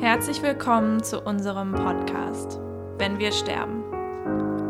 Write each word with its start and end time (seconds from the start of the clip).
Herzlich 0.00 0.42
willkommen 0.42 1.02
zu 1.02 1.20
unserem 1.20 1.72
Podcast 1.72 2.58
Wenn 2.96 3.18
wir 3.18 3.30
sterben. 3.32 3.84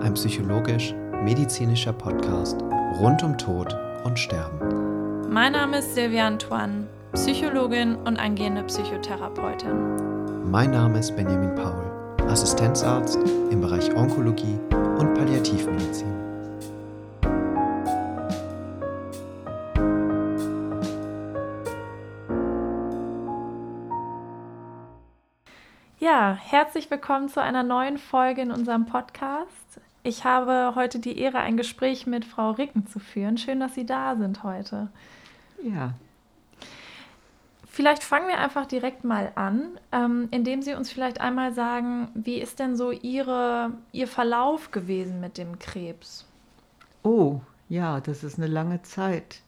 Ein 0.03 0.15
psychologisch-medizinischer 0.15 1.93
Podcast 1.93 2.61
rund 2.99 3.23
um 3.23 3.39
Tod 3.39 3.73
und 4.03 4.19
Sterben. 4.19 5.31
Mein 5.33 5.53
Name 5.53 5.79
ist 5.79 5.95
Silvia 5.95 6.27
Antoine, 6.27 6.89
Psychologin 7.13 7.95
und 7.95 8.19
angehende 8.19 8.65
Psychotherapeutin. 8.65 10.51
Mein 10.51 10.73
Name 10.73 10.99
ist 10.99 11.15
Benjamin 11.15 11.55
Paul, 11.55 12.27
Assistenzarzt 12.29 13.21
im 13.53 13.61
Bereich 13.61 13.95
Onkologie 13.95 14.59
und 14.99 15.15
Palliativmedizin. 15.15 16.20
Ja, 26.31 26.37
herzlich 26.37 26.89
willkommen 26.93 27.29
zu 27.29 27.43
einer 27.43 27.65
neuen 27.65 27.99
Folge 27.99 28.43
in 28.43 28.53
unserem 28.53 28.87
Podcast. 28.87 29.81
Ich 30.05 30.23
habe 30.23 30.77
heute 30.77 31.01
die 31.01 31.19
Ehre, 31.19 31.41
ein 31.41 31.57
Gespräch 31.57 32.07
mit 32.07 32.25
Frau 32.25 32.53
Ricken 32.53 32.87
zu 32.87 33.01
führen. 33.01 33.37
Schön, 33.37 33.59
dass 33.59 33.75
Sie 33.75 33.85
da 33.85 34.15
sind 34.15 34.45
heute. 34.45 34.91
Ja. 35.61 35.95
Vielleicht 37.67 38.05
fangen 38.05 38.29
wir 38.29 38.39
einfach 38.39 38.67
direkt 38.67 39.03
mal 39.03 39.33
an, 39.35 39.81
ähm, 39.91 40.29
indem 40.31 40.63
Sie 40.63 40.75
uns 40.75 40.93
vielleicht 40.93 41.21
einmal 41.21 41.53
sagen, 41.53 42.11
wie 42.15 42.41
ist 42.41 42.61
denn 42.61 42.77
so 42.77 42.93
Ihre, 42.93 43.73
Ihr 43.91 44.07
Verlauf 44.07 44.71
gewesen 44.71 45.19
mit 45.19 45.37
dem 45.37 45.59
Krebs? 45.59 46.27
Oh, 47.03 47.41
ja, 47.69 47.99
das 47.99 48.23
ist 48.23 48.39
eine 48.39 48.47
lange 48.47 48.83
Zeit. 48.83 49.41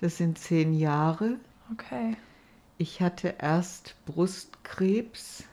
Das 0.00 0.16
sind 0.16 0.40
zehn 0.40 0.72
Jahre. 0.72 1.36
Okay. 1.72 2.16
Ich 2.76 3.00
hatte 3.00 3.36
erst 3.38 3.94
Brustkrebs 4.04 5.44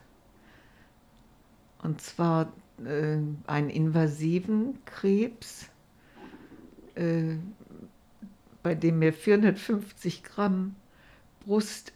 und 1.83 2.01
zwar 2.01 2.51
äh, 2.85 3.17
einen 3.47 3.69
invasiven 3.69 4.77
Krebs, 4.85 5.69
äh, 6.95 7.35
bei 8.63 8.75
dem 8.75 8.99
mir 8.99 9.13
450 9.13 10.23
Gramm 10.23 10.75
Brust 11.45 11.93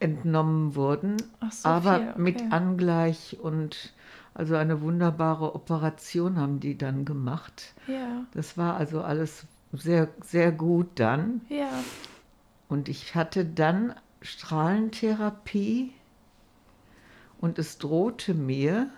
entnommen 0.00 0.74
wurden, 0.74 1.16
Ach 1.40 1.52
so, 1.52 1.68
aber 1.68 1.98
viel, 1.98 2.08
okay. 2.10 2.20
mit 2.20 2.52
Angleich 2.52 3.38
und 3.40 3.94
also 4.34 4.56
eine 4.56 4.80
wunderbare 4.80 5.54
Operation 5.54 6.36
haben 6.38 6.58
die 6.58 6.76
dann 6.76 7.04
gemacht. 7.04 7.72
Ja, 7.86 8.24
Das 8.32 8.58
war 8.58 8.76
also 8.76 9.00
alles 9.02 9.46
sehr, 9.72 10.08
sehr 10.22 10.50
gut 10.52 10.88
dann. 10.96 11.40
ja. 11.48 11.70
Und 12.68 12.88
ich 12.88 13.14
hatte 13.14 13.44
dann 13.44 13.94
Strahlentherapie 14.22 15.92
und 17.40 17.58
es 17.58 17.78
drohte 17.78 18.34
mir 18.34 18.88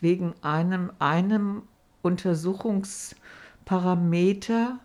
wegen 0.00 0.34
einem, 0.42 0.90
einem 0.98 1.62
Untersuchungsparameter 2.02 4.78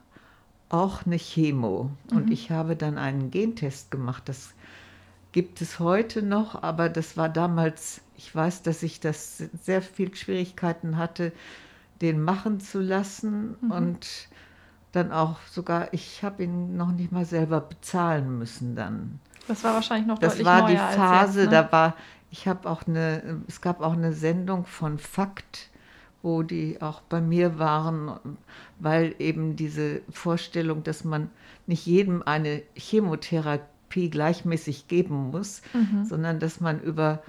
auch 0.70 1.06
eine 1.06 1.18
Chemo. 1.18 1.92
Und 2.14 2.28
Mhm. 2.28 2.32
ich 2.32 2.52
habe 2.52 2.76
dann 2.76 2.98
einen 2.98 3.32
Gentest 3.32 3.92
gemacht. 3.92 4.24
Das 4.28 4.54
gibt 5.32 5.62
es 5.62 5.80
heute 5.80 6.22
noch, 6.24 6.62
aber 6.64 6.90
das 6.90 7.18
war 7.18 7.30
damals, 7.30 8.02
ich 8.18 8.34
weiß, 8.34 8.64
dass 8.64 8.84
ich 8.84 9.00
das 9.00 9.38
sehr 9.64 9.82
viel 9.82 10.14
Schwierigkeiten 10.16 10.98
hatte, 10.98 11.32
den 12.02 12.22
machen 12.22 12.60
zu 12.60 12.82
lassen 12.82 13.56
Mhm. 13.62 13.72
und 13.72 14.08
dann 14.92 15.12
auch 15.12 15.38
sogar, 15.50 15.94
ich 15.94 16.24
habe 16.24 16.44
ihn 16.44 16.76
noch 16.76 16.92
nicht 16.92 17.12
mal 17.12 17.26
selber 17.26 17.62
bezahlen 17.62 18.38
müssen 18.38 18.76
dann. 18.76 19.20
Das 19.48 19.64
war 19.64 19.74
wahrscheinlich 19.74 20.08
noch 20.08 20.20
Das 20.20 20.34
deutlich 20.34 20.48
war 20.48 20.68
die 20.68 20.78
Phase, 20.78 21.42
jetzt, 21.42 21.52
ne? 21.52 21.64
da 21.64 21.72
war, 21.72 21.96
ich 22.32 22.48
habe 22.48 22.70
auch 22.70 22.88
eine, 22.88 23.42
es 23.48 23.62
gab 23.62 23.82
auch 23.82 23.94
eine 23.94 24.14
Sendung 24.14 24.66
von 24.66 24.98
Fakt, 24.98 25.70
wo 26.24 26.44
die 26.44 26.82
auch 26.82 27.02
bei 27.02 27.20
mir 27.20 27.60
waren, 27.60 28.18
weil 28.80 29.16
eben 29.20 29.56
diese 29.56 30.02
Vorstellung, 30.10 30.84
dass 30.84 31.04
man 31.04 31.30
nicht 31.68 31.86
jedem 31.86 32.24
eine 32.24 32.62
Chemotherapie 32.76 34.10
gleichmäßig 34.10 34.88
geben 34.88 35.32
muss, 35.32 35.62
Mhm. 35.74 36.06
sondern 36.06 36.40
dass 36.40 36.62
man 36.62 36.80
über 36.82 37.22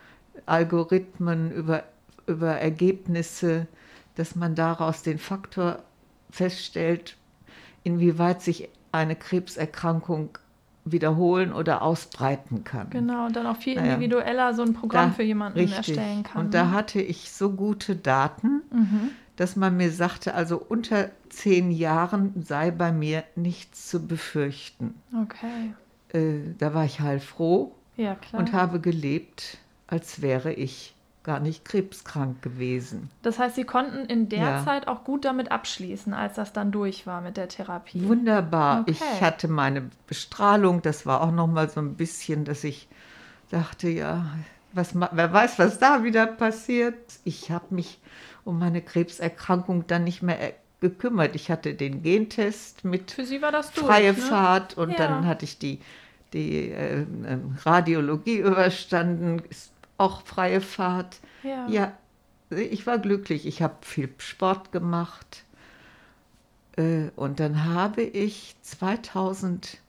Algorithmen, 0.46 1.50
über, 1.50 1.84
über 2.26 2.52
Ergebnisse, 2.52 3.66
dass 4.14 4.36
man 4.36 4.54
daraus 4.54 5.02
den 5.02 5.18
Faktor 5.18 5.80
feststellt, 6.30 7.16
inwieweit 7.82 8.42
sich 8.42 8.68
eine 8.92 9.16
Krebserkrankung 9.16 10.38
wiederholen 10.84 11.52
oder 11.52 11.82
ausbreiten 11.82 12.64
kann. 12.64 12.90
Genau, 12.90 13.26
und 13.26 13.36
dann 13.36 13.46
auch 13.46 13.56
viel 13.56 13.76
Naja. 13.76 13.94
individueller 13.94 14.52
so 14.54 14.62
ein 14.62 14.72
Programm 14.74 15.10
Da- 15.10 15.14
für 15.14 15.22
jemanden 15.22 15.58
richtig. 15.58 15.76
erstellen 15.96 16.22
kann. 16.24 16.46
Und 16.46 16.54
da 16.54 16.70
hatte 16.70 17.00
ich 17.00 17.30
so 17.30 17.50
gute 17.50 17.94
Daten, 17.96 18.62
mhm. 18.72 19.10
dass 19.36 19.54
man 19.56 19.76
mir 19.76 19.90
sagte, 19.92 20.34
also 20.34 20.56
unter 20.58 21.10
zehn 21.28 21.70
Jahren 21.70 22.32
sei 22.44 22.70
bei 22.70 22.90
mir 22.92 23.22
nichts 23.36 23.88
zu 23.88 24.06
befürchten. 24.06 24.94
Okay, 25.22 25.72
Äh, 26.12 26.54
da 26.58 26.74
war 26.74 26.84
ich 26.84 27.00
heilfroh 27.00 27.72
ja 27.96 28.16
und 28.32 28.52
habe 28.52 28.80
gelebt, 28.80 29.58
als 29.86 30.20
wäre 30.20 30.52
ich 30.52 30.94
gar 31.24 31.40
nicht 31.40 31.64
krebskrank 31.64 32.42
gewesen. 32.42 33.10
das 33.22 33.38
heißt, 33.38 33.54
Sie 33.56 33.64
konnten 33.64 34.06
in 34.06 34.28
der 34.28 34.40
Ja. 34.40 34.64
Zeit 34.64 34.88
auch 34.88 35.04
gut 35.04 35.24
damit 35.24 35.52
abschließen, 35.52 36.14
als 36.14 36.34
das 36.34 36.52
dann 36.52 36.72
durch 36.72 37.06
war 37.06 37.20
mit 37.20 37.36
der 37.36 37.48
Therapie. 37.48 38.02
Wunderbar. 38.08 38.80
Okay. 38.82 38.92
Ich 38.92 39.22
hatte 39.22 39.48
meine 39.48 39.90
Bestrahlung, 40.06 40.82
das 40.82 41.06
war 41.06 41.20
auch 41.20 41.30
noch 41.32 41.46
mal 41.46 41.68
so 41.70 41.80
ein 41.80 41.94
bisschen, 41.96 42.44
dass 42.44 42.64
ich 42.64 42.88
dachte, 43.50 43.88
ja, 43.88 44.26
was, 44.72 44.94
wer 44.94 45.32
weiß, 45.32 45.58
was 45.58 45.78
da 45.78 46.02
wieder 46.02 46.26
passiert. 46.26 46.96
Ich 47.24 47.50
habe 47.50 47.74
mich 47.74 48.00
um 48.44 48.58
meine 48.58 48.80
Krebserkrankung 48.82 49.86
dann 49.86 50.04
nicht 50.04 50.22
mehr 50.22 50.40
äh, 50.40 50.54
gekümmert. 50.80 51.34
Ich 51.36 51.50
hatte 51.50 51.74
den 51.74 52.02
Gentest 52.02 52.84
mit 52.84 53.10
Für 53.12 53.24
Sie 53.24 53.42
war 53.42 53.52
das 53.52 53.72
durch. 53.72 53.86
freie 53.86 54.08
ne? 54.08 54.12
Fahrt 54.14 54.76
und 54.78 54.90
Ja. 54.92 54.96
dann 54.98 55.26
hatte 55.26 55.44
ich 55.44 55.58
die, 55.58 55.80
die 56.32 56.70
äh, 56.70 57.02
ähm, 57.02 57.56
Radiologie 57.64 58.38
überstanden, 58.38 59.42
ist 59.50 59.71
auch 60.02 60.22
freie 60.26 60.60
Fahrt. 60.60 61.20
Ja. 61.42 61.68
Ja, 61.68 61.92
ich 62.50 62.86
war 62.86 62.98
glücklich. 62.98 63.46
Ich 63.46 63.62
habe 63.62 63.76
viel 63.82 64.12
Sport 64.18 64.72
gemacht. 64.72 65.44
Äh, 66.76 67.08
Und 67.16 67.40
dann 67.40 67.64
habe 67.64 68.02
ich 68.02 68.56
2017, 68.62 69.80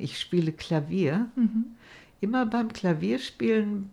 ich 0.00 0.20
spiele 0.20 0.52
Klavier, 0.52 1.28
Mhm. 1.36 1.76
immer 2.20 2.46
beim 2.46 2.72
Klavierspielen, 2.72 3.90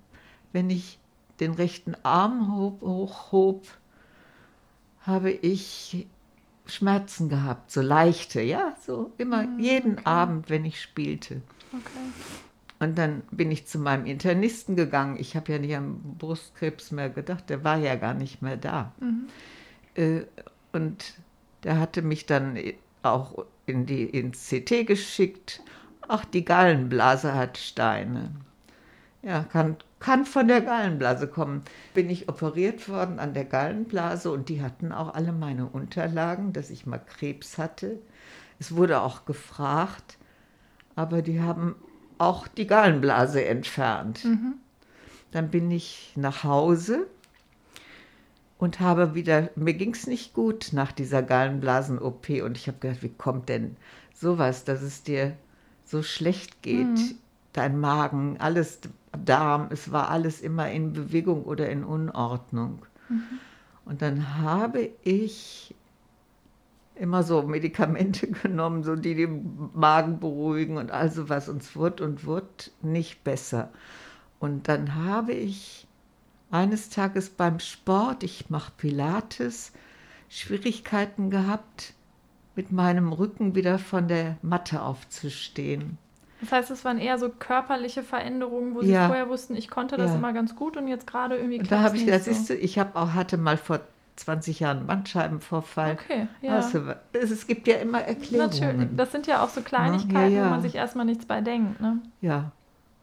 wenn 0.53 0.69
ich 0.69 0.99
den 1.39 1.53
rechten 1.53 1.95
Arm 2.03 2.55
hoch, 2.55 2.81
hochhob, 2.81 3.65
habe 5.01 5.31
ich 5.31 6.07
Schmerzen 6.67 7.29
gehabt, 7.29 7.71
so 7.71 7.81
leichte, 7.81 8.41
ja, 8.41 8.75
so 8.85 9.11
immer 9.17 9.43
Mm, 9.43 9.59
jeden 9.59 9.93
okay. 9.93 10.05
Abend, 10.05 10.49
wenn 10.49 10.63
ich 10.65 10.79
spielte. 10.81 11.41
Okay. 11.73 12.50
Und 12.81 12.97
dann 12.97 13.21
bin 13.29 13.51
ich 13.51 13.67
zu 13.67 13.77
meinem 13.77 14.07
Internisten 14.07 14.75
gegangen. 14.75 15.17
Ich 15.19 15.35
habe 15.35 15.51
ja 15.51 15.59
nicht 15.59 15.75
an 15.77 15.99
Brustkrebs 16.17 16.91
mehr 16.91 17.11
gedacht, 17.11 17.49
der 17.51 17.63
war 17.63 17.77
ja 17.77 17.95
gar 17.95 18.15
nicht 18.15 18.41
mehr 18.41 18.57
da. 18.57 18.93
Mhm. 18.99 19.27
Äh, 19.95 20.21
Und 20.73 21.15
der 21.63 21.79
hatte 21.79 22.01
mich 22.01 22.25
dann 22.25 22.57
auch 23.03 23.45
in 23.67 23.85
die, 23.85 24.05
ins 24.05 24.49
CT 24.49 24.87
geschickt. 24.87 25.61
Ach, 26.07 26.25
die 26.25 26.43
Gallenblase 26.43 27.35
hat 27.35 27.59
Steine. 27.59 28.31
Ja, 29.21 29.43
kann, 29.43 29.77
kann 29.99 30.25
von 30.25 30.47
der 30.47 30.61
Gallenblase 30.61 31.27
kommen. 31.27 31.63
Bin 31.93 32.09
ich 32.09 32.29
operiert 32.29 32.89
worden 32.89 33.19
an 33.19 33.35
der 33.35 33.45
Gallenblase 33.45 34.31
und 34.31 34.49
die 34.49 34.63
hatten 34.63 34.91
auch 34.91 35.13
alle 35.13 35.33
meine 35.33 35.67
Unterlagen, 35.67 36.53
dass 36.53 36.71
ich 36.71 36.87
mal 36.87 36.99
Krebs 36.99 37.59
hatte. 37.59 37.99
Es 38.59 38.75
wurde 38.75 39.01
auch 39.01 39.25
gefragt, 39.25 40.17
aber 40.95 41.21
die 41.21 41.41
haben 41.41 41.75
auch 42.21 42.47
die 42.47 42.67
Gallenblase 42.67 43.43
entfernt. 43.43 44.23
Mhm. 44.23 44.53
Dann 45.31 45.49
bin 45.49 45.71
ich 45.71 46.13
nach 46.15 46.43
Hause 46.43 47.07
und 48.57 48.79
habe 48.79 49.15
wieder, 49.15 49.49
mir 49.55 49.73
ging 49.73 49.93
es 49.93 50.05
nicht 50.05 50.33
gut 50.33 50.69
nach 50.71 50.91
dieser 50.91 51.23
Gallenblasen-OP 51.23 52.29
und 52.43 52.57
ich 52.57 52.67
habe 52.67 52.77
gedacht, 52.79 53.01
wie 53.01 53.09
kommt 53.09 53.49
denn 53.49 53.75
sowas, 54.13 54.65
dass 54.65 54.81
es 54.81 55.03
dir 55.03 55.35
so 55.83 56.03
schlecht 56.03 56.61
geht? 56.61 56.87
Mhm. 56.87 57.15
Dein 57.53 57.79
Magen, 57.79 58.37
alles, 58.39 58.79
Darm, 59.25 59.67
es 59.71 59.91
war 59.91 60.09
alles 60.09 60.39
immer 60.39 60.71
in 60.71 60.93
Bewegung 60.93 61.43
oder 61.43 61.69
in 61.69 61.83
Unordnung. 61.83 62.85
Und 63.83 64.01
dann 64.01 64.37
habe 64.37 64.89
ich 65.03 65.75
immer 67.01 67.23
so 67.23 67.43
Medikamente 67.43 68.27
genommen, 68.43 68.83
so 68.83 68.95
die 68.95 69.15
den 69.15 69.69
Magen 69.73 70.19
beruhigen 70.19 70.77
und 70.77 70.91
all 70.91 71.11
sowas. 71.11 71.49
Und 71.49 71.61
es 71.63 71.75
wurde 71.75 72.05
und 72.05 72.25
wurde 72.25 72.47
nicht 72.81 73.23
besser. 73.23 73.69
Und 74.39 74.67
dann 74.67 74.95
habe 74.95 75.33
ich 75.33 75.87
eines 76.51 76.89
Tages 76.89 77.29
beim 77.29 77.59
Sport, 77.59 78.23
ich 78.23 78.49
mache 78.49 78.73
Pilates, 78.77 79.73
Schwierigkeiten 80.29 81.29
gehabt, 81.29 81.93
mit 82.55 82.71
meinem 82.71 83.13
Rücken 83.13 83.55
wieder 83.55 83.79
von 83.79 84.07
der 84.07 84.37
Matte 84.41 84.81
aufzustehen. 84.81 85.97
Das 86.41 86.51
heißt, 86.51 86.71
es 86.71 86.83
waren 86.85 86.97
eher 86.97 87.17
so 87.19 87.29
körperliche 87.29 88.01
Veränderungen, 88.03 88.73
wo 88.75 88.81
Sie 88.81 88.87
Ja. 88.87 89.07
vorher 89.07 89.29
wussten, 89.29 89.55
ich 89.55 89.69
konnte 89.69 89.95
das 89.97 90.11
Ja. 90.11 90.17
immer 90.17 90.33
ganz 90.33 90.55
gut 90.55 90.75
und 90.75 90.87
jetzt 90.87 91.05
gerade 91.05 91.35
irgendwie 91.37 91.59
Und 91.59 91.71
da 91.71 91.81
habe 91.83 91.95
ich, 91.97 92.05
das 92.05 92.25
so. 92.25 92.31
ist, 92.31 92.49
ich 92.49 92.79
habe 92.79 92.95
auch 92.99 93.13
hatte 93.13 93.37
mal 93.37 93.57
vor 93.57 93.81
20 94.21 94.59
Jahren 94.59 94.77
einen 94.79 94.87
Bandscheibenvorfall. 94.87 95.93
Okay, 95.93 96.27
ja. 96.41 96.61
Du, 96.71 96.97
es, 97.13 97.47
gibt 97.47 97.67
ja 97.67 97.75
immer 97.77 98.01
Erklärungen. 98.01 98.49
Natürlich. 98.49 98.89
Das 98.95 99.11
sind 99.11 99.27
ja 99.27 99.43
auch 99.43 99.49
so 99.49 99.61
Kleinigkeiten, 99.61 100.35
ja. 100.35 100.45
wo 100.45 100.49
man 100.49 100.61
sich 100.61 100.75
erstmal 100.75 101.05
nichts 101.05 101.25
bei 101.25 101.41
denkt. 101.41 101.81
Ne? 101.81 101.99
Ja, 102.21 102.51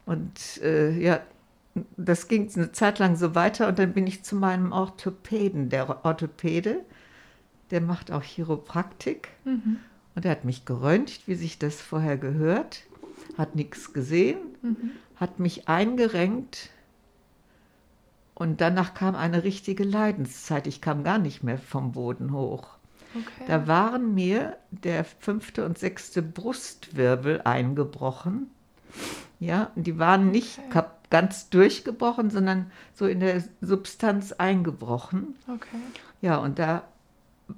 und 0.05 0.61
äh, 0.63 0.91
ja, 0.99 1.19
das 1.97 2.27
ging 2.27 2.49
eine 2.55 2.71
Zeit 2.71 2.99
lang 2.99 3.15
so 3.15 3.35
weiter 3.35 3.67
und 3.67 3.79
dann 3.79 3.93
bin 3.93 4.07
ich 4.07 4.23
zu 4.23 4.35
meinem 4.35 4.71
Orthopäden. 4.71 5.69
Der 5.69 6.03
Orthopäde, 6.05 6.77
der 7.71 7.81
macht 7.81 8.11
auch 8.11 8.23
Chiropraktik 8.23 9.29
Mhm. 9.45 9.77
und 10.15 10.25
er 10.25 10.31
hat 10.31 10.45
mich 10.45 10.65
geröntgt, 10.65 11.27
wie 11.27 11.35
sich 11.35 11.59
das 11.59 11.81
vorher 11.81 12.17
gehört, 12.17 12.83
hat 13.37 13.55
nichts 13.55 13.93
gesehen, 13.93 14.37
Mhm. 14.61 14.91
hat 15.15 15.39
mich 15.39 15.67
eingerenkt 15.69 16.69
und 18.39 18.61
danach 18.61 18.93
kam 18.95 19.15
eine 19.15 19.43
richtige 19.43 19.83
Leidenszeit. 19.83 20.65
Ich 20.65 20.81
kam 20.81 21.03
gar 21.03 21.19
nicht 21.19 21.43
mehr 21.43 21.59
vom 21.59 21.91
Boden 21.91 22.31
hoch. 22.33 22.69
Okay. 23.13 23.45
Da 23.47 23.67
waren 23.67 24.13
mir 24.13 24.57
der 24.71 25.03
fünfte 25.03 25.65
und 25.65 25.77
sechste 25.77 26.21
Brustwirbel 26.21 27.41
eingebrochen. 27.43 28.49
Ja, 29.39 29.71
und 29.75 29.85
die 29.87 29.99
waren 29.99 30.31
nicht 30.31 30.59
Okay. 30.69 30.83
ganz 31.09 31.49
durchgebrochen, 31.49 32.29
sondern 32.29 32.71
so 32.93 33.07
in 33.07 33.19
der 33.19 33.43
Substanz 33.61 34.31
eingebrochen. 34.33 35.35
okay. 35.47 35.77
Ja, 36.21 36.37
und 36.37 36.59
da 36.59 36.83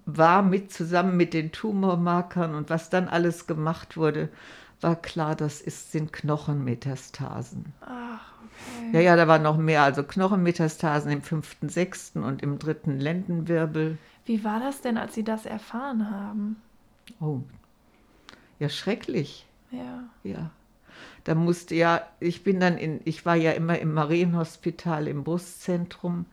war 0.05 0.41
mit 0.41 0.71
zusammen 0.71 1.17
mit 1.17 1.33
den 1.33 1.51
Tumormarkern 1.51 2.55
und 2.55 2.69
was 2.69 2.89
dann 2.89 3.07
alles 3.07 3.45
gemacht 3.47 3.97
wurde, 3.97 4.29
war 4.79 4.95
klar, 4.95 5.35
das 5.35 5.61
ist, 5.61 5.91
sind 5.91 6.13
Knochenmetastasen. 6.13 7.73
Ach. 7.81 8.30
Ja, 8.91 8.99
ja, 8.99 9.15
da 9.15 9.27
war 9.27 9.39
noch 9.39 9.57
mehr, 9.57 9.83
also 9.83 10.03
Knochenmetastasen 10.03 11.11
im 11.11 11.21
fünften, 11.21 11.69
sechsten 11.69 12.23
und 12.23 12.41
im 12.41 12.59
dritten 12.59 12.99
Lendenwirbel. 12.99 13.97
Wie 14.25 14.43
war 14.43 14.59
das 14.59 14.81
denn, 14.81 14.97
als 14.97 15.15
Sie 15.15 15.23
das 15.23 15.45
erfahren 15.45 16.11
haben? 16.11 16.57
Oh, 17.19 17.39
ja, 18.59 18.69
schrecklich. 18.69 19.47
Ja. 19.71 20.03
Ja. 20.23 20.51
Da 21.23 21.35
musste 21.35 21.75
ja, 21.75 22.01
ich 22.19 22.43
bin 22.43 22.59
dann 22.59 22.77
in, 22.77 22.99
ich 23.05 23.25
war 23.25 23.35
ja 23.35 23.51
immer 23.51 23.79
im 23.79 23.93
Marienhospital 23.93 25.07
im 25.07 25.23
Brustzentrum. 25.23 26.25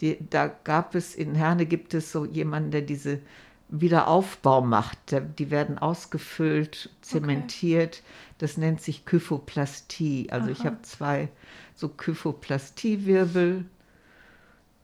Die, 0.00 0.18
da 0.30 0.48
gab 0.48 0.94
es, 0.94 1.14
in 1.14 1.34
Herne 1.34 1.66
gibt 1.66 1.94
es 1.94 2.12
so 2.12 2.24
jemanden, 2.24 2.70
der 2.70 2.82
diese 2.82 3.20
Wiederaufbau 3.68 4.60
macht. 4.60 4.98
Die 5.38 5.50
werden 5.50 5.78
ausgefüllt, 5.78 6.90
zementiert. 7.00 8.02
Das 8.38 8.56
nennt 8.56 8.80
sich 8.80 9.04
Kyphoplastie. 9.04 10.28
Also 10.30 10.50
ich 10.50 10.60
Aha. 10.60 10.66
habe 10.66 10.82
zwei 10.82 11.28
so 11.74 11.88
Kyphoplastie-Wirbel 11.88 13.64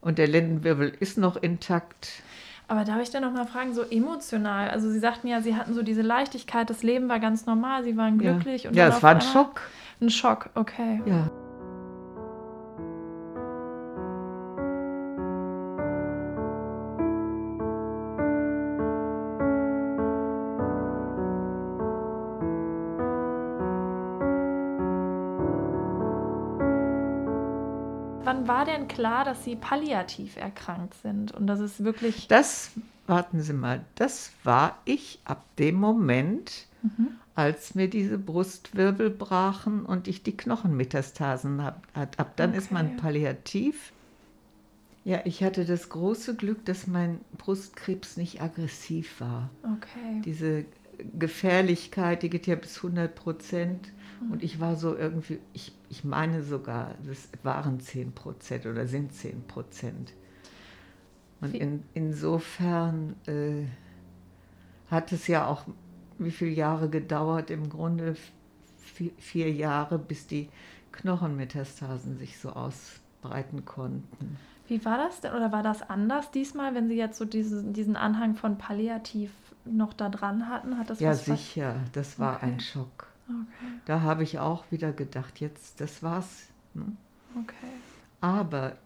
und 0.00 0.18
der 0.18 0.28
Lendenwirbel 0.28 0.92
ist 1.00 1.16
noch 1.16 1.36
intakt. 1.36 2.22
Aber 2.68 2.84
darf 2.84 3.02
ich 3.02 3.10
dann 3.10 3.22
noch 3.22 3.32
mal 3.32 3.46
fragen, 3.46 3.74
so 3.74 3.82
emotional? 3.82 4.70
Also 4.70 4.90
Sie 4.90 4.98
sagten 4.98 5.28
ja, 5.28 5.42
Sie 5.42 5.54
hatten 5.56 5.74
so 5.74 5.82
diese 5.82 6.02
Leichtigkeit, 6.02 6.70
das 6.70 6.82
Leben 6.82 7.08
war 7.08 7.20
ganz 7.20 7.46
normal, 7.46 7.84
Sie 7.84 7.96
waren 7.96 8.18
Ja, 8.20 8.32
glücklich. 8.32 8.66
Und 8.66 8.74
ja 8.74 8.88
es 8.88 9.02
war 9.02 9.14
ein 9.14 9.20
Schock. 9.20 9.60
Ein 10.00 10.10
Schock, 10.10 10.50
okay. 10.54 11.00
Ja. 11.06 11.30
War 28.66 28.74
denn 28.74 28.88
klar, 28.88 29.24
dass 29.24 29.44
Sie 29.44 29.56
palliativ 29.56 30.36
erkrankt 30.36 30.94
sind 31.02 31.32
und 31.32 31.46
dass 31.46 31.60
es 31.60 31.82
wirklich... 31.84 32.28
Das, 32.28 32.70
warten 33.06 33.40
Sie 33.40 33.52
mal, 33.52 33.84
das 33.96 34.32
war 34.44 34.78
ich 34.84 35.20
ab 35.24 35.44
dem 35.58 35.76
Moment, 35.76 36.66
Mhm. 36.82 37.08
als 37.36 37.74
mir 37.76 37.88
diese 37.88 38.18
Brustwirbel 38.18 39.08
brachen 39.10 39.86
und 39.86 40.08
ich 40.08 40.22
die 40.24 40.36
Knochenmetastasen 40.36 41.62
habe. 41.62 41.80
Ab 41.94 42.32
dann 42.36 42.54
ist 42.54 42.72
man 42.72 42.86
Okay. 42.86 42.96
palliativ. 42.96 43.92
Ja, 45.04 45.20
ich 45.24 45.42
hatte 45.42 45.64
das 45.64 45.88
große 45.88 46.36
Glück, 46.36 46.64
dass 46.64 46.86
mein 46.86 47.20
Brustkrebs 47.38 48.16
nicht 48.16 48.40
aggressiv 48.42 49.20
war. 49.20 49.50
Okay. 49.62 50.22
Diese 50.24 50.64
Gefährlichkeit, 51.18 52.22
die 52.22 52.30
geht 52.30 52.46
ja 52.46 52.54
bis 52.54 52.76
100 52.78 53.14
Prozent. 53.14 53.92
Mhm. 54.20 54.32
Und 54.32 54.42
ich 54.42 54.60
war 54.60 54.76
so 54.76 54.96
irgendwie, 54.96 55.38
ich, 55.52 55.72
ich 55.92 56.04
meine 56.04 56.42
sogar, 56.42 56.96
das 57.06 57.28
waren 57.44 57.80
10 57.80 58.14
Prozent 58.14 58.66
oder 58.66 58.88
sind 58.88 59.14
10 59.14 59.46
Prozent. 59.46 60.14
Und 61.40 61.54
in, 61.58 61.82
insofern 61.94 63.16
äh, 63.26 63.66
hat 64.90 65.12
es 65.12 65.26
ja 65.26 65.46
auch, 65.46 65.64
wie 66.18 66.30
viele 66.30 66.50
Jahre 66.52 66.88
gedauert? 66.88 67.50
Im 67.50 67.68
Grunde 67.68 68.16
vier, 68.78 69.10
vier 69.18 69.50
Jahre, 69.52 69.98
bis 69.98 70.26
die 70.26 70.48
Knochenmetastasen 70.92 72.18
sich 72.18 72.38
so 72.38 72.50
ausbreiten 72.50 73.64
konnten. 73.64 74.38
Wie 74.68 74.84
war 74.84 74.98
das 74.98 75.20
denn? 75.20 75.32
Oder 75.34 75.52
war 75.52 75.62
das 75.62 75.82
anders 75.88 76.30
diesmal, 76.30 76.74
wenn 76.74 76.88
Sie 76.88 76.96
jetzt 76.96 77.18
so 77.18 77.24
diese, 77.24 77.62
diesen 77.64 77.96
Anhang 77.96 78.36
von 78.36 78.58
palliativ 78.58 79.30
noch 79.64 79.92
da 79.92 80.08
dran 80.08 80.48
hatten? 80.48 80.78
Hat 80.78 80.90
das 80.90 81.00
Ja, 81.00 81.14
sicher, 81.14 81.76
das 81.92 82.18
war 82.18 82.36
Okay. 82.36 82.46
ein 82.46 82.60
Schock. 82.60 83.11
Okay, 83.28 83.80
Da 83.86 84.00
habe 84.02 84.22
ich 84.22 84.38
auch 84.38 84.64
wieder 84.70 84.92
gedacht, 84.92 85.40
jetzt, 85.40 85.80
das 85.80 86.02
war's. 86.02 86.48
Ne? 86.74 86.96
okay. 87.38 87.54
Aber 88.20 88.76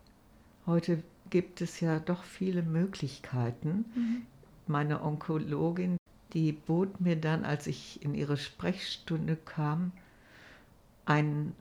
heute 0.66 1.02
gibt 1.30 1.60
es 1.60 1.80
ja 1.80 1.98
doch 1.98 2.22
viele 2.22 2.62
Möglichkeiten. 2.62 3.84
Mhm. 3.94 4.22
Meine 4.66 5.02
Onkologin, 5.02 5.96
die 6.32 6.52
bot 6.52 7.00
mir 7.00 7.16
dann, 7.16 7.44
als 7.44 7.66
ich 7.66 8.02
in 8.02 8.14
ihre 8.14 8.36
Sprechstunde 8.36 9.36
kam, 9.36 9.92
ein, 11.04 11.54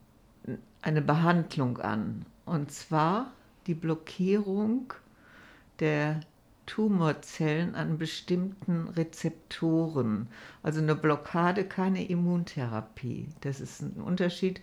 eine 0.81 1.01
Behandlung 1.01 1.77
an. 1.77 2.25
Und 2.45 2.71
zwar 2.71 3.31
die 3.67 3.73
Blockierung 3.75 4.93
der 5.79 6.19
Tumorzellen 6.65 7.75
an 7.75 7.97
bestimmten 7.97 8.87
Rezeptoren. 8.89 10.27
Also 10.63 10.81
eine 10.81 10.95
Blockade, 10.95 11.65
keine 11.65 12.07
Immuntherapie. 12.07 13.29
Das 13.41 13.61
ist 13.61 13.81
ein 13.81 14.01
Unterschied. 14.01 14.61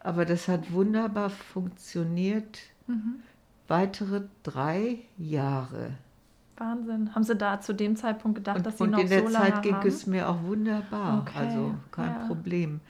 Aber 0.00 0.24
das 0.24 0.48
hat 0.48 0.72
wunderbar 0.72 1.30
funktioniert. 1.30 2.58
Mhm. 2.86 3.22
Weitere 3.68 4.22
drei 4.42 4.98
Jahre. 5.18 5.94
Wahnsinn. 6.58 7.14
Haben 7.14 7.22
Sie 7.24 7.36
da 7.36 7.60
zu 7.60 7.74
dem 7.74 7.96
Zeitpunkt 7.96 8.36
gedacht, 8.36 8.56
Und, 8.56 8.66
dass 8.66 8.78
Sie 8.78 8.84
und 8.84 8.90
noch 8.90 8.98
in 8.98 9.08
der 9.08 9.26
Zeit 9.26 9.62
ging 9.62 9.74
haben? 9.74 9.88
es 9.88 10.06
mir 10.06 10.28
auch 10.28 10.42
wunderbar. 10.42 11.20
Okay, 11.22 11.38
Also 11.38 11.74
kein 11.90 12.12
ja. 12.12 12.26
Problem. 12.26 12.80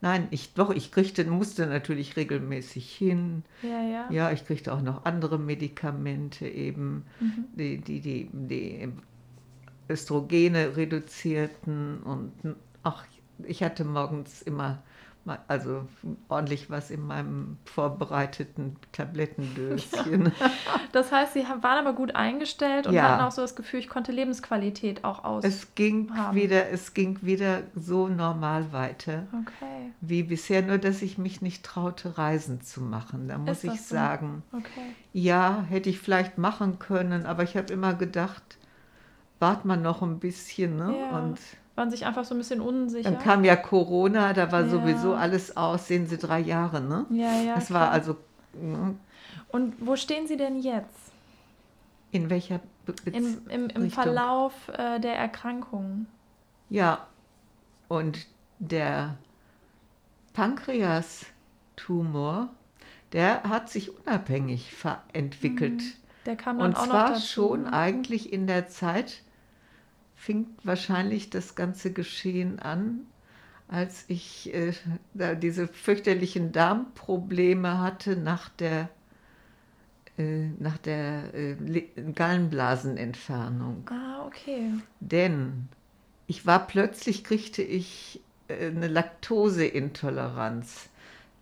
Nein, 0.00 0.28
ich 0.30 0.54
doch, 0.54 0.70
ich 0.70 0.92
kriegte, 0.92 1.24
musste 1.24 1.66
natürlich 1.66 2.16
regelmäßig 2.16 2.90
hin. 2.94 3.42
Ja, 3.62 3.82
ja. 3.82 4.10
Ja, 4.10 4.30
ich 4.30 4.46
kriegte 4.46 4.72
auch 4.72 4.82
noch 4.82 5.04
andere 5.04 5.38
Medikamente 5.38 6.46
eben, 6.46 7.04
Mhm. 7.20 7.44
die, 7.56 7.78
die, 7.78 8.00
die, 8.00 8.30
die 8.32 8.88
Östrogene 9.88 10.76
reduzierten 10.76 12.02
und 12.02 12.32
ach, 12.82 13.04
ich 13.44 13.62
hatte 13.62 13.84
morgens 13.84 14.42
immer 14.42 14.82
also 15.48 15.86
ordentlich 16.28 16.70
was 16.70 16.90
in 16.90 17.04
meinem 17.06 17.56
vorbereiteten 17.64 18.76
Tablettendöschen. 18.92 20.32
Das 20.92 21.12
heißt, 21.12 21.34
Sie 21.34 21.46
haben- 21.46 21.62
waren 21.62 21.84
aber 21.86 21.94
gut 21.96 22.14
eingestellt 22.14 22.86
und 22.86 22.94
Ja. 22.94 23.02
hatten 23.02 23.22
auch 23.22 23.30
so 23.32 23.42
das 23.42 23.56
Gefühl, 23.56 23.80
ich 23.80 23.88
konnte 23.88 24.12
Lebensqualität 24.12 25.04
auch 25.04 25.24
aus. 25.24 25.44
Es 25.44 25.74
ging 25.74 26.14
haben. 26.16 26.36
wieder, 26.36 26.70
es 26.70 26.94
ging 26.94 27.18
wieder 27.22 27.62
so 27.74 28.08
normal 28.08 28.72
weiter. 28.72 29.26
okay, 29.32 29.92
wie 30.00 30.22
bisher, 30.22 30.62
nur 30.62 30.78
dass 30.78 31.02
ich 31.02 31.18
mich 31.18 31.42
nicht 31.42 31.64
traute, 31.64 32.16
Reisen 32.18 32.60
zu 32.60 32.80
machen. 32.80 33.28
Da 33.28 33.38
muss 33.38 33.64
ich 33.64 33.80
so? 33.80 33.94
sagen, 33.94 34.42
okay. 34.52 34.94
ja, 35.12 35.64
hätte 35.68 35.90
ich 35.90 35.98
vielleicht 35.98 36.38
machen 36.38 36.78
können, 36.78 37.26
aber 37.26 37.42
ich 37.42 37.56
habe 37.56 37.72
immer 37.72 37.94
gedacht, 37.94 38.42
wart 39.38 39.64
mal 39.64 39.76
noch 39.76 40.02
ein 40.02 40.18
bisschen. 40.18 40.76
Ne? 40.76 40.94
Ja. 40.98 41.18
Und 41.18 41.38
Waren 41.76 41.90
sich 41.90 42.04
einfach 42.06 42.24
so 42.24 42.34
ein 42.34 42.38
bisschen 42.38 42.60
unsicher. 42.60 43.08
dann 43.10 43.20
kam 43.22 43.44
ja 43.44 43.54
Corona, 43.54 44.32
da 44.32 44.50
war 44.50 44.62
Ja. 44.62 44.68
sowieso 44.68 45.14
alles 45.14 45.56
aus, 45.56 45.86
sehen 45.86 46.08
Sie, 46.08 46.16
drei 46.18 46.40
Jahre. 46.40 46.80
Ne? 46.80 47.06
ja, 47.10 47.40
ja. 47.42 47.54
das 47.54 47.70
war 47.70 47.82
klar. 47.82 47.92
also, 47.92 48.16
ne, 48.54 48.96
Und 49.50 49.74
wo 49.78 49.94
stehen 49.96 50.26
Sie 50.26 50.36
denn 50.36 50.58
jetzt? 50.58 50.88
in 52.12 52.30
welcher 52.30 52.60
Be 52.86 52.94
Im, 53.12 53.42
im, 53.50 53.68
im? 53.68 53.90
Verlauf 53.90 54.68
äh, 54.68 54.98
der 55.00 55.16
Erkrankung. 55.16 56.06
Ja, 56.70 57.06
und 57.88 58.26
der 58.58 59.16
Pankreastumor, 60.32 62.48
der 63.12 63.42
hat 63.44 63.68
sich 63.70 63.90
unabhängig 64.06 64.72
entwickelt. 65.12 65.82
Der 66.24 66.36
kam 66.36 66.58
dann 66.58 66.68
Und 66.68 66.76
auch 66.76 66.86
noch 66.86 66.92
zwar 66.92 67.08
dazu. 67.10 67.26
schon 67.26 67.62
ne? 67.64 67.72
eigentlich 67.72 68.32
in 68.32 68.46
der 68.46 68.68
Zeit, 68.68 69.22
fing 70.16 70.46
wahrscheinlich 70.64 71.30
das 71.30 71.54
ganze 71.54 71.92
Geschehen 71.92 72.58
an, 72.58 73.06
als 73.68 74.04
ich 74.08 74.52
äh, 74.54 74.72
da 75.14 75.34
diese 75.34 75.68
fürchterlichen 75.68 76.52
Darmprobleme 76.52 77.80
hatte 77.80 78.16
nach 78.16 78.48
der, 78.48 78.88
äh, 80.18 80.48
nach 80.58 80.78
der 80.78 81.34
äh, 81.34 81.56
Gallenblasenentfernung. 82.14 83.88
Ah, 83.90 84.24
okay. 84.26 84.72
Denn 85.00 85.68
ich 86.26 86.46
war 86.46 86.66
plötzlich, 86.66 87.24
kriegte 87.24 87.62
ich 87.62 88.20
äh, 88.48 88.68
eine 88.68 88.88
Laktoseintoleranz. 88.88 90.88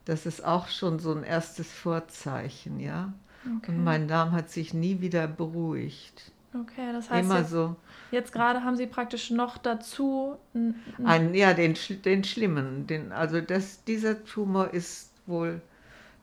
Das 0.04 0.26
ist 0.26 0.44
auch 0.44 0.68
schon 0.68 0.98
so 0.98 1.14
ein 1.14 1.24
erstes 1.24 1.70
Vorzeichen, 1.70 2.80
ja. 2.80 3.12
okay. 3.58 3.70
Und 3.70 3.84
mein 3.84 4.08
Darm 4.08 4.32
hat 4.32 4.50
sich 4.50 4.74
nie 4.74 5.00
wieder 5.00 5.26
beruhigt. 5.26 6.32
Okay, 6.54 6.92
das 6.92 7.10
heißt, 7.10 7.24
Immer 7.24 7.44
so. 7.44 7.76
Jetzt 8.14 8.32
gerade 8.32 8.64
haben 8.64 8.76
Sie 8.76 8.86
praktisch 8.86 9.30
noch 9.30 9.58
dazu 9.58 10.36
n- 10.54 10.74
n- 10.98 11.06
Ein, 11.06 11.34
ja, 11.34 11.54
den, 11.54 11.74
den 12.04 12.24
schlimmen. 12.24 12.86
Den, 12.86 13.12
also 13.12 13.40
das, 13.40 13.84
dieser 13.84 14.24
Tumor 14.24 14.72
ist 14.72 15.10
wohl 15.26 15.60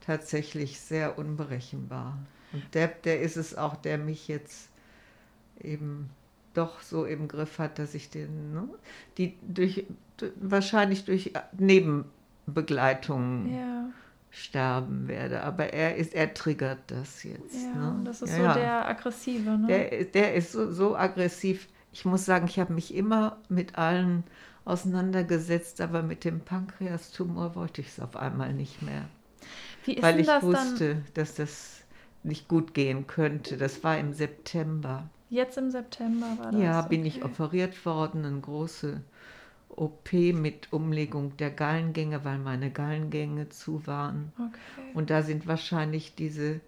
tatsächlich 0.05 0.79
sehr 0.79 1.17
unberechenbar. 1.17 2.17
Und 2.53 2.73
der, 2.75 2.87
der 2.89 3.21
ist 3.21 3.37
es 3.37 3.55
auch, 3.57 3.75
der 3.75 3.97
mich 3.97 4.27
jetzt 4.27 4.69
eben 5.61 6.09
doch 6.53 6.81
so 6.81 7.05
im 7.05 7.27
Griff 7.27 7.59
hat, 7.59 7.79
dass 7.79 7.93
ich 7.93 8.09
den, 8.09 8.53
ne, 8.53 8.67
die 9.17 9.35
durch, 9.41 9.85
wahrscheinlich 10.41 11.05
durch 11.05 11.31
Nebenbegleitungen 11.57 13.53
ja, 13.55 13.89
sterben 14.31 15.07
werde. 15.07 15.43
Aber 15.43 15.73
er 15.73 15.95
ist, 15.95 16.13
er 16.13 16.33
triggert 16.33 16.79
das 16.87 17.23
jetzt. 17.23 17.73
ja, 17.73 17.75
ne? 17.75 18.01
das 18.03 18.21
ist 18.21 18.37
Ja, 18.37 18.53
so 18.53 18.59
der 18.59 18.87
aggressive, 18.89 19.57
ne? 19.57 19.67
Der, 19.67 20.05
der 20.05 20.33
ist 20.35 20.51
so, 20.51 20.71
so 20.71 20.95
aggressiv. 20.95 21.67
Ich 21.91 22.05
muss 22.05 22.25
sagen, 22.25 22.47
ich 22.47 22.59
habe 22.59 22.73
mich 22.73 22.93
immer 22.93 23.37
mit 23.49 23.77
allen 23.77 24.23
auseinandergesetzt, 24.65 25.81
aber 25.81 26.03
mit 26.03 26.23
dem 26.23 26.41
Pankreastumor 26.41 27.55
wollte 27.55 27.81
ich 27.81 27.87
es 27.87 27.99
auf 27.99 28.15
einmal 28.15 28.53
nicht 28.53 28.81
mehr. 28.81 29.05
Wie 29.85 29.93
ist 29.93 30.03
weil 30.03 30.19
ich 30.19 30.27
das 30.27 30.41
dann 30.41 30.51
wusste, 30.51 31.01
dass 31.13 31.35
das 31.35 31.81
nicht 32.23 32.47
gut 32.47 32.73
gehen 32.73 33.07
könnte. 33.07 33.57
Das 33.57 33.83
war 33.83 33.97
im 33.97 34.13
September. 34.13 35.09
jetzt 35.29 35.57
im 35.57 35.71
September 35.71 36.27
war 36.37 36.51
das? 36.51 36.61
Ja, 36.61 36.81
bin 36.83 37.05
ich 37.05 37.17
okay. 37.17 37.25
operiert 37.25 37.85
worden, 37.85 38.25
eine 38.25 38.39
große 38.39 39.01
OP 39.69 40.13
mit 40.13 40.71
Umlegung 40.71 41.37
der 41.37 41.49
Gallengänge, 41.49 42.23
weil 42.25 42.37
meine 42.37 42.71
Gallengänge 42.71 43.49
zu 43.49 43.87
waren. 43.87 44.31
Okay. 44.37 44.91
Und 44.93 45.09
da 45.09 45.23
sind 45.23 45.47
wahrscheinlich 45.47 46.15
diese 46.15 46.59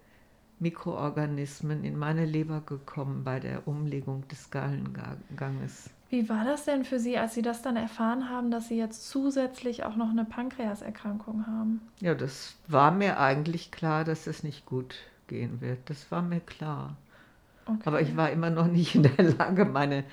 Mikroorganismen 0.64 1.84
in 1.84 1.98
meine 1.98 2.24
Leber 2.24 2.62
gekommen 2.64 3.22
bei 3.22 3.38
der 3.38 3.68
Umlegung 3.68 4.26
des 4.28 4.50
Gallenganges. 4.50 5.90
Wie 6.08 6.28
war 6.28 6.44
das 6.44 6.64
denn 6.64 6.84
für 6.84 6.98
Sie, 6.98 7.18
als 7.18 7.34
Sie 7.34 7.42
das 7.42 7.60
dann 7.60 7.76
erfahren 7.76 8.30
haben, 8.30 8.50
dass 8.50 8.68
Sie 8.68 8.78
jetzt 8.78 9.08
zusätzlich 9.10 9.84
auch 9.84 9.96
noch 9.96 10.08
eine 10.08 10.24
Pankreaserkrankung 10.24 11.46
haben? 11.46 11.82
Ja, 12.00 12.14
das 12.14 12.54
war 12.66 12.90
mir 12.92 13.20
eigentlich 13.20 13.70
klar, 13.70 14.04
dass 14.04 14.26
es 14.26 14.42
nicht 14.42 14.64
gut 14.64 14.94
gehen 15.28 15.60
wird. 15.60 15.78
Das 15.86 16.10
war 16.10 16.22
mir 16.22 16.40
klar. 16.40 16.96
Okay. 17.66 17.80
Aber 17.84 18.00
ich 18.00 18.16
war 18.16 18.30
immer 18.30 18.50
noch 18.50 18.66
nicht 18.66 18.94
in 18.94 19.02
der 19.02 19.22
Lage, 19.38 19.64
meine 19.66 20.04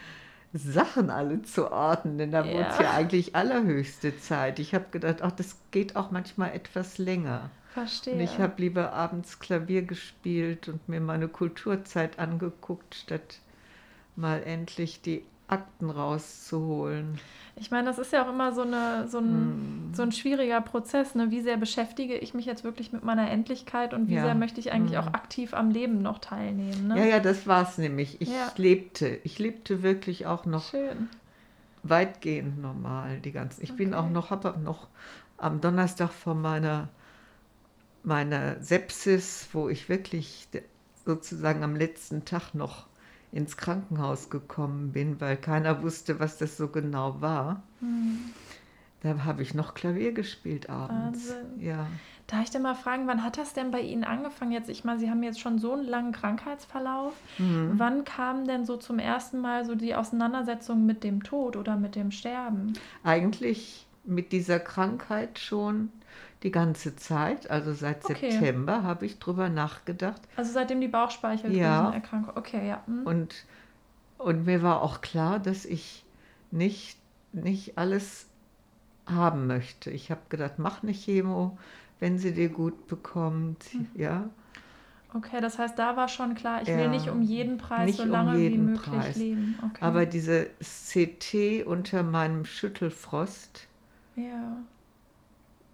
Sachen 0.54 1.10
alle 1.10 1.44
zu 1.44 1.72
ordnen, 1.72 2.18
denn 2.18 2.32
da 2.32 2.44
wurde 2.44 2.68
es 2.70 2.78
Ja. 2.78 2.84
ja 2.84 2.92
eigentlich 2.92 3.36
allerhöchste 3.36 4.18
Zeit. 4.20 4.60
Ich 4.60 4.76
habe 4.76 4.86
gedacht, 4.92 5.22
ach, 5.22 5.32
das 5.32 5.56
geht 5.72 5.96
auch 5.96 6.12
manchmal 6.12 6.52
etwas 6.54 6.98
länger. 6.98 7.50
Verstehe. 7.74 8.14
Und 8.16 8.20
ich 8.22 8.40
habe 8.40 8.54
lieber 8.62 8.94
abends 8.94 9.40
Klavier 9.40 9.82
gespielt 9.84 10.68
und 10.68 10.88
mir 10.90 11.02
meine 11.02 11.28
Kulturzeit 11.28 12.20
angeguckt, 12.20 12.96
statt 12.96 13.40
mal 14.16 14.44
endlich 14.44 15.02
die 15.02 15.24
Akten 15.48 15.90
rauszuholen. 15.90 17.20
Ich 17.58 17.72
meine, 17.72 17.86
das 17.86 18.00
ist 18.00 18.14
ja 18.14 18.26
auch 18.26 18.30
immer 18.30 18.54
so, 18.54 18.62
eine, 18.62 19.08
so, 19.08 19.20
ein, 19.20 19.92
so 19.94 20.04
ein 20.04 20.12
schwieriger 20.12 20.62
Prozess. 20.62 21.14
Ne? 21.16 21.30
Wie 21.32 21.42
sehr 21.42 21.58
beschäftige 21.58 22.16
ich 22.18 22.34
mich 22.34 22.46
jetzt 22.46 22.64
wirklich 22.64 22.92
mit 22.94 23.04
meiner 23.04 23.30
Endlichkeit 23.30 23.94
und 23.94 24.08
wie 24.08 24.16
Ja. 24.16 24.24
sehr 24.24 24.36
möchte 24.36 24.60
ich 24.60 24.72
eigentlich 24.72 24.98
Hm. 24.98 25.08
auch 25.08 25.14
aktiv 25.14 25.54
am 25.54 25.70
Leben 25.70 26.02
noch 26.02 26.20
teilnehmen? 26.20 26.88
Ne? 26.88 27.00
Ja, 27.00 27.06
ja, 27.06 27.20
das 27.20 27.48
war 27.48 27.64
es 27.64 27.78
nämlich. 27.78 28.22
Ich 28.22 28.30
Ja. 28.30 28.52
lebte. 28.58 29.20
Ich 29.24 29.38
lebte 29.40 29.84
wirklich 29.84 30.26
auch 30.26 30.46
noch 30.46 30.64
Schön. 30.72 31.10
weitgehend 31.84 32.62
normal. 32.62 33.20
Die 33.20 33.32
ganzen. 33.32 33.64
Ich 33.64 33.74
bin 33.76 33.94
Okay. 33.94 34.04
auch 34.06 34.10
noch, 34.10 34.30
habe 34.30 34.56
noch 34.64 34.88
am 35.38 35.62
Donnerstag 35.62 36.12
vor 36.12 36.36
meiner, 36.36 36.88
meiner 38.04 38.62
Sepsis, 38.62 39.50
wo 39.54 39.70
ich 39.70 39.90
wirklich 39.90 40.48
sozusagen 41.06 41.64
am 41.64 41.76
letzten 41.76 42.26
Tag 42.26 42.54
noch 42.54 42.88
ins 43.32 43.58
Krankenhaus 43.58 44.30
gekommen 44.30 44.92
bin, 44.92 45.22
weil 45.22 45.38
keiner 45.38 45.82
wusste, 45.84 46.20
was 46.20 46.38
das 46.38 46.58
so 46.58 46.68
genau 46.68 47.22
war. 47.22 47.64
Hm. 47.80 48.20
Da 49.02 49.24
habe 49.24 49.42
ich 49.42 49.56
noch 49.56 49.74
Klavier 49.74 50.12
gespielt 50.12 50.70
abends. 50.70 51.30
Wahnsinn. 51.30 51.60
Ja. 51.60 51.88
Darf 52.28 52.44
ich 52.44 52.50
denn 52.52 52.62
mal 52.62 52.76
fragen, 52.76 53.08
wann 53.08 53.24
hat 53.24 53.38
das 53.38 53.54
denn 53.54 53.72
bei 53.72 53.82
Ihnen 53.82 54.04
angefangen? 54.04 54.52
Jetzt, 54.52 54.70
ich 54.70 54.84
meine, 54.84 55.00
Sie 55.00 55.10
haben 55.10 55.24
jetzt 55.24 55.40
schon 55.40 55.58
so 55.58 55.74
einen 55.74 55.86
langen 55.86 56.12
Krankheitsverlauf. 56.12 57.14
Mhm. 57.40 57.74
Wann 57.78 58.06
kam 58.06 58.46
denn 58.46 58.64
so 58.64 58.78
zum 58.78 59.00
ersten 59.00 59.40
Mal 59.40 59.66
so 59.66 59.74
die 59.74 59.96
Auseinandersetzung 59.96 60.86
mit 60.86 61.04
dem 61.04 61.24
Tod 61.24 61.58
oder 61.58 61.78
mit 61.78 61.96
dem 61.96 62.12
Sterben? 62.12 62.74
Eigentlich 63.04 63.88
mit 64.04 64.32
dieser 64.32 64.60
Krankheit 64.60 65.40
schon 65.40 65.90
die 66.44 66.52
ganze 66.52 66.96
Zeit, 66.96 67.50
also 67.50 67.74
seit 67.74 68.04
Okay. 68.04 68.30
September, 68.32 68.84
habe 68.84 69.06
ich 69.06 69.20
drüber 69.20 69.50
nachgedacht. 69.50 70.22
Also 70.36 70.52
seitdem 70.52 70.82
die 70.82 70.88
Bauchspeicheldrüsenerkrankung. 70.88 72.36
Okay, 72.38 72.68
ja. 72.68 72.82
hm. 72.86 73.06
Und, 73.06 73.46
und 74.18 74.46
mir 74.46 74.62
war 74.64 74.82
auch 74.82 75.02
klar, 75.02 75.40
dass 75.40 75.66
ich 75.66 76.04
nicht, 76.52 76.98
nicht 77.32 77.78
alles 77.78 78.28
haben 79.06 79.48
möchte. 79.48 79.90
Ich 79.92 80.12
habe 80.12 80.22
gedacht, 80.30 80.54
mach 80.58 80.84
eine 80.84 80.94
Chemo, 80.94 81.58
wenn 82.00 82.18
sie 82.18 82.34
dir 82.34 82.50
gut 82.50 82.88
bekommt. 82.88 83.66
Mhm. 83.74 83.88
Ja, 83.96 84.30
Okay, 85.14 85.42
das 85.42 85.60
heißt, 85.60 85.78
da 85.78 85.98
war 85.98 86.08
schon 86.08 86.36
klar, 86.36 86.62
ich 86.62 86.70
will 86.70 86.84
Ja, 86.84 86.88
nicht 86.88 87.10
um 87.10 87.22
jeden 87.22 87.58
Preis 87.58 87.88
nicht 87.88 87.98
so 87.98 88.04
um 88.04 88.12
lange 88.12 88.38
wie 88.38 88.44
jeden 88.44 88.66
möglich 88.66 88.92
Preis. 88.92 89.18
leben. 89.18 89.58
Okay. 89.62 89.86
aber 89.86 90.06
diese 90.06 90.48
CT 90.62 91.64
unter 91.66 92.04
meinem 92.04 92.46
Schüttelfrost, 92.46 93.68
ja. 94.16 94.58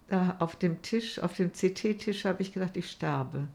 Da 0.07 0.37
auf 0.39 0.55
dem 0.55 0.81
Tisch, 0.81 1.19
auf 1.19 1.35
dem 1.35 1.51
CT-Tisch 1.51 2.25
habe 2.25 2.41
ich 2.41 2.53
gedacht, 2.53 2.77
ich 2.77 2.89
sterbe. 2.91 3.47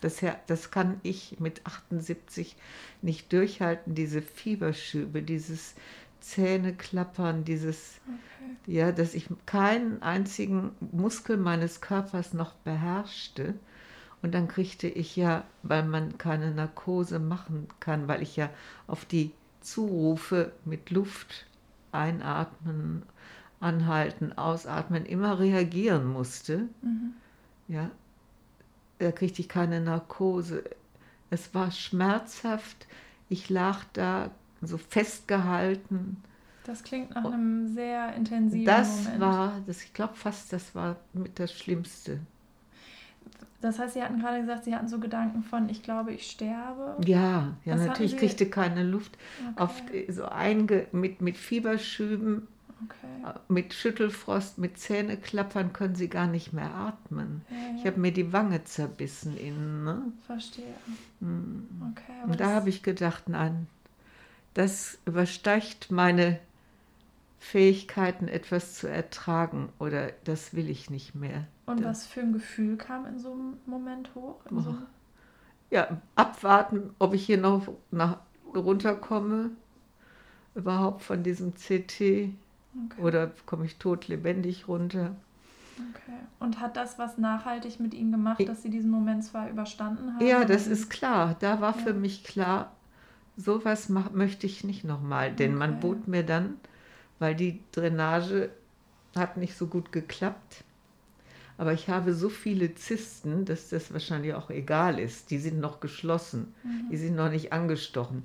Das, 0.00 0.20
das 0.46 0.70
kann 0.70 1.00
ich 1.02 1.40
mit 1.40 1.66
78 1.66 2.56
nicht 3.02 3.32
durchhalten, 3.32 3.94
diese 3.94 4.22
Fieberschübe, 4.22 5.22
dieses 5.22 5.74
Zähneklappern, 6.20 7.44
dieses, 7.44 8.00
Okay. 8.06 8.56
ja, 8.66 8.92
dass 8.92 9.14
ich 9.14 9.28
keinen 9.46 10.02
einzigen 10.02 10.70
Muskel 10.92 11.36
meines 11.36 11.80
Körpers 11.80 12.32
noch 12.34 12.54
beherrschte. 12.54 13.54
Und 14.22 14.34
dann 14.34 14.48
kriegte 14.48 14.88
ich 14.88 15.16
ja, 15.16 15.44
weil 15.62 15.84
man 15.84 16.18
keine 16.18 16.52
Narkose 16.52 17.18
machen 17.18 17.68
kann, 17.80 18.08
weil 18.08 18.22
ich 18.22 18.36
ja 18.36 18.50
auf 18.86 19.04
die 19.04 19.32
Zurufe 19.60 20.52
mit 20.64 20.90
Luft 20.90 21.46
einatmen, 21.92 23.02
anhalten, 23.60 24.36
ausatmen 24.36 25.06
immer 25.06 25.38
reagieren 25.38 26.06
musste. 26.06 26.68
Mhm. 26.82 27.14
Ja, 27.68 27.90
da 28.98 29.12
kriegte 29.12 29.42
ich 29.42 29.48
keine 29.48 29.80
Narkose. 29.80 30.64
Es 31.30 31.54
war 31.54 31.70
schmerzhaft. 31.70 32.86
Ich 33.28 33.50
lag 33.50 33.84
da 33.92 34.30
so 34.62 34.78
festgehalten. 34.78 36.22
Das 36.64 36.82
klingt 36.82 37.14
nach 37.14 37.24
einem 37.24 37.68
sehr 37.68 38.14
intensiven. 38.14 38.66
Das 38.66 39.04
Moment. 39.04 39.20
war, 39.20 39.52
das, 39.66 39.82
ich 39.82 39.94
glaube 39.94 40.14
fast, 40.14 40.52
das 40.52 40.74
war 40.74 40.96
mit 41.12 41.38
das 41.38 41.52
Schlimmste. 41.52 42.20
Das 43.60 43.78
heißt, 43.78 43.94
Sie 43.94 44.02
hatten 44.02 44.20
gerade 44.20 44.40
gesagt, 44.40 44.64
Sie 44.64 44.74
hatten 44.74 44.86
so 44.86 45.00
Gedanken 45.00 45.42
von, 45.42 45.68
ich 45.68 45.82
glaube, 45.82 46.12
ich 46.12 46.30
sterbe. 46.30 46.96
Ja, 47.04 47.56
ja, 47.64 47.74
Was 47.74 47.86
natürlich 47.86 48.16
kriegte 48.16 48.48
keine 48.48 48.84
Luft. 48.84 49.18
Okay. 49.56 49.62
Auf, 49.62 49.82
so 50.08 50.26
einge, 50.26 50.86
mit, 50.92 51.20
mit 51.20 51.36
Fieberschüben, 51.36 52.46
okay. 52.84 53.38
mit 53.48 53.74
Schüttelfrost, 53.74 54.58
mit 54.58 54.78
Zähneklappern 54.78 55.72
können 55.72 55.94
sie 55.94 56.08
gar 56.08 56.26
nicht 56.26 56.52
mehr 56.52 56.74
atmen. 56.74 57.42
Ja, 57.50 57.56
Ich 57.76 57.84
ja. 57.84 57.90
habe 57.90 58.00
mir 58.00 58.12
die 58.12 58.32
Wange 58.32 58.64
zerbissen 58.64 59.36
innen. 59.36 59.84
Ne? 59.84 60.02
Verstehe. 60.26 60.74
Hm. 61.20 61.68
Okay, 61.92 62.12
Und 62.24 62.32
da 62.40 62.44
das- 62.46 62.54
habe 62.54 62.68
ich 62.68 62.82
gedacht, 62.82 63.28
nein, 63.28 63.66
das 64.54 64.98
übersteigt 65.06 65.90
meine 65.90 66.38
Fähigkeiten, 67.40 68.26
etwas 68.28 68.74
zu 68.74 68.88
ertragen 68.88 69.68
oder 69.78 70.10
das 70.24 70.54
will 70.54 70.68
ich 70.68 70.90
nicht 70.90 71.14
mehr. 71.14 71.46
Und 71.66 71.80
Da- 71.82 71.90
was 71.90 72.04
für 72.06 72.20
ein 72.20 72.32
Gefühl 72.32 72.76
kam 72.76 73.06
in 73.06 73.18
so 73.18 73.32
einem 73.32 73.58
Moment 73.66 74.14
hoch? 74.14 74.40
So 74.50 74.56
Oh. 74.56 74.58
einem- 74.70 74.86
Ja, 75.70 76.00
abwarten, 76.16 76.94
ob 76.98 77.12
ich 77.14 77.26
hier 77.26 77.36
noch 77.38 77.68
nach, 77.90 78.18
runterkomme, 78.54 79.50
überhaupt 80.54 81.02
von 81.02 81.22
diesem 81.22 81.52
CT 81.54 82.32
okay. 82.86 83.00
oder 83.00 83.32
komme 83.46 83.64
ich 83.64 83.76
tot 83.78 84.08
lebendig 84.08 84.68
runter. 84.68 85.14
okay. 85.76 86.18
Und 86.40 86.60
hat 86.60 86.76
das 86.76 86.98
was 86.98 87.18
nachhaltig 87.18 87.80
mit 87.80 87.94
Ihnen 87.94 88.12
gemacht, 88.12 88.46
dass 88.48 88.62
Sie 88.62 88.70
diesen 88.70 88.90
Moment 88.90 89.24
zwar 89.24 89.48
überstanden 89.50 90.14
haben? 90.14 90.24
Ja, 90.26 90.44
das 90.44 90.66
ist 90.66 90.88
klar. 90.90 91.36
Da 91.40 91.60
war 91.60 91.74
für 91.74 91.90
Ja. 91.90 91.96
mich 91.96 92.24
klar, 92.24 92.72
sowas 93.36 93.88
mach, 93.88 94.10
möchte 94.12 94.46
ich 94.46 94.64
nicht 94.64 94.84
nochmal. 94.84 95.32
Denn 95.32 95.54
man 95.54 95.72
Okay. 95.72 95.80
bot 95.80 96.08
mir 96.08 96.22
dann, 96.24 96.56
weil 97.18 97.34
die 97.34 97.60
Drainage 97.72 98.50
hat 99.16 99.36
nicht 99.36 99.56
so 99.56 99.66
gut 99.66 99.92
geklappt. 99.92 100.64
Aber 101.56 101.72
ich 101.72 101.88
habe 101.88 102.14
so 102.14 102.28
viele 102.28 102.74
Zysten, 102.76 103.44
dass 103.44 103.68
das 103.70 103.92
wahrscheinlich 103.92 104.34
auch 104.34 104.50
egal 104.50 104.98
ist. 105.00 105.30
Die 105.30 105.38
sind 105.38 105.58
noch 105.58 105.80
geschlossen, 105.80 106.54
mhm. 106.62 106.88
die 106.90 106.96
sind 106.96 107.16
noch 107.16 107.30
nicht 107.30 107.52
angestochen. 107.52 108.22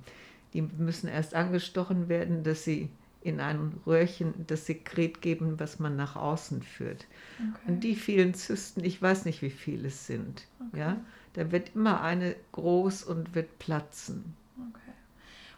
Die 0.53 0.61
müssen 0.61 1.07
erst 1.07 1.33
angestochen 1.33 2.09
werden, 2.09 2.43
dass 2.43 2.63
sie 2.63 2.89
in 3.23 3.39
einem 3.39 3.73
Röhrchen 3.85 4.33
das 4.47 4.65
Sekret 4.65 5.21
geben, 5.21 5.59
was 5.59 5.79
man 5.79 5.95
nach 5.95 6.15
außen 6.15 6.61
führt. 6.61 7.05
Okay. 7.37 7.71
Und 7.71 7.83
die 7.83 7.95
vielen 7.95 8.33
Zysten, 8.33 8.83
ich 8.83 9.01
weiß 9.01 9.25
nicht, 9.25 9.41
wie 9.41 9.49
viele 9.49 9.87
es 9.87 10.07
sind. 10.07 10.47
Okay. 10.67 10.79
Ja, 10.79 10.97
da 11.33 11.51
wird 11.51 11.75
immer 11.75 12.01
eine 12.01 12.35
groß 12.51 13.03
und 13.03 13.33
wird 13.35 13.59
platzen. 13.59 14.35
Okay. 14.57 14.91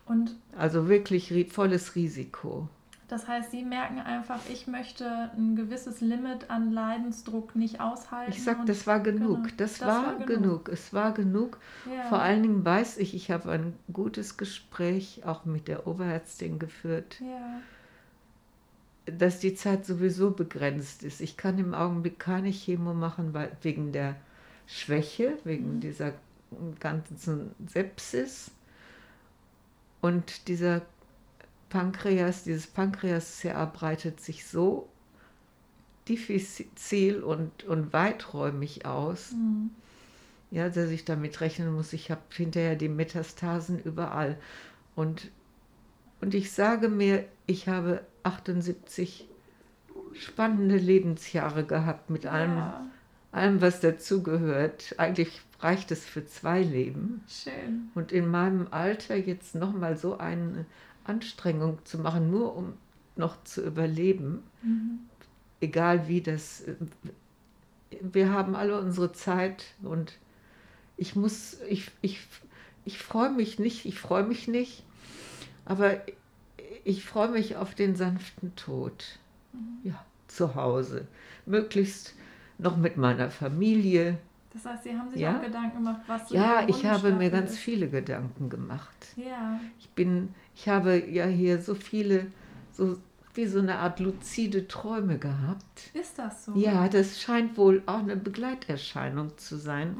Und 0.06 0.36
also 0.58 0.88
wirklich 0.88 1.34
volles 1.52 1.96
Risiko. 1.96 2.70
Das 3.08 3.28
heißt, 3.28 3.52
Sie 3.52 3.64
merken 3.64 4.00
einfach, 4.00 4.40
ich 4.52 4.66
möchte 4.66 5.30
ein 5.38 5.56
gewisses 5.56 6.02
Limit 6.02 6.50
an 6.50 6.72
Leidensdruck 6.72 7.56
nicht 7.56 7.80
aushalten. 7.80 8.32
Ich 8.32 8.44
sage, 8.44 8.62
das 8.66 8.88
war 8.88 9.00
genug. 9.00 9.44
Genau, 9.44 9.56
das, 9.58 9.78
das, 9.78 9.88
war, 9.88 10.06
war 10.06 10.14
genug. 10.16 10.28
genug. 10.28 10.70
Es 10.70 10.94
war 10.94 11.14
genug. 11.14 11.60
Ja. 11.86 12.10
Vor 12.10 12.20
allen 12.20 12.42
Dingen 12.42 12.66
weiß 12.66 12.98
ich, 12.98 13.14
ich 13.14 13.30
habe 13.30 13.52
ein 13.52 13.74
gutes 13.94 14.38
Gespräch 14.38 15.22
auch 15.24 15.46
mit 15.46 15.68
der 15.68 15.86
Oberärztin 15.86 16.58
geführt, 16.58 17.22
ja. 17.22 17.62
dass 19.06 19.40
die 19.40 19.54
Zeit 19.54 19.86
sowieso 19.86 20.32
begrenzt 20.32 21.04
ist. 21.04 21.22
Ich 21.22 21.38
kann 21.38 21.60
im 21.60 21.76
Augenblick 21.76 22.18
keine 22.18 22.50
Chemo 22.50 22.96
machen, 22.96 23.36
weil, 23.36 23.52
wegen 23.62 23.92
der 23.92 24.16
Schwäche, 24.66 25.38
wegen 25.44 25.76
mhm. 25.76 25.80
dieser 25.80 26.14
ganzen 26.80 27.52
Sepsis 27.68 28.50
und 30.02 30.48
dieser 30.48 30.82
Pankreas, 31.76 32.46
dieses 32.46 32.68
Pankreas-CA 32.68 33.66
breitet 33.66 34.22
sich 34.22 34.48
so 34.48 34.88
diffizil 36.08 37.22
und, 37.22 37.66
und 37.66 37.92
weiträumig 37.92 38.86
aus, 38.86 39.34
mhm. 39.34 39.72
ja, 40.52 40.70
dass 40.70 40.90
ich 40.90 41.04
damit 41.04 41.42
rechnen 41.42 41.74
muss, 41.74 41.92
ich 41.92 42.12
habe 42.12 42.22
hinterher 42.30 42.78
die 42.78 42.88
Metastasen 42.88 43.78
überall. 43.78 44.38
Und, 44.96 45.32
und 46.22 46.34
ich 46.34 46.54
sage 46.54 46.88
mir, 46.88 47.26
ich 47.46 47.68
habe 47.68 48.06
78 48.24 49.28
spannende 50.14 50.78
Lebensjahre 50.78 51.66
gehabt 51.66 52.10
mit 52.10 52.26
allem, 52.26 52.56
ja. 52.56 52.88
allem 53.34 53.60
was 53.60 53.82
dazugehört. 53.82 54.96
Eigentlich 54.98 55.42
reicht 55.60 55.92
es 55.92 56.06
für 56.06 56.26
zwei 56.26 56.62
Leben. 56.62 57.22
Schön. 57.28 57.90
Und 57.96 58.14
in 58.14 58.30
meinem 58.32 58.70
Alter 58.72 59.18
jetzt 59.18 59.56
nochmal 59.56 59.98
so 59.98 60.18
einen 60.18 60.66
Anstrengung 61.06 61.80
zu 61.86 61.98
machen, 62.00 62.30
nur 62.30 62.56
um 62.56 62.74
noch 63.16 63.44
zu 63.44 63.66
überleben, 63.66 64.44
mhm. 64.62 65.00
egal 65.62 66.08
wie 66.08 66.22
das. 66.22 66.64
Wir 68.02 68.32
haben 68.32 68.56
alle 68.56 68.80
unsere 68.80 69.14
Zeit 69.14 69.66
und 69.82 70.18
ich 70.98 71.16
muss, 71.16 71.58
ich, 71.70 71.92
ich, 72.02 72.20
ich 72.84 73.00
freue 73.00 73.32
mich 73.32 73.60
nicht, 73.60 73.86
ich 73.86 74.00
freue 74.00 74.24
mich 74.24 74.48
nicht, 74.48 74.84
aber 75.66 76.02
ich 76.84 77.06
freue 77.06 77.30
mich 77.30 77.56
auf 77.56 77.76
den 77.76 77.96
sanften 77.96 78.56
Tod. 78.56 79.20
Mhm. 79.54 79.90
Ja, 79.90 80.06
zu 80.28 80.56
Hause. 80.56 81.08
Möglichst 81.46 82.14
noch 82.58 82.78
mit 82.78 82.98
meiner 82.98 83.32
Familie, 83.32 84.18
das 84.56 84.66
heißt, 84.66 84.84
Sie 84.86 84.98
haben 84.98 85.12
sich 85.12 85.20
ja? 85.22 85.38
auch 85.38 85.42
Gedanken 85.44 85.78
gemacht, 85.78 86.02
was 86.08 86.30
so 86.30 86.36
Ja, 86.36 86.64
ich 86.68 86.86
habe 86.86 87.12
mir 87.12 87.30
ganz 87.30 87.52
ist. 87.52 87.60
viele 87.60 87.90
Gedanken 87.90 88.50
gemacht. 88.50 88.96
Ja. 89.18 89.60
Ich 89.80 89.90
bin, 89.90 90.34
ich 90.56 90.68
habe 90.70 90.98
ja 91.10 91.26
hier 91.26 91.62
so 91.62 91.76
viele, 91.76 92.28
so 92.72 92.98
wie 93.34 93.48
so 93.48 93.60
eine 93.60 93.80
Art 93.80 94.00
luzide 94.00 94.66
Träume 94.70 95.18
gehabt. 95.20 95.92
Ist 95.94 96.18
das 96.18 96.46
so? 96.46 96.54
Ja, 96.56 96.88
das 96.88 97.22
scheint 97.22 97.58
wohl 97.58 97.84
auch 97.86 98.00
eine 98.00 98.16
Begleiterscheinung 98.16 99.38
zu 99.38 99.58
sein, 99.58 99.98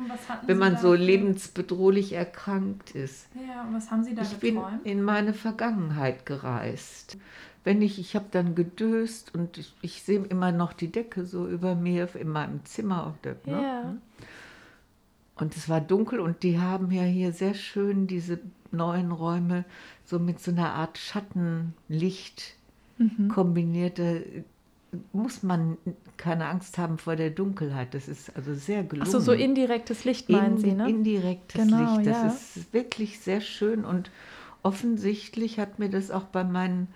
wenn 0.48 0.58
man 0.58 0.78
so 0.78 0.94
lebensbedrohlich 0.94 2.14
erkrankt 2.14 2.92
ist. 2.96 3.28
Ja, 3.36 3.64
und 3.64 3.76
was 3.76 3.92
haben 3.92 4.06
Sie 4.06 4.16
da 4.16 4.22
Ich 4.22 4.40
geträumt? 4.40 4.84
bin 4.84 4.92
in 4.92 5.04
meine 5.04 5.34
Vergangenheit 5.34 6.26
gereist. 6.26 7.18
Wenn 7.66 7.82
ich, 7.82 8.00
ich 8.00 8.16
habe 8.16 8.26
dann 8.32 8.56
gedöst 8.56 9.34
und 9.36 9.58
ich, 9.58 9.74
ich 9.82 10.04
sehe 10.04 10.24
immer 10.24 10.52
noch 10.54 10.72
die 10.72 10.92
Decke 10.92 11.26
so 11.26 11.48
über 11.48 11.76
mir 11.76 12.08
in 12.16 12.30
meinem 12.30 12.64
Zimmer. 12.64 13.16
Der, 13.24 13.36
ne? 13.46 13.62
ja. 13.62 13.96
Und 15.36 15.56
es 15.56 15.68
war 15.68 15.82
dunkel 15.82 16.20
und 16.20 16.44
die 16.44 16.60
haben 16.60 16.92
ja 16.92 17.04
hier 17.04 17.34
sehr 17.34 17.54
schön 17.54 18.08
diese 18.08 18.40
neuen 18.72 19.12
Räume 19.12 19.66
so 20.06 20.20
mit 20.20 20.40
so 20.40 20.52
einer 20.52 20.74
Art 20.74 20.98
Schattenlicht 20.98 22.56
mhm. 22.98 23.28
kombiniert. 23.28 24.00
Da 24.00 24.14
muss 25.12 25.44
man 25.44 25.78
keine 26.16 26.48
Angst 26.48 26.78
haben 26.78 26.98
vor 26.98 27.18
der 27.18 27.32
Dunkelheit. 27.32 27.94
Das 27.94 28.08
ist 28.08 28.36
also 28.36 28.54
sehr 28.54 28.84
gelungen. 28.84 29.08
Achso, 29.08 29.20
so 29.20 29.34
indirektes 29.34 30.06
Licht 30.06 30.30
meinen 30.30 30.56
In, 30.56 30.58
Sie, 30.58 30.72
ne? 30.72 30.90
Indirektes 30.90 31.62
genau, 31.62 31.98
Licht. 31.98 32.10
Das 32.10 32.22
ja. 32.22 32.28
ist 32.28 32.74
wirklich 32.74 33.20
sehr 33.20 33.42
schön 33.42 33.84
und 33.84 34.12
offensichtlich 34.64 35.60
hat 35.60 35.80
mir 35.80 35.90
das 35.90 36.12
auch 36.12 36.24
bei 36.24 36.46
meinen 36.46 36.88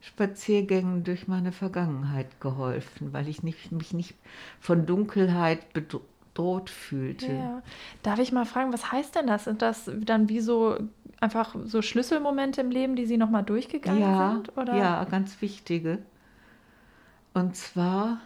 Spaziergängen 0.00 1.04
durch 1.04 1.28
meine 1.28 1.52
Vergangenheit 1.52 2.40
geholfen, 2.40 3.12
weil 3.12 3.28
ich 3.28 3.42
nicht, 3.42 3.70
mich 3.72 3.92
nicht 3.92 4.14
von 4.60 4.86
Dunkelheit 4.86 5.72
bedroht 5.72 6.02
bedroht 6.36 6.70
fühlte. 6.70 7.32
Ja. 7.32 7.62
Darf 8.02 8.18
ich 8.18 8.32
mal 8.32 8.44
fragen, 8.44 8.72
was 8.72 8.92
heißt 8.92 9.14
denn 9.14 9.26
das? 9.26 9.44
Sind 9.44 9.62
das 9.62 9.90
dann 10.02 10.28
wie 10.28 10.40
so 10.40 10.76
einfach 11.20 11.56
so 11.64 11.82
Schlüsselmomente 11.82 12.60
im 12.60 12.70
Leben, 12.70 12.94
die 12.96 13.06
Sie 13.06 13.16
nochmal 13.16 13.42
durchgegangen 13.42 14.00
ja, 14.00 14.32
sind? 14.32 14.56
Oder? 14.56 14.76
Ja, 14.76 15.04
ganz 15.04 15.40
wichtige. 15.40 15.98
Und 17.32 17.56
zwar 17.56 18.20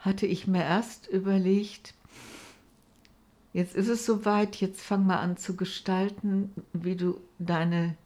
hatte 0.00 0.26
ich 0.26 0.46
mir 0.46 0.64
erst 0.64 1.08
überlegt, 1.08 1.94
jetzt 3.52 3.74
ist 3.76 3.88
es 3.88 4.06
soweit, 4.06 4.56
jetzt 4.56 4.80
fang 4.80 5.06
mal 5.06 5.18
an 5.18 5.36
zu 5.36 5.56
gestalten, 5.56 6.52
wie 6.72 6.96
du 6.96 7.20
deine, 7.38 7.96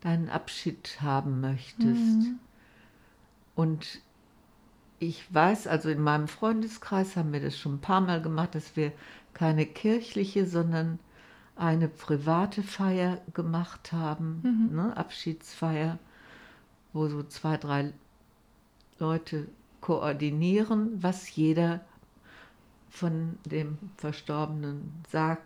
deinen 0.00 0.28
Abschied 0.28 0.98
haben 1.00 1.40
möchtest. 1.40 1.86
Mhm. 1.86 2.38
Und 3.54 4.00
ich 4.98 5.32
weiß, 5.32 5.66
also 5.66 5.88
in 5.88 6.00
meinem 6.02 6.28
Freundeskreis 6.28 7.16
haben 7.16 7.32
wir 7.32 7.40
das 7.40 7.58
schon 7.58 7.74
ein 7.74 7.80
paar 7.80 8.00
Mal 8.00 8.20
gemacht, 8.20 8.54
dass 8.54 8.76
wir 8.76 8.92
keine 9.32 9.66
kirchliche, 9.66 10.46
sondern 10.46 10.98
eine 11.56 11.88
private 11.88 12.62
Feier 12.62 13.20
gemacht 13.34 13.92
haben, 13.92 14.40
mhm. 14.42 14.76
ne, 14.76 14.96
Abschiedsfeier, 14.96 15.98
wo 16.92 17.08
so 17.08 17.22
zwei, 17.22 17.56
drei 17.56 17.92
Leute 18.98 19.48
koordinieren, 19.80 21.02
was 21.02 21.34
jeder 21.34 21.80
von 22.90 23.38
dem 23.44 23.78
Verstorbenen 23.96 24.92
sagt, 25.10 25.42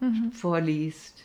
mhm. 0.00 0.32
vorliest. 0.32 1.24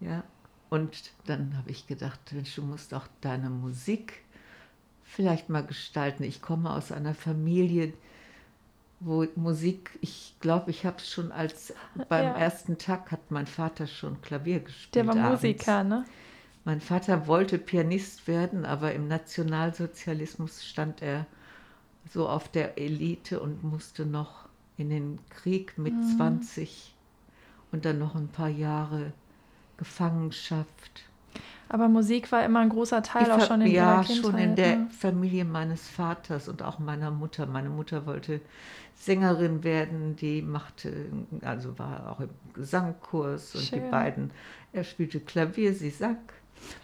Ja, 0.00 0.24
und 0.70 1.12
dann 1.26 1.56
habe 1.58 1.70
ich 1.70 1.86
gedacht, 1.86 2.20
du 2.30 2.62
musst 2.62 2.94
auch 2.94 3.06
deine 3.20 3.50
Musik 3.50 4.22
vielleicht 5.10 5.48
mal 5.48 5.64
gestalten. 5.64 6.22
Ich 6.22 6.40
komme 6.40 6.70
aus 6.70 6.92
einer 6.92 7.14
Familie, 7.14 7.92
wo 9.00 9.26
Musik, 9.34 9.98
ich 10.00 10.34
glaube, 10.40 10.70
ich 10.70 10.86
habe 10.86 10.98
es 10.98 11.10
schon 11.10 11.32
als 11.32 11.74
beim 12.08 12.24
ja. 12.24 12.36
ersten 12.36 12.78
Tag 12.78 13.10
hat 13.10 13.30
mein 13.30 13.46
Vater 13.46 13.86
schon 13.86 14.20
Klavier 14.22 14.60
gespielt. 14.60 14.94
Der 14.94 15.06
war 15.06 15.16
abends. 15.16 15.42
Musiker, 15.42 15.84
ne? 15.84 16.04
Mein 16.64 16.80
Vater 16.80 17.26
wollte 17.26 17.58
Pianist 17.58 18.28
werden, 18.28 18.66
aber 18.66 18.92
im 18.92 19.08
Nationalsozialismus 19.08 20.64
stand 20.64 21.00
er 21.00 21.26
so 22.12 22.28
auf 22.28 22.48
der 22.48 22.78
Elite 22.78 23.40
und 23.40 23.64
musste 23.64 24.04
noch 24.04 24.48
in 24.76 24.90
den 24.90 25.18
Krieg 25.30 25.78
mit 25.78 25.94
mhm. 25.94 26.16
20 26.16 26.94
und 27.72 27.84
dann 27.84 27.98
noch 27.98 28.14
ein 28.14 28.28
paar 28.28 28.48
Jahre 28.48 29.12
Gefangenschaft. 29.78 31.09
Aber 31.72 31.88
Musik 31.88 32.32
war 32.32 32.44
immer 32.44 32.58
ein 32.58 32.68
großer 32.68 33.00
Teil 33.00 33.30
auch 33.30 33.46
schon 33.46 33.60
in 33.60 33.70
ja, 33.70 34.02
Kindheit. 34.02 34.16
Ja, 34.16 34.22
schon 34.22 34.38
in 34.38 34.56
der 34.56 34.76
ne? 34.76 34.88
Familie 34.90 35.44
meines 35.44 35.88
Vaters 35.88 36.48
und 36.48 36.62
auch 36.62 36.80
meiner 36.80 37.12
Mutter. 37.12 37.46
Meine 37.46 37.68
Mutter 37.68 38.06
wollte 38.06 38.40
Sängerin 38.96 39.62
werden, 39.62 40.16
die 40.16 40.42
machte, 40.42 40.92
also 41.42 41.78
war 41.78 42.10
auch 42.10 42.18
im 42.18 42.30
Gesangkurs 42.54 43.54
und 43.54 43.72
die 43.72 43.88
beiden, 43.88 44.32
er 44.72 44.82
spielte 44.82 45.20
Klavier, 45.20 45.72
sie 45.72 45.90
sang. 45.90 46.18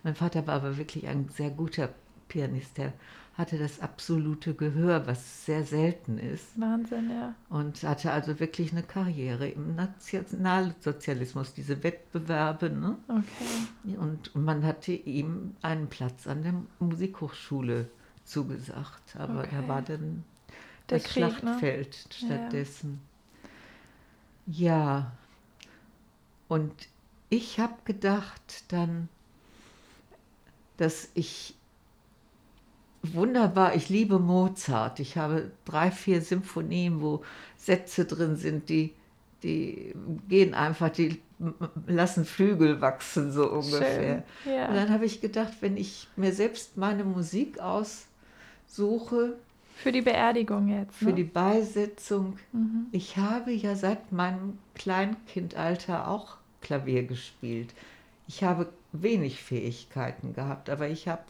Mein 0.05 0.14
Vater 0.14 0.46
war 0.46 0.55
aber 0.55 0.79
wirklich 0.79 1.09
ein 1.09 1.29
sehr 1.35 1.51
guter 1.51 1.88
Pianist, 2.29 2.79
der 2.79 2.92
hatte 3.37 3.59
das 3.59 3.81
absolute 3.81 4.55
Gehör, 4.55 5.07
was 5.07 5.44
sehr 5.44 5.62
selten 5.64 6.16
ist. 6.16 6.59
Wahnsinn, 6.59 7.11
ja. 7.11 7.35
Und 7.51 7.83
hatte 7.83 8.11
also 8.11 8.40
wirklich 8.40 8.72
eine 8.72 8.83
Karriere 8.83 9.49
im 9.49 9.75
Nationalsozialismus, 9.75 11.53
diese 11.53 11.83
Wettbewerbe. 11.83 12.70
Ne? 12.70 12.96
Okay. 13.09 13.96
Und 13.99 14.35
man 14.35 14.64
hatte 14.64 14.92
ihm 14.92 15.55
einen 15.61 15.88
Platz 15.88 16.27
an 16.27 16.42
der 16.42 16.55
Musikhochschule 16.79 17.90
zugesagt, 18.25 19.16
aber 19.18 19.40
okay. 19.40 19.57
er 19.57 19.68
war 19.68 19.83
dann 19.83 20.25
der 20.88 20.99
das 20.99 21.09
Krieg, 21.09 21.25
ne? 21.25 21.33
Schlachtfeld 21.33 21.90
ne? 21.90 22.27
stattdessen. 22.27 23.01
Ja. 24.46 24.99
ja. 24.99 25.12
Und 26.49 26.72
ich 27.29 27.59
habe 27.61 27.75
gedacht 27.85 28.64
dann, 28.68 29.09
dass 30.77 31.11
ich 31.14 31.56
wunderbar. 33.14 33.75
Ich 33.75 33.88
liebe 33.88 34.19
Mozart. 34.19 35.01
Ich 35.01 35.16
habe 35.16 35.51
drei, 35.64 35.90
vier 35.90 36.23
Symphonien, 36.23 37.01
wo 37.01 37.23
Sätze 37.57 38.05
drin 38.05 38.37
sind, 38.37 38.69
die, 38.69 38.92
die 39.42 39.95
gehen 40.29 40.55
einfach, 40.55 40.90
die 40.90 41.21
lassen 41.87 42.25
Flügel 42.25 42.81
wachsen, 42.81 43.33
so 43.33 43.51
ungefähr. 43.51 44.25
Ja. 44.45 44.69
Und 44.69 44.77
dann 44.77 44.90
habe 44.90 45.05
ich 45.05 45.21
gedacht, 45.21 45.55
wenn 45.61 45.77
ich 45.77 46.09
mir 46.16 46.33
selbst 46.33 46.77
meine 46.77 47.05
Musik 47.05 47.59
aussuche. 47.59 49.35
Für 49.77 49.92
die 49.92 50.03
Beerdigung 50.03 50.69
jetzt. 50.69 51.03
Ne? 51.03 51.09
Für 51.09 51.14
die 51.14 51.25
Beisetzung. 51.25 52.38
Mhm. 52.53 52.87
Ich 52.92 53.16
habe 53.19 53.53
ja 53.53 53.75
seit 53.75 54.12
meinem 54.12 54.59
Kleinkindalter 54.75 56.09
auch 56.09 56.37
Klavier 56.62 57.03
gespielt. 57.03 57.75
Ich 58.29 58.42
habe 58.42 58.73
wenig 58.92 59.42
Fähigkeiten 59.42 60.35
gehabt, 60.35 60.71
aber 60.71 60.88
ich 60.88 61.09
habe 61.09 61.25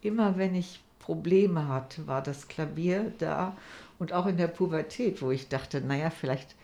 immer, 0.00 0.38
wenn 0.38 0.54
ich 0.54 0.83
Probleme 1.04 1.68
hatte, 1.68 2.06
war 2.06 2.22
das 2.22 2.48
Klavier 2.48 3.12
da 3.18 3.54
und 3.98 4.14
auch 4.14 4.24
in 4.24 4.38
der 4.38 4.46
Pubertät, 4.46 5.20
wo 5.20 5.30
ich 5.30 5.48
dachte, 5.48 5.82
naja, 5.82 6.08
vielleicht 6.08 6.54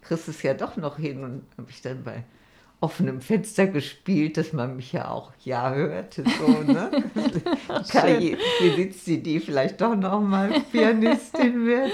kriegst 0.00 0.26
du 0.26 0.30
es 0.30 0.42
ja 0.42 0.54
doch 0.54 0.78
noch 0.78 0.96
hin 0.96 1.22
und 1.22 1.42
habe 1.58 1.68
ich 1.68 1.82
dann 1.82 2.02
bei 2.02 2.24
offenem 2.80 3.20
Fenster 3.20 3.66
gespielt, 3.66 4.38
dass 4.38 4.54
man 4.54 4.76
mich 4.76 4.92
ja 4.92 5.10
auch 5.10 5.32
ja 5.44 5.74
hörte. 5.74 6.24
So, 6.38 6.62
ne? 6.62 6.90
Karriere, 7.90 8.38
wie 8.60 8.70
sitzt 8.70 9.04
sie, 9.04 9.22
die 9.22 9.38
vielleicht 9.38 9.82
doch 9.82 9.94
noch 9.94 10.22
mal 10.22 10.48
Pianistin 10.72 11.66
wird. 11.66 11.92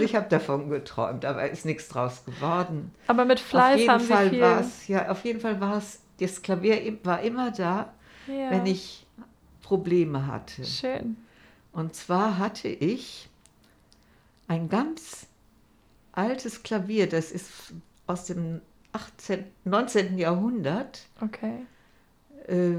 Ich 0.00 0.16
habe 0.16 0.28
davon 0.28 0.70
geträumt, 0.70 1.24
aber 1.24 1.48
ist 1.48 1.64
nichts 1.64 1.86
draus 1.88 2.24
geworden. 2.24 2.90
Aber 3.06 3.24
mit 3.24 3.38
Fleiß 3.38 3.86
haben 3.86 4.00
Fall 4.00 4.30
Sie 4.30 4.86
viel... 4.86 4.94
Ja, 4.96 5.08
auf 5.08 5.24
jeden 5.24 5.38
Fall 5.38 5.60
war 5.60 5.76
es, 5.76 6.00
das 6.18 6.42
Klavier 6.42 6.98
war 7.04 7.22
immer 7.22 7.52
da, 7.52 7.94
ja. 8.26 8.50
wenn 8.50 8.66
ich 8.66 9.06
Probleme 9.62 10.26
hatte. 10.26 10.64
Schön. 10.64 11.16
Und 11.74 11.94
zwar 11.94 12.38
hatte 12.38 12.68
ich 12.68 13.28
ein 14.46 14.68
ganz 14.68 15.26
altes 16.12 16.62
Klavier, 16.62 17.08
das 17.08 17.32
ist 17.32 17.50
aus 18.06 18.26
dem 18.26 18.60
18, 18.92 19.44
19. 19.64 20.16
Jahrhundert. 20.16 21.02
Okay. 21.20 21.66
Äh, 22.46 22.76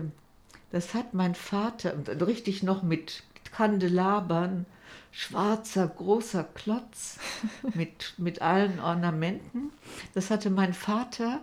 das 0.71 0.93
hat 0.93 1.13
mein 1.13 1.35
Vater, 1.35 1.93
richtig 2.25 2.63
noch 2.63 2.83
mit 2.83 3.23
Kandelabern, 3.51 4.65
schwarzer, 5.11 5.87
großer 5.87 6.45
Klotz 6.55 7.19
mit, 7.73 8.13
mit 8.17 8.41
allen 8.41 8.79
Ornamenten. 8.79 9.71
Das 10.13 10.31
hatte 10.31 10.49
mein 10.49 10.73
Vater, 10.73 11.41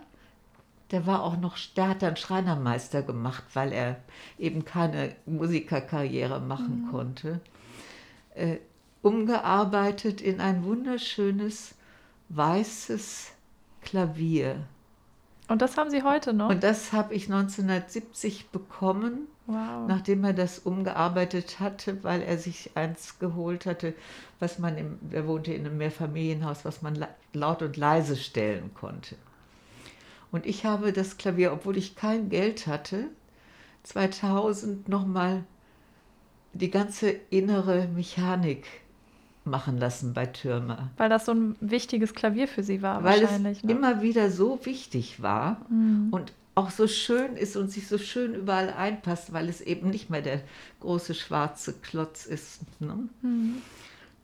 der 0.91 1.07
war 1.07 1.23
auch 1.23 1.37
noch, 1.37 1.57
der 1.75 1.89
hat 1.89 2.01
dann 2.01 2.15
Schreinermeister 2.15 3.01
gemacht, 3.01 3.43
weil 3.53 3.71
er 3.71 3.97
eben 4.37 4.65
keine 4.65 5.15
Musikerkarriere 5.25 6.39
machen 6.39 6.85
mhm. 6.85 6.91
konnte. 6.91 7.39
Äh, 8.35 8.57
umgearbeitet 9.01 10.21
in 10.21 10.39
ein 10.39 10.63
wunderschönes 10.63 11.75
weißes 12.29 13.31
Klavier. 13.81 14.65
Und 15.49 15.61
das 15.61 15.77
haben 15.77 15.89
Sie 15.89 16.03
heute 16.03 16.33
noch? 16.33 16.49
Und 16.49 16.63
das 16.63 16.93
habe 16.93 17.13
ich 17.13 17.25
1970 17.25 18.49
bekommen, 18.49 19.27
wow. 19.45 19.87
nachdem 19.87 20.23
er 20.23 20.33
das 20.33 20.59
umgearbeitet 20.59 21.59
hatte, 21.59 22.03
weil 22.03 22.21
er 22.21 22.37
sich 22.37 22.71
eins 22.75 23.19
geholt 23.19 23.65
hatte, 23.65 23.93
was 24.39 24.57
man 24.57 24.77
im, 24.77 24.99
er 25.11 25.27
wohnte 25.27 25.53
in 25.53 25.65
einem 25.65 25.77
Mehrfamilienhaus, 25.77 26.63
was 26.63 26.81
man 26.81 27.05
laut 27.33 27.61
und 27.61 27.75
leise 27.75 28.15
stellen 28.15 28.73
konnte. 28.73 29.15
Und 30.33 30.47
ich 30.47 30.65
habe 30.65 30.91
das 30.91 31.17
Klavier, 31.17 31.53
obwohl 31.53 31.77
ich 31.77 31.95
kein 31.95 32.29
Geld 32.29 32.65
hatte, 32.65 33.05
2000 33.83 34.89
nochmal 34.89 35.43
die 36.53 36.71
ganze 36.71 37.11
innere 37.29 37.87
Mechanik 37.87 38.65
machen 39.45 39.77
lassen 39.77 40.15
bei 40.15 40.25
Türmer. 40.25 40.89
Weil 40.97 41.09
das 41.09 41.25
so 41.25 41.33
ein 41.33 41.55
wichtiges 41.59 42.15
Klavier 42.15 42.47
für 42.47 42.63
sie 42.63 42.81
war, 42.81 43.03
Weil 43.03 43.21
wahrscheinlich. 43.21 43.59
es 43.59 43.63
ne? 43.63 43.73
immer 43.73 44.01
wieder 44.01 44.31
so 44.31 44.59
wichtig 44.65 45.21
war 45.21 45.61
mhm. 45.69 46.07
und 46.09 46.33
auch 46.55 46.71
so 46.71 46.87
schön 46.87 47.37
ist 47.37 47.55
und 47.55 47.69
sich 47.69 47.87
so 47.87 47.99
schön 47.99 48.33
überall 48.33 48.71
einpasst, 48.71 49.33
weil 49.33 49.47
es 49.49 49.61
eben 49.61 49.91
nicht 49.91 50.09
mehr 50.09 50.23
der 50.23 50.41
große 50.79 51.13
schwarze 51.13 51.73
Klotz 51.73 52.25
ist. 52.25 52.61
Ne? 52.79 53.07
Mhm. 53.21 53.57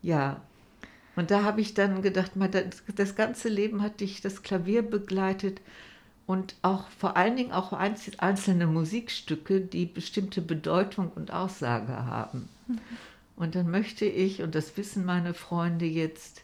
Ja, 0.02 0.42
und 1.16 1.30
da 1.30 1.44
habe 1.44 1.62
ich 1.62 1.76
dann 1.76 2.02
gedacht, 2.02 2.32
das 2.96 3.16
ganze 3.16 3.50
Leben 3.50 3.84
hat 3.84 4.00
dich 4.00 4.22
das 4.22 4.42
Klavier 4.42 4.82
begleitet 4.82 5.62
und 6.30 6.54
auch 6.62 6.88
vor 6.90 7.18
allen 7.18 7.36
Dingen 7.38 7.52
auch 7.52 7.74
einzelne 7.74 8.68
Musikstücke, 8.68 9.62
die 9.62 9.88
bestimmte 9.88 10.44
Bedeutung 10.44 11.12
und 11.16 11.34
Aussage 11.34 12.06
haben. 12.06 12.48
Mhm. 12.68 12.78
Und 13.36 13.56
dann 13.56 13.72
möchte 13.72 14.06
ich, 14.06 14.44
und 14.44 14.54
das 14.54 14.78
wissen 14.78 15.06
meine 15.06 15.34
Freunde 15.34 15.88
jetzt, 15.88 16.44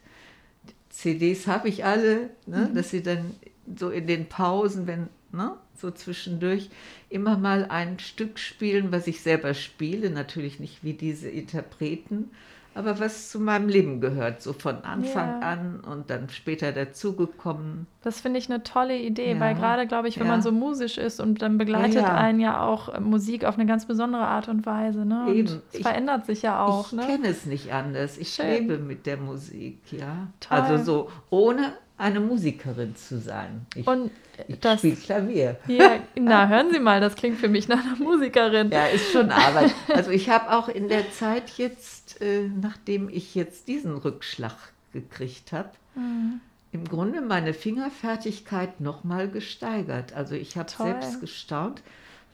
CDs 0.90 1.46
habe 1.46 1.70
ich 1.70 1.86
alle, 1.86 2.32
ne, 2.48 2.68
mhm. 2.68 2.74
dass 2.74 2.90
sie 2.90 3.04
dann 3.04 3.36
so 3.76 3.92
in 3.92 4.08
den 4.08 4.26
Pausen, 4.26 4.88
wenn, 4.88 5.08
ne, 5.32 5.56
so 5.80 5.92
zwischendurch, 5.92 6.72
immer 7.12 7.38
mal 7.38 7.66
ein 7.66 8.00
Stück 8.00 8.40
spielen, 8.40 8.92
was 8.92 9.06
ich 9.06 9.22
selber 9.22 9.54
spiele, 9.54 10.10
natürlich 10.10 10.60
nicht 10.60 10.84
wie 10.84 10.94
diese 10.94 11.30
Interpreten, 11.30 12.32
aber 12.76 13.00
was 13.00 13.30
zu 13.30 13.40
meinem 13.40 13.70
Leben 13.70 14.02
gehört, 14.02 14.42
so 14.42 14.52
von 14.52 14.84
Anfang 14.84 15.42
ja. 15.42 15.48
an 15.48 15.80
und 15.80 16.10
dann 16.10 16.30
später 16.30 16.74
dazugekommen. 16.74 17.88
Das 18.02 18.20
finde 18.20 18.38
ich 18.38 18.52
eine 18.52 18.64
tolle 18.64 18.98
Idee, 18.98 19.32
ja. 19.32 19.40
weil 19.40 19.56
gerade, 19.56 19.88
glaube 19.88 20.10
ich, 20.10 20.20
wenn 20.20 20.28
ja. 20.28 20.34
man 20.34 20.42
so 20.42 20.52
musisch 20.52 20.98
ist 20.98 21.22
und 21.22 21.42
dann 21.42 21.58
begleitet 21.58 22.04
einen 22.04 22.42
ja 22.42 22.62
auch 22.62 22.90
äh, 22.90 23.00
Musik 23.00 23.46
auf 23.46 23.56
eine 23.56 23.66
ganz 23.66 23.86
besondere 23.86 24.28
Art 24.28 24.50
und 24.50 24.66
Weise. 24.66 25.06
Ne? 25.06 25.26
Und 25.26 25.36
Eben. 25.36 25.62
es 25.70 25.80
ich, 25.80 25.82
verändert 25.84 26.26
sich 26.26 26.42
ja 26.42 26.66
auch. 26.66 26.88
Ich 26.88 26.94
ne? 26.94 27.06
kenne 27.06 27.28
es 27.30 27.46
nicht 27.46 27.72
anders. 27.72 28.18
Ich 28.18 28.34
Schön. 28.34 28.46
lebe 28.46 28.78
mit 28.78 29.06
der 29.06 29.18
Musik, 29.18 29.80
ja. 29.94 30.28
Toll. 30.42 30.58
Also 30.60 30.84
so 30.84 31.10
ohne 31.30 31.72
eine 31.98 32.20
Musikerin 32.20 32.96
zu 32.96 33.20
sein. 33.20 33.66
Ich, 33.76 33.88
und 33.88 34.12
ich 34.48 34.60
das, 34.60 34.80
spiele 34.80 34.96
Klavier. 34.96 35.58
Ja, 35.68 36.00
na, 36.16 36.48
hören 36.48 36.72
Sie 36.72 36.80
mal, 36.80 37.00
das 37.00 37.16
klingt 37.16 37.40
für 37.40 37.48
mich 37.48 37.68
nach 37.68 37.84
einer 37.84 37.96
Musikerin. 37.96 38.70
Ja, 38.70 38.86
ist 38.88 39.12
schon 39.12 39.32
Arbeit. 39.32 39.74
Also 39.94 40.12
ich 40.12 40.30
habe 40.30 40.52
auch 40.52 40.68
in 40.68 40.90
der 40.90 41.12
Zeit 41.12 41.52
jetzt, 41.58 42.22
äh, 42.22 42.50
nachdem 42.62 43.10
ich 43.10 43.36
jetzt 43.36 43.68
diesen 43.68 43.96
Rückschlag 43.96 44.56
gekriegt 44.92 45.52
habe, 45.52 45.70
mhm. 45.96 46.42
im 46.72 46.86
Grunde 46.86 47.22
meine 47.22 47.54
Fingerfertigkeit 47.54 48.82
nochmal 48.82 49.30
gesteigert. 49.30 50.14
Also 50.14 50.36
ich 50.36 50.58
habe 50.58 50.70
selbst 50.70 51.22
gestaunt, 51.22 51.82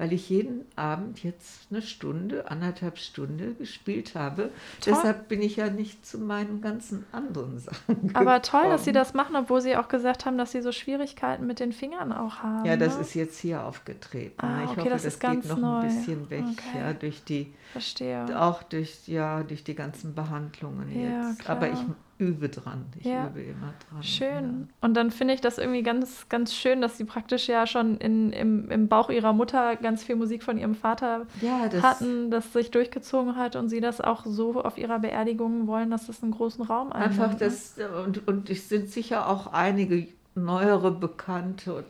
weil 0.02 0.14
ich 0.14 0.32
jeden 0.32 0.66
Abend 0.76 1.24
jetzt 1.24 1.68
eine 1.70 1.84
Stunde, 1.84 2.50
anderthalb 2.50 2.98
Stunde 2.98 3.54
gespielt 3.54 4.16
habe. 4.16 4.50
Toll. 4.80 4.96
Deshalb 4.96 5.28
bin 5.28 5.44
ich 5.44 5.58
ja 5.58 5.70
nicht 5.70 6.08
zu 6.08 6.18
meinen 6.18 6.60
ganzen 6.60 7.06
anderen 7.12 7.60
Sachen 7.60 8.08
gekommen. 8.08 8.16
Aber 8.16 8.42
toll, 8.42 8.64
dass 8.64 8.84
Sie 8.84 8.94
das 8.94 9.14
machen, 9.14 9.36
obwohl 9.36 9.62
Sie 9.62 9.76
auch 9.78 9.90
gesagt 9.90 10.26
haben, 10.26 10.40
dass 10.40 10.54
Sie 10.54 10.64
so 10.64 10.72
Schwierigkeiten 10.72 11.46
mit 11.46 11.60
den 11.60 11.72
Fingern 11.72 12.12
auch 12.14 12.38
haben. 12.38 12.66
Ja, 12.66 12.78
das 12.78 12.96
ne? 12.96 13.02
ist 13.02 13.14
jetzt 13.14 13.38
hier 13.38 13.64
aufgetreten. 13.64 14.44
Ah, 14.44 14.64
ich 14.64 14.72
okay, 14.72 14.80
hoffe, 14.80 14.90
das, 14.90 15.04
das 15.04 15.20
geht 15.20 15.46
noch 15.46 15.60
neu. 15.60 15.82
ein 15.82 15.88
bisschen 15.88 16.32
weg, 16.32 16.46
okay. 16.52 16.80
ja, 16.80 16.94
durch 16.94 17.24
die 17.24 17.54
Verstehe. 17.72 18.42
auch 18.42 18.64
durch 18.64 19.08
ja 19.08 19.44
durch 19.44 19.64
die 19.64 19.76
ganzen 19.76 20.16
Behandlungen 20.16 21.00
ja, 21.00 21.30
jetzt. 21.30 21.42
Klar. 21.42 21.58
Aber 21.58 21.70
ich 21.70 21.80
übe 22.22 22.50
dran. 22.50 22.86
Ich 23.00 23.06
ja. 23.06 23.28
übe 23.28 23.42
immer 23.42 23.74
dran. 23.90 24.04
Schön. 24.04 24.68
Ja. 24.70 24.88
Und 24.88 24.94
dann 24.94 25.10
finde 25.10 25.34
ich 25.34 25.42
das 25.42 25.58
irgendwie 25.58 25.82
ganz, 25.82 26.30
ganz 26.30 26.54
schön, 26.54 26.80
dass 26.80 26.98
sie 26.98 27.04
praktisch 27.04 27.48
ja 27.48 27.66
schon 27.66 27.98
in, 27.98 28.32
im, 28.32 28.70
im 28.70 28.88
Bauch 28.88 29.10
ihrer 29.10 29.34
Mutter 29.34 29.76
ganz 29.76 30.04
viel 30.04 30.16
Musik 30.16 30.44
von 30.44 30.58
ihrem 30.60 30.76
Vater 30.76 31.26
ja, 31.42 31.68
das 31.68 31.82
hatten, 31.82 32.30
das 32.30 32.54
sich 32.54 32.70
durchgezogen 32.70 33.36
hat 33.36 33.56
und 33.56 33.70
sie 33.70 33.82
das 33.82 34.02
auch 34.02 34.24
so 34.26 34.62
auf 34.62 34.78
ihrer 34.78 35.00
Beerdigung 35.00 35.66
wollen, 35.66 35.90
dass 35.90 36.06
das 36.06 36.22
einen 36.22 36.32
großen 36.32 36.64
Raum 36.64 36.92
einnimmt. 36.92 37.20
Einfach 37.20 37.32
ne? 37.32 37.38
das, 37.40 37.76
und, 38.06 38.28
und 38.28 38.50
es 38.52 38.70
sind 38.70 38.90
sicher 38.90 39.28
auch 39.28 39.48
einige 39.48 40.08
neuere 40.36 40.92
Bekannte. 40.92 41.74
Und 41.74 41.86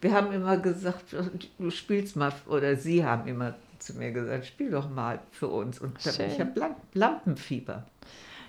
wir 0.00 0.12
haben 0.12 0.32
immer 0.32 0.58
gesagt, 0.58 1.16
du 1.58 1.70
spielst 1.70 2.14
mal, 2.14 2.32
oder 2.46 2.76
sie 2.76 3.04
haben 3.04 3.26
immer 3.26 3.54
zu 3.80 3.94
mir 3.94 4.12
gesagt, 4.12 4.46
spiel 4.46 4.70
doch 4.70 4.88
mal 4.88 5.18
für 5.32 5.48
uns. 5.48 5.80
Und 5.80 5.98
ich 5.98 6.40
habe 6.40 6.76
Lampenfieber. 6.94 7.84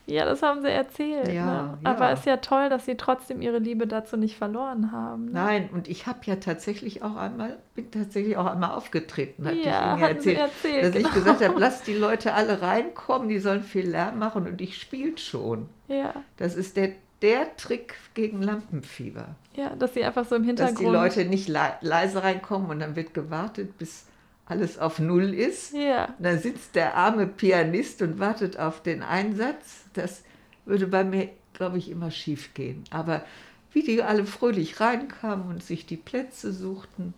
Ja, 0.06 0.26
das 0.26 0.42
haben 0.42 0.62
sie 0.62 0.70
erzählt. 0.70 1.30
Ja, 1.30 1.46
ne? 1.46 1.78
Aber 1.84 2.12
es 2.12 2.20
ist 2.20 2.26
ja 2.26 2.38
toll, 2.38 2.70
dass 2.70 2.86
sie 2.86 2.96
trotzdem 2.96 3.42
ihre 3.42 3.60
Liebe 3.60 3.88
dazu 3.88 4.18
nicht 4.18 4.38
verloren 4.38 4.92
haben. 4.92 5.26
Ne? 5.26 5.32
Nein, 5.32 5.70
und 5.72 5.88
ich 5.88 6.08
habe 6.08 6.20
ja 6.26 6.36
tatsächlich 6.36 7.04
auch 7.04 7.16
einmal, 7.16 7.58
bin 7.74 7.90
tatsächlich 7.90 8.36
auch 8.36 8.46
einmal 8.46 8.72
aufgetreten, 8.72 9.46
hatte 9.46 9.58
ja, 9.58 9.96
ich 9.96 10.02
Ihnen 10.02 10.16
erzählt, 10.16 10.38
erzählt, 10.40 10.84
dass 10.84 10.92
genau. 10.94 11.08
ich 11.08 11.14
gesagt 11.14 11.44
habe, 11.44 11.60
lass 11.60 11.84
die 11.84 11.96
Leute 11.96 12.34
alle 12.34 12.62
reinkommen, 12.62 13.30
die 13.30 13.40
sollen 13.40 13.64
viel 13.64 13.90
Lärm 13.90 14.20
machen 14.20 14.46
und 14.46 14.60
ich 14.60 14.78
spiele 14.78 15.18
schon. 15.18 15.70
Ja. 15.88 16.14
Das 16.36 16.56
ist 16.56 16.76
der, 16.76 16.92
der 17.22 17.56
Trick 17.56 17.96
gegen 18.14 18.42
Lampenfieber. 18.42 19.36
Ja, 19.56 19.74
dass 19.76 19.94
sie 19.94 20.04
einfach 20.04 20.26
so 20.26 20.36
im 20.36 20.44
Hintergrund... 20.44 20.80
Dass 20.80 20.86
die 20.86 20.92
Leute 20.92 21.26
nicht 21.26 21.48
le 21.48 21.74
leise 21.80 22.24
reinkommen 22.24 22.70
und 22.70 22.80
dann 22.80 22.98
wird 22.98 23.14
gewartet, 23.14 23.78
bis 23.78 24.06
alles 24.46 24.78
auf 24.78 25.00
Null 25.00 25.34
ist. 25.34 25.74
Ja. 25.74 26.14
Dann 26.20 26.40
sitzt 26.40 26.76
der 26.76 26.96
arme 26.96 27.28
Pianist 27.28 28.02
und 28.02 28.20
wartet 28.20 28.58
auf 28.60 28.84
den 28.84 29.02
Einsatz. 29.02 29.86
Das 29.94 30.24
würde 30.66 30.88
bei 30.88 31.04
mir, 31.04 31.30
glaube 31.54 31.78
ich, 31.78 31.90
immer 31.90 32.12
schief 32.12 32.54
gehen. 32.54 32.84
Aber 32.92 33.24
wie 33.72 33.84
die 33.84 34.04
alle 34.04 34.26
fröhlich 34.26 34.80
reinkamen 34.80 35.48
und 35.48 35.64
sich 35.64 35.86
die 35.86 35.98
Plätze 35.98 36.52
suchten, 36.54 37.14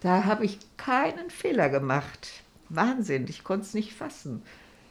da 0.00 0.24
habe 0.24 0.44
ich 0.44 0.58
keinen 0.76 1.30
Fehler 1.30 1.68
gemacht. 1.68 2.42
Wahnsinn, 2.68 3.26
ich 3.28 3.44
konnte 3.44 3.66
es 3.66 3.74
nicht 3.74 3.94
fassen. 3.94 4.42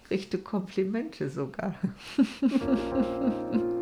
kriegte 0.08 0.38
Komplimente 0.38 1.30
sogar. 1.30 1.76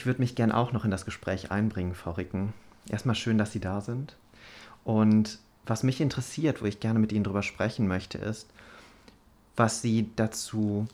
Ich 0.00 0.06
würde 0.06 0.22
mich 0.22 0.34
gern 0.34 0.50
auch 0.50 0.72
noch 0.72 0.86
in 0.86 0.90
das 0.90 1.04
Gespräch 1.04 1.50
einbringen, 1.50 1.94
Frau 1.94 2.12
Ricken. 2.12 2.54
Erstmal 2.88 3.14
schön, 3.14 3.36
dass 3.36 3.52
Sie 3.52 3.60
da 3.60 3.82
sind. 3.82 4.16
Und 4.82 5.38
was 5.66 5.82
mich 5.82 6.00
interessiert, 6.00 6.62
wo 6.62 6.64
ich 6.64 6.80
gerne 6.80 6.98
mit 6.98 7.12
Ihnen 7.12 7.22
drüber 7.22 7.42
sprechen 7.42 7.86
möchte, 7.86 8.16
ist, 8.16 8.48
was 9.56 9.82
Sie 9.82 10.08
dazu, 10.16 10.86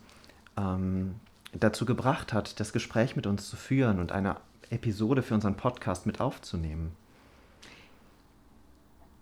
ähm, 0.56 1.14
dazu 1.52 1.86
gebracht 1.86 2.32
hat, 2.32 2.58
das 2.58 2.72
Gespräch 2.72 3.14
mit 3.14 3.28
uns 3.28 3.48
zu 3.48 3.54
führen 3.54 4.00
und 4.00 4.10
eine 4.10 4.38
Episode 4.70 5.22
für 5.22 5.34
unseren 5.34 5.56
Podcast 5.56 6.06
mit 6.06 6.20
aufzunehmen. 6.20 6.90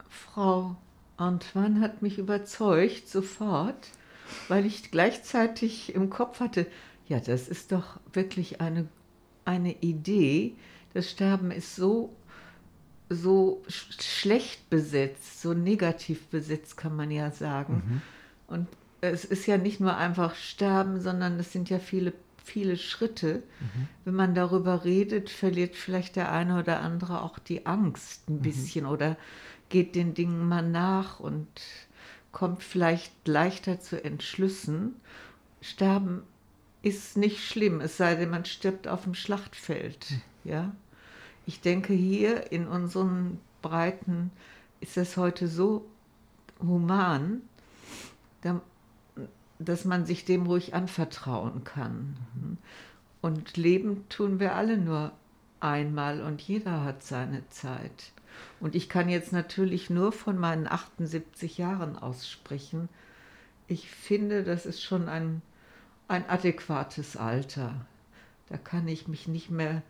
Frau 0.08 0.76
Antoine 1.18 1.82
hat 1.82 2.00
mich 2.00 2.16
überzeugt 2.16 3.06
sofort, 3.06 3.90
weil 4.48 4.64
ich 4.64 4.90
gleichzeitig 4.90 5.94
im 5.94 6.08
Kopf 6.08 6.40
hatte, 6.40 6.66
ja, 7.06 7.20
das 7.20 7.48
ist 7.48 7.70
doch 7.70 8.00
wirklich 8.14 8.62
eine 8.62 8.88
eine 9.44 9.72
Idee, 9.80 10.54
das 10.92 11.10
Sterben 11.10 11.50
ist 11.50 11.76
so, 11.76 12.14
so 13.08 13.62
schlecht 13.68 14.70
besetzt, 14.70 15.42
so 15.42 15.54
negativ 15.54 16.26
besetzt, 16.28 16.76
kann 16.76 16.96
man 16.96 17.10
ja 17.10 17.30
sagen. 17.30 17.82
Mhm. 17.86 18.02
Und 18.46 18.68
es 19.00 19.24
ist 19.24 19.46
ja 19.46 19.58
nicht 19.58 19.80
nur 19.80 19.96
einfach 19.96 20.34
Sterben, 20.34 21.00
sondern 21.00 21.38
es 21.38 21.52
sind 21.52 21.68
ja 21.68 21.78
viele, 21.78 22.12
viele 22.42 22.76
Schritte. 22.76 23.42
Mhm. 23.60 23.88
Wenn 24.04 24.14
man 24.14 24.34
darüber 24.34 24.84
redet, 24.84 25.30
verliert 25.30 25.76
vielleicht 25.76 26.16
der 26.16 26.32
eine 26.32 26.58
oder 26.58 26.80
andere 26.80 27.22
auch 27.22 27.38
die 27.38 27.66
Angst 27.66 28.28
ein 28.28 28.36
mhm. 28.36 28.42
bisschen 28.42 28.86
oder 28.86 29.16
geht 29.68 29.94
den 29.94 30.14
Dingen 30.14 30.46
mal 30.48 30.66
nach 30.68 31.20
und 31.20 31.48
kommt 32.32 32.62
vielleicht 32.62 33.26
leichter 33.26 33.80
zu 33.80 34.02
Entschlüssen. 34.02 34.96
Sterben 35.60 36.22
ist 36.84 37.16
nicht 37.16 37.42
schlimm, 37.42 37.80
es 37.80 37.96
sei 37.96 38.14
denn, 38.14 38.30
man 38.30 38.44
stirbt 38.44 38.88
auf 38.88 39.04
dem 39.04 39.14
Schlachtfeld. 39.14 40.04
Hm. 40.04 40.20
Ja? 40.44 40.74
Ich 41.46 41.60
denke, 41.60 41.92
hier 41.92 42.52
in 42.52 42.66
unseren 42.66 43.40
Breiten 43.62 44.30
ist 44.80 44.96
es 44.96 45.16
heute 45.16 45.48
so 45.48 45.86
human, 46.60 47.42
dass 49.58 49.84
man 49.84 50.04
sich 50.04 50.24
dem 50.24 50.46
ruhig 50.46 50.74
anvertrauen 50.74 51.64
kann. 51.64 52.16
Mhm. 52.34 52.58
Und 53.22 53.56
leben 53.56 54.06
tun 54.10 54.38
wir 54.38 54.54
alle 54.54 54.76
nur 54.76 55.12
einmal 55.60 56.20
und 56.20 56.42
jeder 56.42 56.84
hat 56.84 57.02
seine 57.02 57.48
Zeit. 57.48 58.12
Und 58.60 58.74
ich 58.74 58.90
kann 58.90 59.08
jetzt 59.08 59.32
natürlich 59.32 59.88
nur 59.88 60.12
von 60.12 60.38
meinen 60.38 60.66
78 60.66 61.56
Jahren 61.56 61.96
aussprechen. 61.96 62.88
Ich 63.66 63.90
finde, 63.90 64.44
das 64.44 64.66
ist 64.66 64.82
schon 64.82 65.08
ein 65.08 65.40
ein 66.08 66.28
adäquates 66.28 67.16
Alter. 67.16 67.74
Da 68.48 68.56
kann 68.58 68.86
ich 68.88 69.08
mich 69.08 69.26
nicht 69.26 69.50
mehr, 69.50 69.82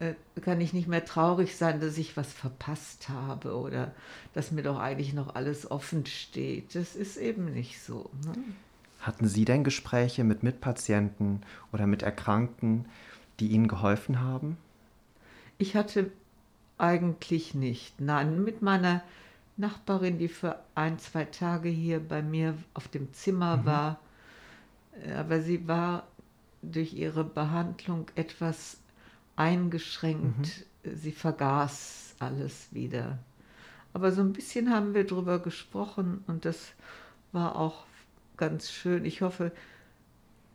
äh, 0.00 0.14
kann 0.40 0.60
ich 0.60 0.72
nicht 0.72 0.88
mehr 0.88 1.04
traurig 1.04 1.56
sein, 1.56 1.80
dass 1.80 1.98
ich 1.98 2.16
was 2.16 2.32
verpasst 2.32 3.08
habe 3.08 3.56
oder 3.56 3.92
dass 4.32 4.50
mir 4.50 4.62
doch 4.62 4.78
eigentlich 4.78 5.14
noch 5.14 5.34
alles 5.34 5.70
offen 5.70 6.04
steht. 6.06 6.74
Das 6.74 6.96
ist 6.96 7.16
eben 7.16 7.52
nicht 7.52 7.80
so. 7.80 8.10
Ne? 8.24 8.34
Hatten 9.00 9.28
Sie 9.28 9.44
denn 9.44 9.64
Gespräche 9.64 10.24
mit 10.24 10.42
Mitpatienten 10.42 11.42
oder 11.72 11.86
mit 11.86 12.02
Erkrankten, 12.02 12.86
die 13.38 13.48
Ihnen 13.48 13.68
geholfen 13.68 14.20
haben? 14.20 14.56
Ich 15.58 15.76
hatte 15.76 16.10
eigentlich 16.78 17.54
nicht. 17.54 18.00
Nein, 18.00 18.42
mit 18.42 18.62
meiner 18.62 19.02
Nachbarin, 19.56 20.18
die 20.18 20.28
für 20.28 20.58
ein, 20.74 20.98
zwei 20.98 21.24
Tage 21.24 21.68
hier 21.68 22.00
bei 22.00 22.22
mir 22.22 22.56
auf 22.72 22.88
dem 22.88 23.12
Zimmer 23.12 23.58
mhm. 23.58 23.64
war, 23.64 24.00
aber 25.16 25.40
sie 25.40 25.66
war 25.66 26.06
durch 26.62 26.94
ihre 26.94 27.24
Behandlung 27.24 28.06
etwas 28.14 28.78
eingeschränkt. 29.36 30.66
Mhm. 30.84 30.96
Sie 30.96 31.12
vergaß 31.12 32.16
alles 32.18 32.68
wieder. 32.72 33.18
Aber 33.92 34.12
so 34.12 34.22
ein 34.22 34.32
bisschen 34.32 34.70
haben 34.70 34.94
wir 34.94 35.06
drüber 35.06 35.38
gesprochen 35.38 36.24
und 36.26 36.44
das 36.44 36.72
war 37.32 37.56
auch 37.56 37.84
ganz 38.36 38.70
schön. 38.70 39.04
Ich 39.04 39.22
hoffe, 39.22 39.52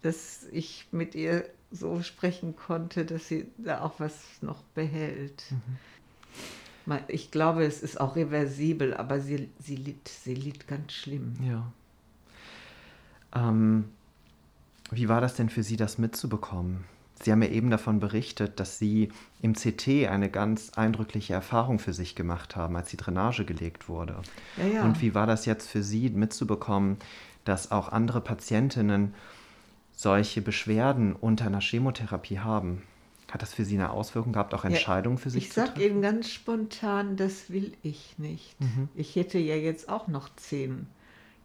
dass 0.01 0.45
ich 0.51 0.87
mit 0.91 1.15
ihr 1.15 1.45
so 1.71 2.01
sprechen 2.01 2.55
konnte, 2.55 3.05
dass 3.05 3.27
sie 3.27 3.47
da 3.57 3.81
auch 3.81 3.99
was 3.99 4.41
noch 4.41 4.63
behält. 4.75 5.43
Mhm. 5.51 6.99
Ich 7.07 7.29
glaube, 7.29 7.65
es 7.65 7.83
ist 7.83 7.99
auch 7.99 8.15
reversibel, 8.15 8.95
aber 8.95 9.19
sie, 9.19 9.49
sie, 9.59 9.75
litt, 9.75 10.07
sie 10.07 10.33
litt 10.33 10.67
ganz 10.67 10.93
schlimm. 10.93 11.35
Ja. 11.43 11.71
Ähm, 13.35 13.85
wie 14.91 15.09
war 15.09 15.21
das 15.21 15.35
denn 15.35 15.49
für 15.49 15.63
Sie, 15.63 15.77
das 15.77 15.97
mitzubekommen? 15.97 16.85
Sie 17.21 17.31
haben 17.31 17.41
ja 17.41 17.49
eben 17.49 17.69
davon 17.69 17.99
berichtet, 17.99 18.59
dass 18.59 18.79
Sie 18.79 19.09
im 19.41 19.53
CT 19.53 20.07
eine 20.09 20.29
ganz 20.29 20.71
eindrückliche 20.75 21.33
Erfahrung 21.33 21.79
für 21.79 21.93
sich 21.93 22.15
gemacht 22.15 22.55
haben, 22.55 22.77
als 22.77 22.89
die 22.89 22.97
Drainage 22.97 23.43
gelegt 23.43 23.89
wurde. 23.89 24.15
Ja, 24.57 24.65
ja. 24.65 24.85
Und 24.85 25.01
wie 25.01 25.13
war 25.13 25.27
das 25.27 25.45
jetzt 25.45 25.69
für 25.69 25.83
Sie 25.83 26.09
mitzubekommen, 26.09 26.97
dass 27.43 27.71
auch 27.71 27.89
andere 27.89 28.21
Patientinnen 28.21 29.13
solche 29.91 30.41
Beschwerden 30.41 31.13
unter 31.13 31.47
einer 31.47 31.61
Chemotherapie 31.61 32.39
haben? 32.39 32.83
Hat 33.29 33.41
das 33.41 33.53
für 33.53 33.65
Sie 33.65 33.75
eine 33.75 33.91
Auswirkung 33.91 34.33
gehabt, 34.33 34.53
auch 34.53 34.63
Entscheidungen 34.63 35.17
ja, 35.17 35.23
für 35.23 35.29
sich 35.29 35.43
ich 35.43 35.49
zu 35.49 35.55
treffen? 35.55 35.73
Ich 35.75 35.81
sage 35.81 35.91
Ihnen 35.91 36.01
ganz 36.01 36.29
spontan, 36.29 37.17
das 37.17 37.49
will 37.49 37.73
ich 37.83 38.17
nicht. 38.17 38.59
Mhm. 38.59 38.87
Ich 38.95 39.15
hätte 39.15 39.37
ja 39.37 39.55
jetzt 39.55 39.89
auch 39.89 40.07
noch 40.07 40.29
zehn 40.35 40.87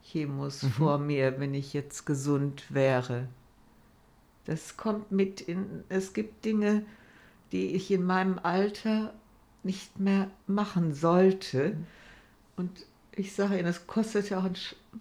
Chemos 0.05 0.63
mhm. 0.63 0.69
vor 0.71 0.99
mir, 0.99 1.41
wenn 1.41 1.55
ich 1.55 1.73
jetzt 1.73 2.05
gesund 2.07 2.65
wäre. 2.73 3.29
Das 4.45 4.77
kommt 4.77 5.11
mit 5.11 5.41
in, 5.41 5.85
es 5.89 6.13
gibt 6.13 6.45
Dinge, 6.45 6.85
die 7.53 7.75
ich 7.75 7.91
in 7.91 8.05
meinem 8.05 8.39
Alter 8.39 9.15
nicht 9.63 9.99
mehr 9.99 10.31
machen 10.47 10.93
sollte. 10.93 11.71
Mhm. 11.71 11.87
Und 12.57 12.87
ich 13.17 13.35
sage 13.35 13.59
Ihnen, 13.59 13.69
es 13.69 13.87
kostet 13.87 14.31
ja 14.31 14.41
auch 14.41 14.49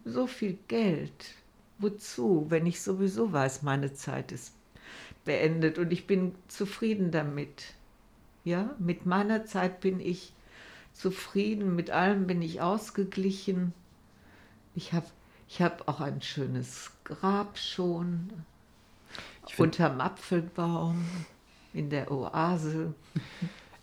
so 0.05 0.27
viel 0.27 0.57
Geld. 0.67 1.35
Wozu, 1.79 2.45
wenn 2.49 2.65
ich 2.65 2.81
sowieso 2.81 3.33
weiß, 3.33 3.63
meine 3.63 3.93
Zeit 3.93 4.31
ist 4.31 4.53
beendet 5.25 5.77
und 5.77 5.91
ich 5.91 6.07
bin 6.07 6.35
zufrieden 6.47 7.11
damit. 7.11 7.73
Ja, 8.43 8.75
mit 8.77 9.05
meiner 9.05 9.45
Zeit 9.45 9.79
bin 9.79 9.99
ich 9.99 10.33
zufrieden, 10.91 11.75
mit 11.75 11.91
allem 11.91 12.27
bin 12.27 12.41
ich 12.41 12.61
ausgeglichen. 12.61 13.73
Ich 14.75 14.93
habe 14.93 15.05
ich 15.47 15.61
hab 15.61 15.87
auch 15.87 15.99
ein 16.01 16.21
schönes 16.21 16.91
Grab 17.03 17.57
schon 17.57 18.29
unterm 19.57 20.01
Apfelbaum 20.01 21.05
in 21.73 21.89
der 21.89 22.11
Oase. 22.11 22.93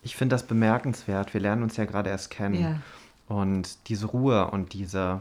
Ich 0.03 0.16
finde 0.16 0.35
das 0.35 0.46
bemerkenswert. 0.46 1.35
Wir 1.35 1.40
lernen 1.40 1.62
uns 1.62 1.76
ja 1.76 1.85
gerade 1.85 2.11
erst 2.11 2.31
kennen. 2.31 2.61
Ja. 2.61 2.81
Und 3.29 3.88
diese 3.88 4.07
Ruhe 4.07 4.50
und 4.50 4.72
diese, 4.72 5.20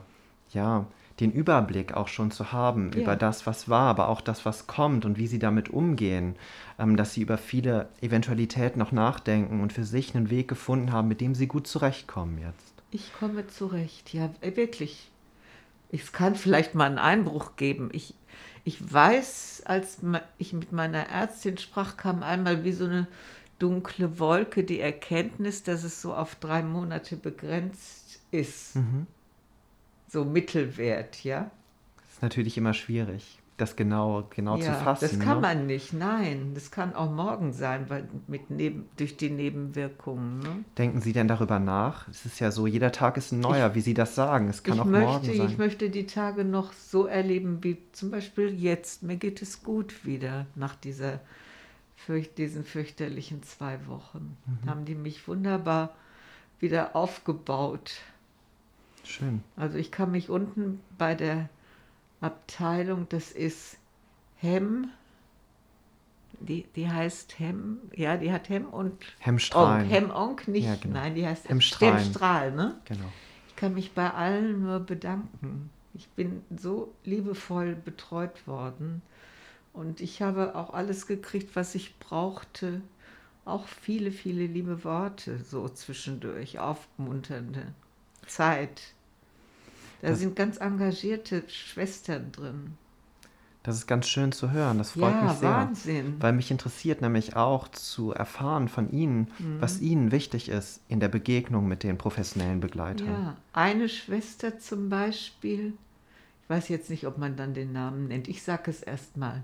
ja, 0.52 0.86
den 1.20 1.32
Überblick 1.32 1.94
auch 1.94 2.08
schon 2.08 2.32
zu 2.32 2.52
haben 2.52 2.92
ja. 2.94 3.02
über 3.02 3.16
das, 3.16 3.46
was 3.46 3.70
war, 3.70 3.90
aber 3.90 4.08
auch 4.08 4.22
das, 4.22 4.46
was 4.46 4.68
kommt 4.68 5.06
und 5.06 5.18
wie 5.18 5.28
sie 5.28 5.40
damit 5.40 5.70
umgehen, 5.70 6.36
ähm, 6.80 6.96
dass 6.96 7.14
sie 7.14 7.22
über 7.22 7.38
viele 7.38 7.90
Eventualitäten 8.02 8.80
noch 8.80 8.92
nachdenken 8.92 9.62
und 9.62 9.74
für 9.74 9.84
sich 9.84 10.16
einen 10.16 10.30
Weg 10.30 10.48
gefunden 10.48 10.92
haben, 10.92 11.08
mit 11.08 11.22
dem 11.22 11.36
sie 11.36 11.48
gut 11.48 11.68
zurechtkommen 11.68 12.40
jetzt. 12.40 12.74
Ich 12.92 13.14
komme 13.14 13.48
zurecht, 13.48 14.14
ja, 14.14 14.30
wirklich. 14.42 15.12
Es 15.92 16.12
kann 16.12 16.36
vielleicht 16.36 16.76
mal 16.76 16.86
einen 16.86 17.00
Einbruch 17.00 17.56
geben. 17.56 17.90
Ich, 17.94 18.14
ich 18.64 18.94
weiß, 18.94 19.64
als 19.66 20.00
ich 20.38 20.54
mit 20.54 20.72
meiner 20.72 21.10
Ärztin 21.10 21.58
sprach, 21.58 21.98
kam 21.98 22.24
einmal 22.24 22.64
wie 22.64 22.74
so 22.74 22.86
eine 22.86 23.08
dunkle 23.58 24.20
Wolke 24.20 24.64
die 24.64 24.80
Erkenntnis, 24.80 25.64
dass 25.64 25.84
es 25.84 26.02
so 26.02 26.14
auf 26.14 26.36
drei 26.36 26.62
Monate 26.62 27.18
begrenzt 27.18 28.22
ist. 28.32 28.76
Mhm. 28.76 29.08
So 30.08 30.26
Mittelwert, 30.26 31.24
ja. 31.24 31.52
Das 31.98 32.14
ist 32.14 32.22
natürlich 32.22 32.58
immer 32.58 32.74
schwierig 32.74 33.39
das 33.62 33.76
genau, 33.76 34.28
genau 34.30 34.58
ja, 34.58 34.66
zu 34.66 34.84
fassen. 34.84 35.08
Das 35.10 35.20
kann 35.20 35.38
ne? 35.38 35.42
man 35.42 35.66
nicht, 35.68 35.94
nein. 35.94 36.52
Das 36.54 36.72
kann 36.72 36.96
auch 36.96 37.12
morgen 37.12 37.54
sein, 37.54 37.90
weil 37.90 38.08
mit 38.28 38.50
neben, 38.50 38.90
durch 38.98 39.18
die 39.18 39.30
Nebenwirkungen. 39.30 40.40
Ne? 40.40 40.64
Denken 40.78 41.02
Sie 41.02 41.14
denn 41.14 41.28
darüber 41.28 41.60
nach? 41.60 42.08
Es 42.08 42.26
ist 42.26 42.40
ja 42.40 42.52
so, 42.52 42.68
jeder 42.68 42.92
Tag 42.92 43.18
ist 43.18 43.32
ein 43.32 43.40
neuer, 43.40 43.70
ich, 43.70 43.76
wie 43.76 43.82
Sie 43.82 43.94
das 43.94 44.16
sagen. 44.16 44.50
Es 44.50 44.64
kann 44.64 44.80
auch 44.80 44.86
möchte, 44.86 45.08
morgen 45.08 45.26
sein. 45.26 45.48
Ich 45.48 45.58
möchte 45.58 45.90
die 45.90 46.06
Tage 46.06 46.46
noch 46.46 46.74
so 46.74 47.06
erleben, 47.06 47.64
wie 47.64 47.78
zum 47.92 48.12
Beispiel 48.12 48.54
jetzt. 48.54 49.04
Mir 49.04 49.18
geht 49.18 49.42
es 49.42 49.64
gut 49.64 50.06
wieder 50.06 50.46
nach 50.56 50.76
dieser, 50.76 51.20
fürcht, 51.96 52.38
diesen 52.38 52.64
fürchterlichen 52.64 53.44
zwei 53.44 53.86
Wochen. 53.88 54.38
Mhm. 54.46 54.70
Haben 54.70 54.86
die 54.86 54.96
mich 54.96 55.28
wunderbar 55.28 55.92
wieder 56.60 56.96
aufgebaut. 56.96 57.92
Schön. 59.04 59.44
Also 59.56 59.78
ich 59.78 59.92
kann 59.92 60.12
mich 60.12 60.30
unten 60.30 60.80
bei 60.98 61.16
der 61.16 61.50
Abteilung, 62.22 63.08
das 63.10 63.32
ist 63.32 63.78
Hem, 64.38 64.90
die, 66.40 66.66
die 66.76 66.90
heißt 66.90 67.40
Hem, 67.40 67.80
ja, 67.96 68.18
die 68.18 68.32
hat 68.32 68.50
Hem 68.50 68.66
und 68.66 68.94
Hemmstrahlen. 69.20 69.84
Onk. 69.84 69.92
Hem-Onk 69.92 70.48
nicht, 70.48 70.66
ja, 70.66 70.76
genau. 70.76 71.00
nein, 71.00 71.16
die 71.16 71.28
heißt 71.28 71.50
Hemmstrahlen. 71.50 71.98
Hemmstrahl, 71.98 72.52
ne? 72.52 72.80
Genau. 72.86 73.12
Ich 73.50 73.56
kann 73.56 73.74
mich 73.74 73.94
bei 73.94 74.12
allen 74.12 74.64
nur 74.64 74.80
bedanken. 74.80 75.70
Ich 75.94 76.08
bin 76.10 76.44
so 76.56 76.94
liebevoll 77.04 77.76
betreut 77.76 78.48
worden 78.48 79.02
und 79.74 80.02
ich 80.02 80.22
habe 80.22 80.56
auch 80.56 80.74
alles 80.74 81.08
gekriegt, 81.08 81.56
was 81.56 81.76
ich 81.76 81.98
brauchte. 82.00 82.82
Auch 83.46 83.68
viele, 83.68 84.12
viele 84.12 84.46
liebe 84.46 84.84
Worte 84.84 85.40
so 85.44 85.68
zwischendurch, 85.68 86.60
aufmunternde 86.60 87.74
Zeit. 88.28 88.94
Da 90.02 90.10
das 90.10 90.20
sind 90.20 90.36
ganz 90.36 90.58
engagierte 90.58 91.44
Schwestern 91.48 92.32
drin. 92.32 92.78
Das 93.64 93.76
ist 93.76 93.88
ganz 93.88 94.08
schön 94.08 94.32
zu 94.32 94.52
hören. 94.52 94.78
Das 94.78 94.92
freut 94.92 95.14
ja, 95.14 95.24
mich 95.24 95.34
sehr. 95.34 95.50
Wahnsinn. 95.50 96.16
Weil 96.20 96.34
mich 96.34 96.50
interessiert 96.50 97.02
nämlich 97.02 97.36
auch 97.36 97.68
zu 97.68 98.14
erfahren 98.14 98.70
von 98.70 98.90
Ihnen, 98.92 99.32
mhm. 99.38 99.60
was 99.60 99.82
Ihnen 99.82 100.12
wichtig 100.12 100.48
ist 100.48 100.82
in 100.88 101.00
der 101.00 101.10
Begegnung 101.10 101.68
mit 101.68 101.84
den 101.84 101.98
professionellen 101.98 102.62
Begleitern. 102.62 103.08
Ja, 103.08 103.38
eine 103.52 103.90
Schwester 103.90 104.60
zum 104.60 104.90
Beispiel, 104.90 105.74
ich 106.44 106.50
weiß 106.50 106.70
jetzt 106.70 106.90
nicht, 106.90 107.06
ob 107.06 107.18
man 107.18 107.36
dann 107.36 107.54
den 107.54 107.74
Namen 107.74 108.08
nennt, 108.08 108.30
ich 108.30 108.44
sage 108.44 108.72
es 108.72 108.82
erstmal. 108.82 109.44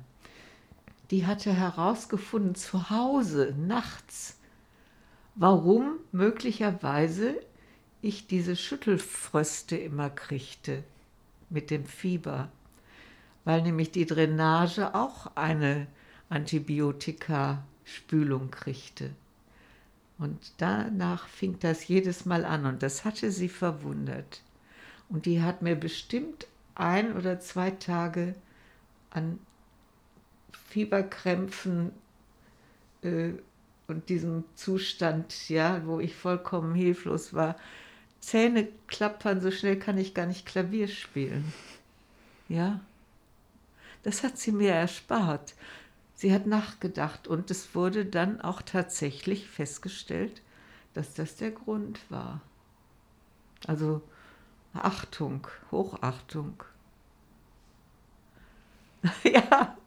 Die 1.11 1.27
hatte 1.27 1.53
herausgefunden 1.53 2.55
zu 2.55 2.89
Hause 2.89 3.53
nachts, 3.59 4.37
warum 5.35 5.97
möglicherweise 6.13 7.35
ich 8.05 8.27
diese 8.27 8.55
Schüttelfröste 8.55 9.75
immer 9.75 10.09
kriegte 10.09 10.83
mit 11.49 11.71
dem 11.71 11.85
Fieber 11.85 12.49
weil 13.45 13.61
nämlich 13.61 13.91
die 13.91 14.05
Drainage 14.05 14.93
auch 14.93 15.31
eine 15.35 15.87
Antibiotika-Spülung 16.29 18.51
kriegte. 18.51 19.11
Und 20.17 20.51
danach 20.57 21.27
fing 21.27 21.57
das 21.59 21.87
jedes 21.87 22.25
Mal 22.25 22.43
an 22.43 22.65
und 22.65 22.83
das 22.83 23.05
hatte 23.05 23.31
sie 23.31 23.49
verwundert. 23.49 24.41
Und 25.07 25.27
die 25.27 25.41
hat 25.41 25.61
mir 25.61 25.75
bestimmt 25.75 26.47
ein 26.73 27.15
oder 27.15 27.39
zwei 27.39 27.69
Tage 27.71 28.33
an 29.11 29.39
Fieberkrämpfen 30.69 31.91
äh, 33.03 33.33
und 33.87 34.09
diesem 34.09 34.43
Zustand, 34.55 35.49
ja, 35.49 35.85
wo 35.85 35.99
ich 35.99 36.15
vollkommen 36.15 36.73
hilflos 36.73 37.35
war. 37.35 37.55
Zähne 38.25 38.67
klappern, 38.87 39.39
so 39.39 39.51
schnell 39.51 39.77
kann 39.77 39.99
ich 39.99 40.15
gar 40.15 40.25
nicht 40.25 40.47
Klavier 40.47 40.87
spielen. 40.87 41.53
Ja. 42.49 42.79
Das 44.01 44.23
hat 44.23 44.39
sie 44.39 44.51
mir 44.51 44.71
erspart. 44.71 45.53
Sie 46.15 46.33
hat 46.33 46.47
nachgedacht 46.47 47.27
und 47.27 47.51
es 47.51 47.75
wurde 47.75 48.03
dann 48.03 48.41
auch 48.41 48.63
tatsächlich 48.63 49.47
festgestellt, 49.47 50.41
dass 50.95 51.13
das 51.13 51.35
der 51.35 51.51
Grund 51.51 51.99
war. 52.09 52.41
Also 53.67 54.01
Achtung, 54.73 55.47
Hochachtung. 55.69 56.63
ja, 59.23 59.77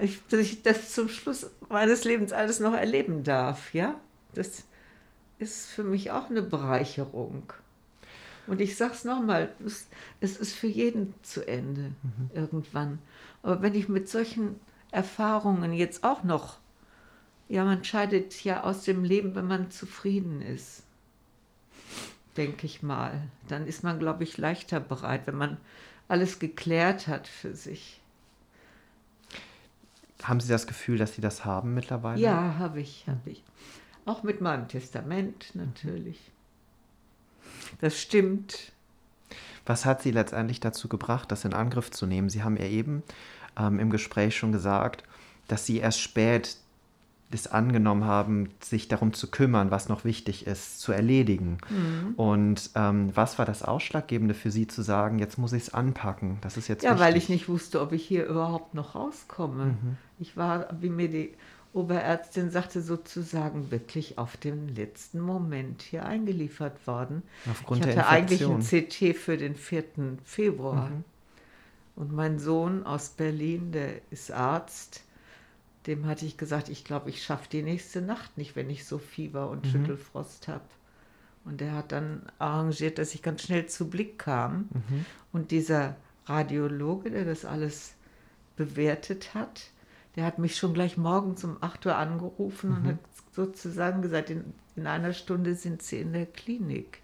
ich, 0.00 0.26
dass 0.28 0.40
ich 0.40 0.62
das 0.62 0.94
zum 0.94 1.10
Schluss 1.10 1.50
meines 1.68 2.04
Lebens 2.04 2.32
alles 2.32 2.58
noch 2.58 2.72
erleben 2.72 3.22
darf, 3.22 3.74
ja, 3.74 4.00
das 4.32 4.64
ist 5.40 5.66
für 5.66 5.84
mich 5.84 6.10
auch 6.10 6.30
eine 6.30 6.42
Bereicherung. 6.42 7.52
Und 8.46 8.60
ich 8.60 8.76
sage 8.76 8.94
es 8.94 9.04
nochmal, 9.04 9.52
es 10.20 10.36
ist 10.36 10.54
für 10.54 10.66
jeden 10.66 11.14
zu 11.22 11.46
Ende 11.46 11.92
mhm. 12.02 12.30
irgendwann. 12.34 12.98
Aber 13.42 13.62
wenn 13.62 13.74
ich 13.74 13.88
mit 13.88 14.08
solchen 14.08 14.56
Erfahrungen 14.90 15.72
jetzt 15.72 16.04
auch 16.04 16.24
noch, 16.24 16.58
ja, 17.48 17.64
man 17.64 17.84
scheidet 17.84 18.42
ja 18.44 18.62
aus 18.62 18.84
dem 18.84 19.04
Leben, 19.04 19.34
wenn 19.34 19.46
man 19.46 19.70
zufrieden 19.70 20.42
ist, 20.42 20.82
denke 22.36 22.66
ich 22.66 22.82
mal. 22.82 23.22
Dann 23.48 23.66
ist 23.66 23.82
man, 23.82 23.98
glaube 23.98 24.24
ich, 24.24 24.38
leichter 24.38 24.80
bereit, 24.80 25.26
wenn 25.26 25.36
man 25.36 25.56
alles 26.08 26.38
geklärt 26.38 27.06
hat 27.06 27.28
für 27.28 27.54
sich. 27.54 28.00
Haben 30.22 30.40
Sie 30.40 30.48
das 30.48 30.66
Gefühl, 30.66 30.98
dass 30.98 31.14
Sie 31.14 31.20
das 31.20 31.44
haben 31.44 31.74
mittlerweile? 31.74 32.20
Ja, 32.20 32.56
habe 32.58 32.80
ich, 32.80 33.04
habe 33.06 33.30
ich. 33.30 33.42
Auch 34.06 34.22
mit 34.22 34.40
meinem 34.40 34.68
Testament 34.68 35.50
natürlich. 35.54 36.18
Das 37.80 38.00
stimmt. 38.00 38.72
Was 39.66 39.84
hat 39.84 40.02
Sie 40.02 40.10
letztendlich 40.10 40.60
dazu 40.60 40.88
gebracht, 40.88 41.30
das 41.30 41.44
in 41.44 41.54
Angriff 41.54 41.90
zu 41.90 42.06
nehmen? 42.06 42.28
Sie 42.30 42.42
haben 42.42 42.56
ja 42.56 42.64
eben 42.64 43.02
ähm, 43.58 43.78
im 43.78 43.90
Gespräch 43.90 44.36
schon 44.36 44.52
gesagt, 44.52 45.04
dass 45.48 45.66
Sie 45.66 45.78
erst 45.78 46.00
spät 46.00 46.56
das 47.30 47.46
angenommen 47.46 48.04
haben, 48.04 48.48
sich 48.60 48.88
darum 48.88 49.12
zu 49.12 49.30
kümmern, 49.30 49.70
was 49.70 49.88
noch 49.88 50.04
wichtig 50.04 50.48
ist, 50.48 50.80
zu 50.80 50.90
erledigen. 50.90 51.58
Mhm. 51.68 52.14
Und 52.16 52.70
ähm, 52.74 53.12
was 53.14 53.38
war 53.38 53.46
das 53.46 53.62
Ausschlaggebende 53.62 54.34
für 54.34 54.50
Sie 54.50 54.66
zu 54.66 54.82
sagen, 54.82 55.20
jetzt 55.20 55.38
muss 55.38 55.52
ich 55.52 55.62
es 55.62 55.74
anpacken? 55.74 56.38
Das 56.40 56.56
ist 56.56 56.66
jetzt 56.66 56.82
Ja, 56.82 56.90
wichtig. 56.90 57.04
weil 57.06 57.16
ich 57.16 57.28
nicht 57.28 57.48
wusste, 57.48 57.80
ob 57.80 57.92
ich 57.92 58.04
hier 58.04 58.26
überhaupt 58.26 58.74
noch 58.74 58.96
rauskomme. 58.96 59.66
Mhm. 59.66 59.96
Ich 60.18 60.36
war, 60.36 60.66
wie 60.80 60.88
mir 60.88 61.08
die 61.08 61.34
Oberärztin 61.72 62.50
sagte, 62.50 62.82
sozusagen 62.82 63.70
wirklich 63.70 64.18
auf 64.18 64.36
den 64.36 64.74
letzten 64.74 65.20
Moment 65.20 65.82
hier 65.82 66.04
eingeliefert 66.04 66.86
worden. 66.86 67.22
Aufgrund 67.48 67.86
ich 67.86 67.96
hatte 67.96 68.08
eigentlich 68.08 68.44
ein 68.44 68.60
CT 68.60 69.16
für 69.16 69.36
den 69.36 69.54
4. 69.54 69.84
Februar. 70.24 70.90
Mhm. 70.90 71.04
Und 71.94 72.12
mein 72.12 72.38
Sohn 72.38 72.84
aus 72.84 73.10
Berlin, 73.10 73.72
der 73.72 74.00
ist 74.10 74.32
Arzt, 74.32 75.02
dem 75.86 76.06
hatte 76.06 76.26
ich 76.26 76.36
gesagt, 76.36 76.68
ich 76.68 76.84
glaube, 76.84 77.10
ich 77.10 77.22
schaffe 77.22 77.48
die 77.50 77.62
nächste 77.62 78.02
Nacht 78.02 78.36
nicht, 78.36 78.56
wenn 78.56 78.68
ich 78.68 78.84
so 78.84 78.98
Fieber 78.98 79.48
und 79.48 79.64
mhm. 79.64 79.70
Schüttelfrost 79.70 80.48
habe. 80.48 80.64
Und 81.44 81.60
der 81.60 81.72
hat 81.72 81.92
dann 81.92 82.22
arrangiert, 82.38 82.98
dass 82.98 83.14
ich 83.14 83.22
ganz 83.22 83.42
schnell 83.42 83.66
zu 83.66 83.88
Blick 83.88 84.18
kam. 84.18 84.68
Mhm. 84.72 85.06
Und 85.32 85.50
dieser 85.52 85.96
Radiologe, 86.26 87.10
der 87.10 87.24
das 87.24 87.44
alles 87.44 87.94
bewertet 88.56 89.34
hat, 89.34 89.70
der 90.16 90.24
hat 90.24 90.38
mich 90.38 90.56
schon 90.56 90.74
gleich 90.74 90.96
morgens 90.96 91.44
um 91.44 91.56
8 91.60 91.86
Uhr 91.86 91.96
angerufen 91.96 92.70
mhm. 92.70 92.76
und 92.76 92.86
hat 92.86 92.98
sozusagen 93.32 94.02
gesagt, 94.02 94.30
in, 94.30 94.52
in, 94.76 94.86
einer 94.86 95.12
Stunde 95.12 95.54
sind 95.54 95.82
sie 95.82 96.00
in 96.00 96.12
der 96.12 96.26
Klinik. 96.26 97.00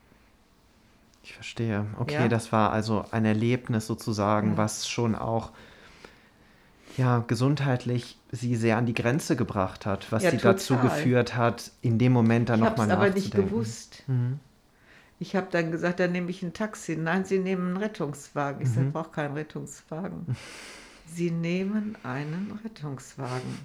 Ich 1.22 1.34
verstehe. 1.34 1.86
Okay, 1.98 2.14
ja? 2.14 2.28
das 2.28 2.52
war 2.52 2.72
also 2.72 3.04
ein 3.10 3.24
Erlebnis 3.24 3.86
sozusagen, 3.86 4.52
ja. 4.52 4.56
was 4.56 4.88
schon 4.88 5.14
auch 5.14 5.50
ja, 6.96 7.22
gesundheitlich 7.26 8.18
sie 8.32 8.56
sehr 8.56 8.76
an 8.78 8.86
die 8.86 8.94
Grenze 8.94 9.36
gebracht 9.36 9.86
hat, 9.86 10.10
was 10.10 10.22
ja, 10.22 10.30
sie 10.30 10.38
total. 10.38 10.54
dazu 10.54 10.76
geführt 10.78 11.36
hat, 11.36 11.70
in 11.82 11.98
dem 11.98 12.12
Moment 12.12 12.48
dann 12.48 12.60
nochmal 12.60 12.86
nachzudenken. 12.86 13.18
Ich 13.18 13.24
habe 13.26 13.36
aber 13.36 13.42
nicht 13.42 13.50
gewusst. 13.50 14.02
Mhm. 14.06 14.40
Ich 15.18 15.34
habe 15.34 15.46
dann 15.50 15.70
gesagt, 15.70 16.00
dann 16.00 16.12
nehme 16.12 16.30
ich 16.30 16.42
ein 16.42 16.52
Taxi. 16.52 16.96
Nein, 16.96 17.24
Sie 17.24 17.38
nehmen 17.38 17.68
einen 17.68 17.76
Rettungswagen. 17.78 18.62
Ich 18.62 18.68
mhm. 18.68 18.74
sage, 18.74 18.86
ich 18.86 18.92
brauche 18.92 19.10
keinen 19.10 19.34
Rettungswagen. 19.34 20.36
Sie 21.06 21.30
nehmen 21.30 21.96
einen 22.02 22.58
Rettungswagen. 22.64 23.58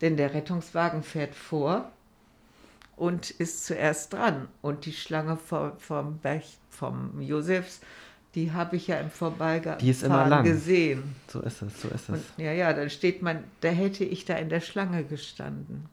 Denn 0.00 0.16
der 0.16 0.34
Rettungswagen 0.34 1.02
fährt 1.02 1.34
vor 1.34 1.90
und 2.96 3.30
ist 3.30 3.66
zuerst 3.66 4.12
dran. 4.12 4.48
Und 4.62 4.86
die 4.86 4.92
Schlange 4.92 5.36
vom, 5.36 5.78
vom 5.78 6.18
Berg, 6.18 6.42
vom 6.70 7.20
Josefs, 7.20 7.80
die 8.34 8.52
habe 8.52 8.76
ich 8.76 8.86
ja 8.86 8.98
im 8.98 9.10
Vorbeigang 9.10 9.78
die 9.78 9.88
ist 9.88 10.02
immer 10.02 10.28
lang. 10.28 10.44
gesehen. 10.44 11.14
So 11.28 11.40
ist 11.40 11.62
es, 11.62 11.80
so 11.80 11.88
ist 11.88 12.08
es. 12.08 12.10
Und, 12.10 12.24
ja, 12.36 12.52
ja, 12.52 12.72
dann 12.72 12.90
steht 12.90 13.22
man, 13.22 13.44
da 13.62 13.68
hätte 13.68 14.04
ich 14.04 14.26
da 14.26 14.34
in 14.34 14.50
der 14.50 14.60
Schlange 14.60 15.04
gestanden. 15.04 15.86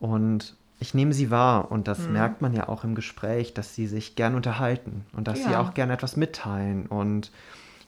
Und 0.00 0.56
ich 0.78 0.92
nehme 0.92 1.14
sie 1.14 1.30
wahr 1.30 1.70
und 1.70 1.88
das 1.88 1.98
hm. 1.98 2.12
merkt 2.12 2.42
man 2.42 2.52
ja 2.52 2.68
auch 2.68 2.84
im 2.84 2.94
Gespräch, 2.94 3.54
dass 3.54 3.74
sie 3.74 3.86
sich 3.86 4.14
gern 4.16 4.34
unterhalten 4.34 5.06
und 5.12 5.28
dass 5.28 5.38
ja. 5.40 5.48
sie 5.48 5.56
auch 5.56 5.74
gern 5.74 5.90
etwas 5.90 6.16
mitteilen 6.16 6.86
und 6.86 7.30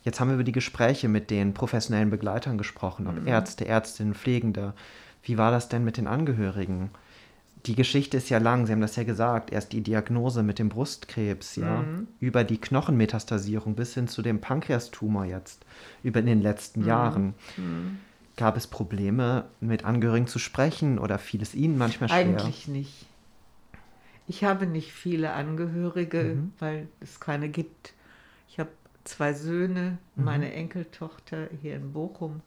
Jetzt 0.03 0.21
haben 0.21 0.29
wir 0.29 0.35
über 0.35 0.44
die 0.44 0.53
Gespräche 0.53 1.09
mit 1.09 1.31
den 1.31 1.55
professionellen 1.55 2.11
Begleitern 2.11 2.59
gesprochen, 2.59 3.07
ob 3.07 3.21
mhm. 3.21 3.27
Ärzte, 3.27 3.67
Ärztinnen, 3.67 4.15
Pflegende. 4.15 4.75
Wie 5.23 5.38
war 5.38 5.51
das 5.51 5.69
denn 5.69 5.85
mit 5.85 5.96
den 5.96 6.07
Angehörigen? 6.07 6.90
Die 7.67 7.75
Geschichte 7.75 8.17
ist 8.17 8.31
ja 8.31 8.38
lang, 8.38 8.67
Sie 8.67 8.73
haben 8.73 8.81
das 8.81 8.96
ja 8.96 9.03
gesagt, 9.03 9.53
erst 9.53 9.73
die 9.73 9.81
Diagnose 9.81 10.42
mit 10.42 10.59
dem 10.61 10.69
Brustkrebs, 10.69 11.57
ja, 11.57 11.83
mhm. 11.83 12.07
über 12.21 12.44
die 12.44 12.59
Knochenmetastasierung 12.59 13.75
bis 13.75 13.94
hin 13.94 14.07
zu 14.07 14.23
dem 14.23 14.40
Pankreastumor 14.40 15.25
jetzt, 15.25 15.67
über 16.05 16.21
in 16.21 16.27
den 16.27 16.40
letzten 16.40 16.83
mhm. 16.83 16.87
Jahren. 16.87 17.35
Mhm. 17.57 17.99
Gab 18.37 18.57
es 18.57 18.69
Probleme, 18.69 19.46
mit 19.61 19.85
Angehörigen 19.85 20.29
zu 20.29 20.38
sprechen 20.38 21.01
oder 21.01 21.19
fiel 21.19 21.42
es 21.42 21.55
Ihnen 21.55 21.77
manchmal 21.77 22.09
schwer? 22.09 22.19
Eigentlich 22.19 22.69
nicht. 22.69 23.07
Ich 24.29 24.44
habe 24.44 24.67
nicht 24.67 24.92
viele 24.92 25.33
Angehörige, 25.33 26.37
mhm. 26.37 26.53
weil 26.61 26.88
es 27.01 27.19
keine 27.19 27.49
gibt 27.49 27.94
zwei 29.09 29.33
Söhne, 29.33 29.98
mhm. 30.15 30.25
meine 30.25 30.52
Enkeltochter 30.52 31.48
hier 31.61 31.77
in 31.77 31.92
Bochum, 31.92 32.40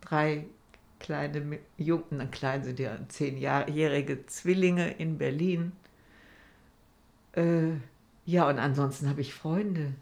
drei 0.00 0.46
kleine 0.98 1.58
Jungen, 1.78 2.30
klein 2.30 2.62
sind 2.62 2.78
ja 2.78 2.96
zehnjährige 3.08 4.26
Zwillinge 4.26 4.90
in 4.92 5.18
Berlin. 5.18 5.72
Äh, 7.32 7.72
ja, 8.26 8.48
und 8.48 8.58
ansonsten 8.58 9.08
habe 9.08 9.20
ich 9.20 9.34
Freunde, 9.34 9.94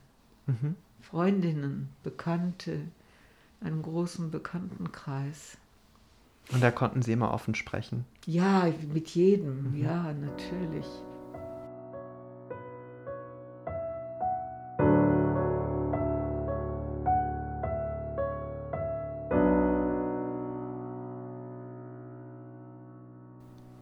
mhm. 0.47 0.75
Freundinnen, 1.01 1.89
Bekannte, 2.03 2.81
einen 3.61 3.83
großen 3.83 4.31
Bekanntenkreis. 4.31 5.57
Und 6.53 6.63
da 6.63 6.71
konnten 6.71 7.03
Sie 7.03 7.13
immer 7.13 7.33
offen 7.33 7.55
sprechen? 7.55 8.05
Ja, 8.27 8.71
mit 8.93 9.09
jedem, 9.11 9.71
mhm. 9.71 9.77
ja, 9.77 10.13
natürlich. 10.13 10.87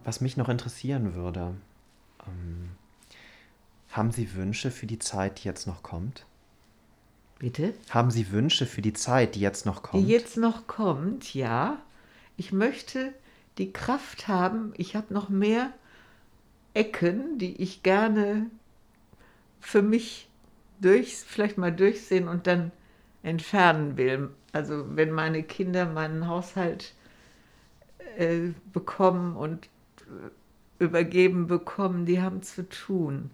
Was 0.07 0.21
mich 0.21 0.37
noch 0.37 0.47
interessieren 0.47 1.15
würde, 1.15 1.53
ähm, 2.25 2.69
haben 3.89 4.11
Sie 4.11 4.35
Wünsche 4.35 4.71
für 4.71 4.85
die 4.85 4.99
Zeit, 4.99 5.43
die 5.43 5.49
jetzt 5.49 5.67
noch 5.67 5.83
kommt? 5.83 6.25
Bitte? 7.39 7.73
Haben 7.89 8.09
Sie 8.09 8.31
Wünsche 8.31 8.65
für 8.65 8.81
die 8.81 8.93
Zeit, 8.93 9.35
die 9.35 9.41
jetzt 9.41 9.65
noch 9.65 9.83
kommt? 9.83 10.01
Die 10.01 10.07
jetzt 10.09 10.37
noch 10.37 10.65
kommt, 10.65 11.33
ja. 11.33 11.81
Ich 12.37 12.53
möchte 12.53 13.13
die 13.57 13.73
Kraft 13.73 14.29
haben, 14.29 14.71
ich 14.77 14.95
habe 14.95 15.13
noch 15.13 15.27
mehr 15.27 15.73
Ecken, 16.73 17.37
die 17.37 17.61
ich 17.61 17.83
gerne 17.83 18.45
für 19.59 19.81
mich 19.81 20.29
durch, 20.79 21.17
vielleicht 21.17 21.57
mal 21.57 21.75
durchsehen 21.75 22.29
und 22.29 22.47
dann 22.47 22.71
entfernen 23.23 23.97
will. 23.97 24.29
Also 24.53 24.85
wenn 24.95 25.11
meine 25.11 25.43
Kinder 25.43 25.85
meinen 25.85 26.29
Haushalt 26.29 26.93
äh, 28.17 28.51
bekommen 28.71 29.35
und 29.35 29.67
übergeben 30.79 31.47
bekommen, 31.47 32.05
die 32.05 32.21
haben 32.21 32.43
zu 32.43 32.67
tun. 32.67 33.29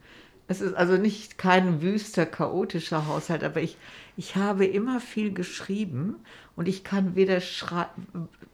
Es 0.48 0.62
ist 0.62 0.74
also 0.74 0.98
nicht 0.98 1.38
kein 1.38 1.82
wüster, 1.82 2.26
chaotischer 2.26 3.08
Haushalt, 3.08 3.44
aber 3.44 3.62
ich, 3.62 3.78
ich 4.18 4.36
habe 4.36 4.66
immer 4.66 5.00
viel 5.00 5.34
geschrieben 5.34 6.18
und 6.56 6.68
ich 6.68 6.84
kann 6.84 7.16
weder 7.16 7.42
Schra 7.42 7.90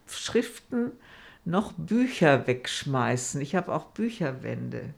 Schriften 0.06 0.92
noch 1.44 1.72
Bücher 1.72 2.46
wegschmeißen. 2.46 3.40
Ich 3.40 3.54
habe 3.54 3.72
auch 3.72 3.86
Bücherwände, 3.86 4.94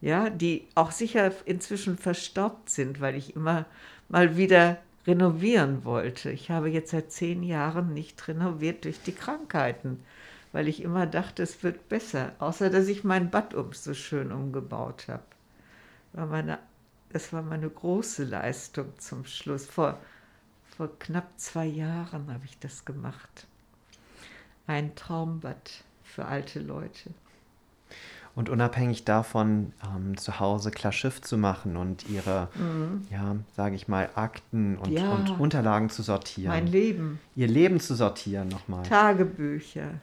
ja, 0.00 0.30
die 0.30 0.66
auch 0.74 0.90
sicher 0.90 1.32
inzwischen 1.44 1.96
verstaubt 1.98 2.70
sind, 2.70 3.00
weil 3.00 3.16
ich 3.16 3.36
immer 3.36 3.66
mal 4.08 4.36
wieder 4.36 4.78
renovieren 5.06 5.84
wollte. 5.84 6.30
Ich 6.30 6.50
habe 6.50 6.68
jetzt 6.68 6.90
seit 6.90 7.12
zehn 7.12 7.42
Jahren 7.42 7.94
nicht 7.94 8.28
renoviert 8.28 8.84
durch 8.84 9.00
die 9.02 9.12
Krankheiten 9.14 10.02
weil 10.52 10.68
ich 10.68 10.82
immer 10.82 11.06
dachte, 11.06 11.42
es 11.42 11.62
wird 11.62 11.88
besser. 11.88 12.32
Außer, 12.38 12.70
dass 12.70 12.88
ich 12.88 13.04
mein 13.04 13.30
Bad 13.30 13.54
um 13.54 13.72
so 13.72 13.94
schön 13.94 14.32
umgebaut 14.32 15.06
habe. 15.08 15.22
War 16.12 16.26
meine, 16.26 16.58
das 17.12 17.32
war 17.32 17.42
meine 17.42 17.68
große 17.68 18.24
Leistung 18.24 18.86
zum 18.98 19.24
Schluss. 19.24 19.66
Vor, 19.66 19.98
vor 20.76 20.90
knapp 20.98 21.28
zwei 21.36 21.66
Jahren 21.66 22.32
habe 22.32 22.44
ich 22.44 22.58
das 22.58 22.84
gemacht. 22.84 23.46
Ein 24.66 24.94
Traumbad 24.94 25.84
für 26.02 26.24
alte 26.24 26.60
Leute. 26.60 27.10
Und 28.36 28.48
unabhängig 28.48 29.04
davon, 29.04 29.72
ähm, 29.84 30.16
zu 30.16 30.38
Hause 30.38 30.70
klar 30.70 30.92
Schiff 30.92 31.20
zu 31.20 31.36
machen 31.36 31.76
und 31.76 32.08
ihre, 32.08 32.48
mhm. 32.54 33.06
ja, 33.10 33.36
sage 33.56 33.74
ich 33.74 33.88
mal, 33.88 34.08
Akten 34.14 34.78
und, 34.78 34.92
ja, 34.92 35.10
und, 35.10 35.40
Unterlagen 35.40 35.90
zu 35.90 36.02
sortieren. 36.02 36.52
Mein 36.52 36.68
Leben. 36.68 37.18
Ihr 37.34 37.48
Leben 37.48 37.80
zu 37.80 37.94
sortieren 37.96 38.48
nochmal. 38.48 38.84
Tagebücher. 38.84 39.94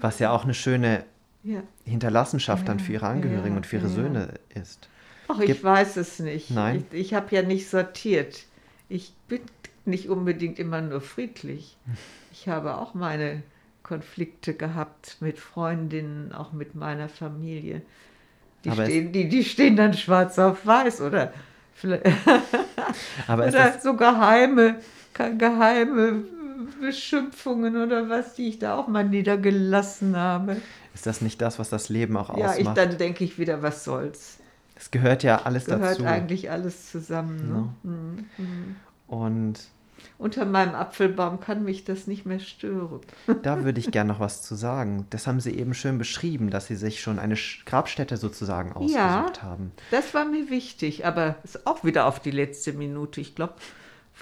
Was 0.00 0.18
ja 0.18 0.30
auch 0.30 0.44
eine 0.44 0.54
schöne 0.54 1.04
ja. 1.42 1.62
Hinterlassenschaft 1.84 2.62
ja, 2.62 2.66
dann 2.66 2.80
für 2.80 2.92
ihre 2.92 3.06
Angehörigen 3.06 3.56
und 3.56 3.66
für 3.66 3.76
ihre 3.76 3.88
Söhne 3.88 4.34
ist. 4.54 4.88
Ach, 5.28 5.40
ich 5.40 5.62
weiß 5.62 5.96
es 5.96 6.18
nicht. 6.20 6.50
Nein. 6.50 6.84
Ich, 6.90 7.00
ich 7.00 7.14
habe 7.14 7.34
ja 7.34 7.42
nicht 7.42 7.68
sortiert. 7.68 8.44
Ich 8.88 9.12
bin 9.28 9.40
nicht 9.84 10.08
unbedingt 10.08 10.58
immer 10.58 10.80
nur 10.80 11.00
friedlich. 11.00 11.76
Ich 12.32 12.48
habe 12.48 12.76
auch 12.76 12.94
meine 12.94 13.42
Konflikte 13.82 14.54
gehabt 14.54 15.16
mit 15.20 15.38
Freundinnen, 15.38 16.32
auch 16.32 16.52
mit 16.52 16.74
meiner 16.74 17.08
Familie. 17.08 17.82
Die, 18.64 18.72
stehen, 18.72 19.12
die, 19.12 19.28
die 19.28 19.44
stehen 19.44 19.76
dann 19.76 19.94
schwarz 19.94 20.38
auf 20.38 20.66
weiß 20.66 21.00
oder, 21.00 21.32
oder 21.82 23.78
so 23.80 23.96
geheime, 23.96 24.76
geheime 25.14 26.24
Beschimpfungen 26.80 27.76
oder 27.76 28.08
was, 28.08 28.34
die 28.34 28.48
ich 28.48 28.58
da 28.58 28.76
auch 28.76 28.88
mal 28.88 29.04
niedergelassen 29.04 30.16
habe. 30.16 30.56
Ist 30.94 31.06
das 31.06 31.20
nicht 31.20 31.40
das, 31.40 31.58
was 31.58 31.70
das 31.70 31.88
Leben 31.88 32.16
auch 32.16 32.36
ja, 32.36 32.50
ausmacht? 32.50 32.76
Ja, 32.76 32.86
dann 32.86 32.98
denke 32.98 33.24
ich 33.24 33.38
wieder, 33.38 33.62
was 33.62 33.84
soll's. 33.84 34.38
Es 34.74 34.90
gehört 34.90 35.22
ja 35.22 35.42
alles 35.42 35.66
gehört 35.66 35.82
dazu. 35.82 35.98
Gehört 35.98 36.14
eigentlich 36.14 36.50
alles 36.50 36.90
zusammen. 36.90 37.48
Ne? 37.52 37.90
Mhm. 37.90 38.26
Mhm. 38.36 38.76
Und 39.06 39.60
unter 40.18 40.44
meinem 40.44 40.74
Apfelbaum 40.74 41.40
kann 41.40 41.64
mich 41.64 41.84
das 41.84 42.06
nicht 42.06 42.26
mehr 42.26 42.40
stören. 42.40 43.00
Da 43.42 43.64
würde 43.64 43.80
ich 43.80 43.90
gerne 43.90 44.12
noch 44.12 44.20
was 44.20 44.42
zu 44.42 44.54
sagen. 44.54 45.06
Das 45.10 45.26
haben 45.26 45.40
Sie 45.40 45.56
eben 45.56 45.74
schön 45.74 45.98
beschrieben, 45.98 46.50
dass 46.50 46.66
Sie 46.66 46.76
sich 46.76 47.00
schon 47.00 47.18
eine 47.18 47.36
Grabstätte 47.66 48.16
sozusagen 48.16 48.72
ausgesucht 48.72 48.94
ja, 48.94 49.42
haben. 49.42 49.72
Das 49.90 50.14
war 50.14 50.24
mir 50.24 50.50
wichtig, 50.50 51.06
aber 51.06 51.36
ist 51.44 51.66
auch 51.66 51.84
wieder 51.84 52.06
auf 52.06 52.20
die 52.20 52.30
letzte 52.30 52.72
Minute. 52.72 53.20
Ich 53.20 53.34
glaube, 53.34 53.54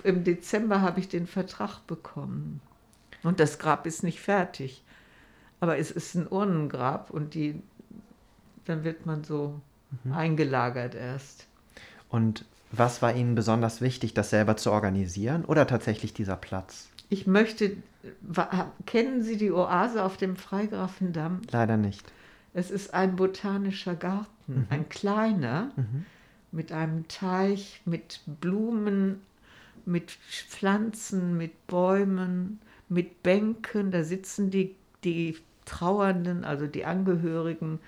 im 0.04 0.24
Dezember 0.24 0.80
habe 0.80 1.00
ich 1.00 1.08
den 1.08 1.26
Vertrag 1.26 1.86
bekommen. 1.86 2.60
Und 3.22 3.40
das 3.40 3.58
Grab 3.58 3.86
ist 3.86 4.02
nicht 4.02 4.20
fertig. 4.20 4.82
Aber 5.60 5.78
es 5.78 5.90
ist 5.90 6.14
ein 6.14 6.28
Urnengrab 6.28 7.10
und 7.10 7.34
die, 7.34 7.60
dann 8.66 8.84
wird 8.84 9.06
man 9.06 9.24
so 9.24 9.60
mhm. 10.04 10.12
eingelagert 10.12 10.94
erst. 10.94 11.46
Und 12.08 12.44
was 12.72 13.00
war 13.02 13.14
Ihnen 13.14 13.34
besonders 13.34 13.80
wichtig, 13.80 14.14
das 14.14 14.30
selber 14.30 14.56
zu 14.56 14.70
organisieren 14.70 15.44
oder 15.44 15.66
tatsächlich 15.66 16.12
dieser 16.12 16.36
Platz? 16.36 16.88
Ich 17.08 17.26
möchte, 17.26 17.76
kennen 18.84 19.22
Sie 19.22 19.36
die 19.36 19.52
Oase 19.52 20.02
auf 20.02 20.16
dem 20.16 20.36
Freigrafendamm? 20.36 21.42
Leider 21.50 21.76
nicht. 21.76 22.04
Es 22.52 22.70
ist 22.70 22.94
ein 22.94 23.16
botanischer 23.16 23.94
Garten, 23.94 24.28
mhm. 24.46 24.66
ein 24.70 24.88
kleiner, 24.88 25.70
mhm. 25.76 26.06
mit 26.52 26.72
einem 26.72 27.06
Teich, 27.08 27.82
mit 27.84 28.20
Blumen, 28.40 29.20
mit 29.86 30.10
Pflanzen, 30.10 31.36
mit 31.36 31.66
Bäumen, 31.66 32.60
mit 32.88 33.22
Bänken. 33.22 33.90
Da 33.90 34.04
sitzen 34.04 34.50
die, 34.50 34.74
die 35.04 35.36
Trauernden, 35.64 36.44
also 36.44 36.66
die 36.66 36.84
Angehörigen, 36.84 37.78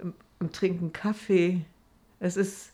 ähm, 0.00 0.14
und 0.40 0.54
trinken 0.54 0.92
Kaffee. 0.92 1.62
Es 2.20 2.36
ist 2.36 2.72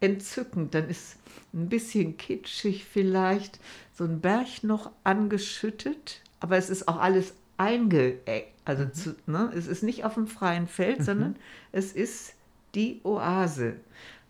entzückend. 0.00 0.74
Dann 0.74 0.88
ist 0.88 1.16
ein 1.52 1.68
bisschen 1.68 2.16
kitschig 2.16 2.84
vielleicht 2.84 3.58
so 3.92 4.04
ein 4.04 4.20
Berg 4.20 4.62
noch 4.62 4.90
angeschüttet, 5.04 6.20
aber 6.40 6.56
es 6.56 6.70
ist 6.70 6.88
auch 6.88 6.98
alles 6.98 7.34
eingeeckt. 7.56 8.52
Also 8.64 8.84
mhm. 8.84 8.94
zu, 8.94 9.16
ne, 9.26 9.52
es 9.54 9.66
ist 9.66 9.82
nicht 9.82 10.04
auf 10.04 10.14
dem 10.14 10.26
freien 10.26 10.68
Feld, 10.68 11.00
mhm. 11.00 11.04
sondern 11.04 11.36
es 11.72 11.92
ist 11.92 12.34
die 12.74 13.00
Oase. 13.04 13.74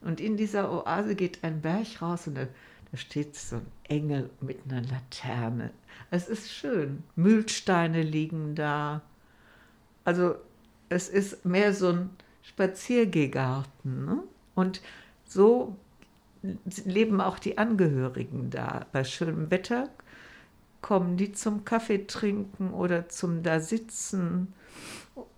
Und 0.01 0.21
in 0.21 0.37
dieser 0.37 0.71
Oase 0.71 1.15
geht 1.15 1.43
ein 1.43 1.63
Berg 1.63 2.03
raus 2.03 2.27
und 2.27 2.37
dann 2.37 2.49
da 2.95 2.99
steht 2.99 3.35
so 3.35 3.57
ein 3.57 3.67
Engel 3.89 4.31
mit 4.41 4.61
einer 4.69 4.81
Laterne. 4.83 5.73
Es 6.13 6.29
ist 6.29 6.53
schön. 6.53 7.03
Mühlsteine 7.17 8.03
liegen 8.03 8.55
da. 8.55 9.03
Also 10.05 10.37
es 10.89 11.09
ist 11.09 11.45
mehr 11.45 11.75
so 11.75 11.89
ein 11.89 12.11
Spaziergehgarten. 12.43 14.05
Ne? 14.05 14.23
Und 14.55 14.81
so 15.27 15.75
leben 16.85 17.21
auch 17.21 17.41
die 17.41 17.59
Angehörigen 17.59 18.51
da. 18.51 18.87
Bei 18.93 19.03
schönem 19.03 19.51
Wetter 19.51 19.89
kommen 20.81 21.17
die 21.17 21.33
zum 21.33 21.65
Kaffee 21.65 22.07
trinken 22.07 22.73
oder 22.73 23.09
zum 23.09 23.43
da 23.43 23.59
sitzen. 23.59 24.55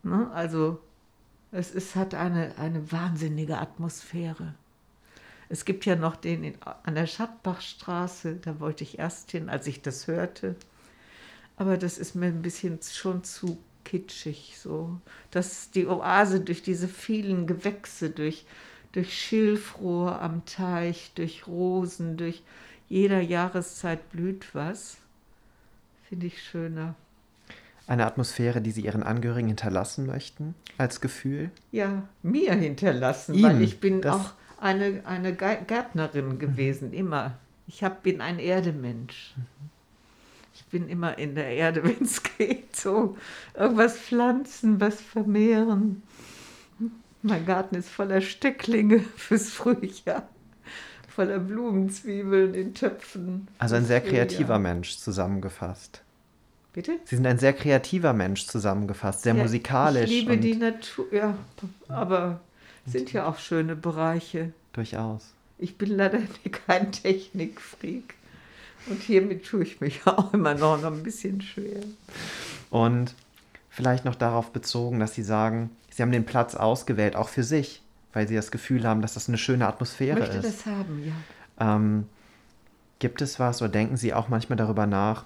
Ne? 0.03 0.31
Also 0.31 0.79
es 1.53 1.71
ist, 1.71 1.97
hat 1.97 2.15
eine, 2.15 2.59
eine 2.59 2.93
wahnsinnige 2.93 3.57
Atmosphäre. 3.57 4.53
Es 5.49 5.65
gibt 5.65 5.87
ja 5.87 5.97
noch 5.97 6.17
den 6.17 6.43
in, 6.45 6.55
an 6.83 6.95
der 6.95 7.07
Schattbachstraße, 7.07 8.37
da 8.37 8.61
wollte 8.61 8.85
ich 8.85 8.99
erst 8.99 9.31
hin, 9.31 9.49
als 9.49 9.67
ich 9.67 9.83
das 9.83 10.07
hörte. 10.07 10.57
Aber 11.57 11.77
das 11.77 11.99
ist 11.99 12.15
mir 12.15 12.27
ein 12.27 12.43
bisschen 12.43 12.81
schon 12.83 13.25
zu 13.25 13.59
kitschig 13.85 14.57
so. 14.61 15.01
Dass 15.31 15.71
die 15.71 15.87
Oase 15.87 16.41
durch 16.41 16.63
diese 16.63 16.89
vielen 16.89 17.47
Gewächse, 17.47 18.11
durch, 18.11 18.45
durch 18.93 19.17
Schilfrohr 19.17 20.21
am 20.21 20.45
Teich, 20.45 21.13
durch 21.15 21.47
Rosen, 21.47 22.17
durch 22.17 22.43
jeder 22.89 23.21
Jahreszeit 23.21 24.11
blüht 24.11 24.55
was, 24.55 24.99
finde 26.09 26.27
ich 26.27 26.43
schöner. 26.43 26.95
Eine 27.87 28.07
Atmosphäre, 28.07 28.61
die 28.61 28.73
Sie 28.73 28.83
Ihren 28.83 29.05
Angehörigen 29.05 29.49
hinterlassen 29.49 30.07
möchten, 30.07 30.55
als 30.77 31.01
Gefühl? 31.01 31.51
Ja, 31.71 32.03
mir 32.23 32.53
hinterlassen, 32.55 33.35
Ihnen, 33.35 33.45
weil 33.45 33.63
ich 33.63 33.79
bin 33.79 34.05
auch 34.05 34.33
eine, 34.61 35.03
eine 35.05 35.35
Gärtnerin 35.35 36.39
gewesen, 36.39 36.93
immer. 36.93 37.39
Ich 37.67 37.83
hab, 37.83 38.03
bin 38.03 38.21
ein 38.21 38.39
Erdemensch. 38.39 39.35
Ich 40.55 40.65
bin 40.67 40.89
immer 40.89 41.19
in 41.19 41.35
der 41.35 41.49
Erde, 41.49 41.85
wenn 41.85 42.03
es 42.03 42.23
geht. 42.23 42.75
So 42.75 43.17
irgendwas 43.55 43.99
pflanzen, 43.99 44.81
was 44.81 45.01
vermehren. 45.01 46.03
Mein 47.23 47.45
Garten 47.45 47.75
ist 47.75 47.89
voller 47.89 48.21
Stecklinge 48.21 49.01
fürs 49.17 49.51
Frühjahr. 49.51 50.29
Voller 51.09 51.39
Blumenzwiebeln 51.39 52.55
in 52.55 52.75
Töpfen. 52.75 53.49
Also 53.59 53.75
ein 53.77 53.87
sehr 53.87 54.03
kreativer 54.03 54.59
Mensch 54.59 54.99
zusammengefasst. 54.99 56.03
Bitte? 56.75 56.99
Sie 57.05 57.17
sind 57.17 57.27
ein 57.27 57.39
sehr 57.39 57.55
kreativer 57.55 58.13
Mensch 58.13 58.47
zusammengefasst, 58.47 59.23
sehr 59.23 59.35
ja, 59.35 59.43
musikalisch. 59.43 60.11
Ich 60.11 60.11
liebe 60.11 60.37
die 60.37 60.57
Natur, 60.57 61.07
ja, 61.11 61.35
aber 61.89 62.41
sind 62.87 63.13
ja 63.13 63.27
auch 63.29 63.39
schöne 63.39 63.77
Bereiche. 63.77 64.53
Durchaus. 64.73 65.33
Ich 65.59 65.77
bin 65.77 65.91
leider 65.91 66.21
kein 66.67 66.93
Technikfreak. 66.93 68.15
Und 68.89 69.03
hiermit 69.03 69.45
tue 69.45 69.65
ich 69.65 69.81
mich 69.81 70.01
auch 70.07 70.33
immer 70.33 70.55
noch 70.55 70.83
ein 70.83 71.03
bisschen 71.03 71.41
schwer. 71.41 71.81
Und 72.71 73.15
vielleicht 73.71 74.05
noch 74.05 74.15
darauf 74.15 74.53
bezogen, 74.53 75.01
dass 75.01 75.15
Sie 75.15 75.23
sagen, 75.23 75.71
Sie 75.91 76.03
haben 76.03 76.13
den 76.13 76.27
Platz 76.27 76.55
ausgewählt, 76.55 77.17
auch 77.17 77.29
für 77.29 77.43
sich, 77.43 77.83
weil 78.13 78.29
Sie 78.29 78.35
das 78.35 78.51
Gefühl 78.51 78.87
haben, 78.87 79.03
dass 79.03 79.15
das 79.15 79.29
eine 79.29 79.39
schöne 79.39 79.67
Atmosphäre 79.67 80.21
ist. 80.21 80.29
Ich 80.29 80.35
möchte 80.35 80.49
das 80.49 80.67
haben, 80.67 81.03
ja. 81.05 81.15
Ähm, 81.59 82.07
gibt 82.99 83.23
es 83.23 83.41
was 83.41 83.63
oder 83.63 83.71
denken 83.71 83.97
Sie 83.97 84.15
auch 84.15 84.29
manchmal 84.29 84.57
darüber 84.57 84.87
nach, 84.87 85.25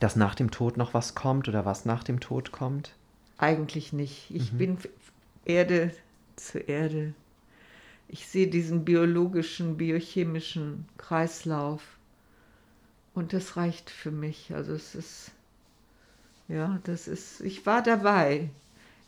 dass 0.00 0.16
nach 0.16 0.34
dem 0.34 0.50
Tod 0.50 0.76
noch 0.76 0.94
was 0.94 1.14
kommt 1.14 1.48
oder 1.48 1.64
was 1.64 1.84
nach 1.84 2.02
dem 2.02 2.20
Tod 2.20 2.52
kommt? 2.52 2.94
Eigentlich 3.38 3.92
nicht. 3.92 4.30
Ich 4.30 4.52
mhm. 4.52 4.58
bin 4.58 4.78
Erde 5.44 5.92
zu 6.46 6.58
Erde. 6.58 7.14
Ich 8.08 8.26
sehe 8.26 8.48
diesen 8.48 8.84
biologischen, 8.84 9.76
biochemischen 9.76 10.88
Kreislauf 10.98 11.82
und 13.14 13.32
das 13.32 13.56
reicht 13.56 13.90
für 13.90 14.10
mich. 14.10 14.52
Also 14.54 14.72
es 14.72 14.94
ist, 14.94 15.32
ja, 16.48 16.80
das 16.84 17.06
ist, 17.06 17.40
ich 17.40 17.66
war 17.66 17.82
dabei. 17.82 18.50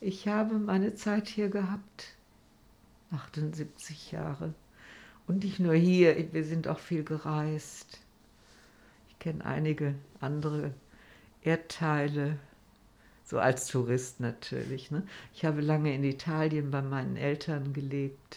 Ich 0.00 0.28
habe 0.28 0.58
meine 0.58 0.94
Zeit 0.94 1.28
hier 1.28 1.48
gehabt. 1.48 2.14
78 3.12 4.12
Jahre. 4.12 4.54
Und 5.26 5.44
nicht 5.44 5.60
nur 5.60 5.74
hier, 5.74 6.32
wir 6.32 6.44
sind 6.44 6.66
auch 6.66 6.78
viel 6.78 7.04
gereist. 7.04 8.00
Ich 9.08 9.18
kenne 9.18 9.44
einige 9.44 9.94
andere 10.20 10.74
Erdteile, 11.42 12.38
so 13.32 13.38
als 13.38 13.66
Tourist 13.66 14.20
natürlich. 14.20 14.90
Ne? 14.90 15.04
Ich 15.32 15.46
habe 15.46 15.62
lange 15.62 15.94
in 15.94 16.04
Italien 16.04 16.70
bei 16.70 16.82
meinen 16.82 17.16
Eltern 17.16 17.72
gelebt. 17.72 18.36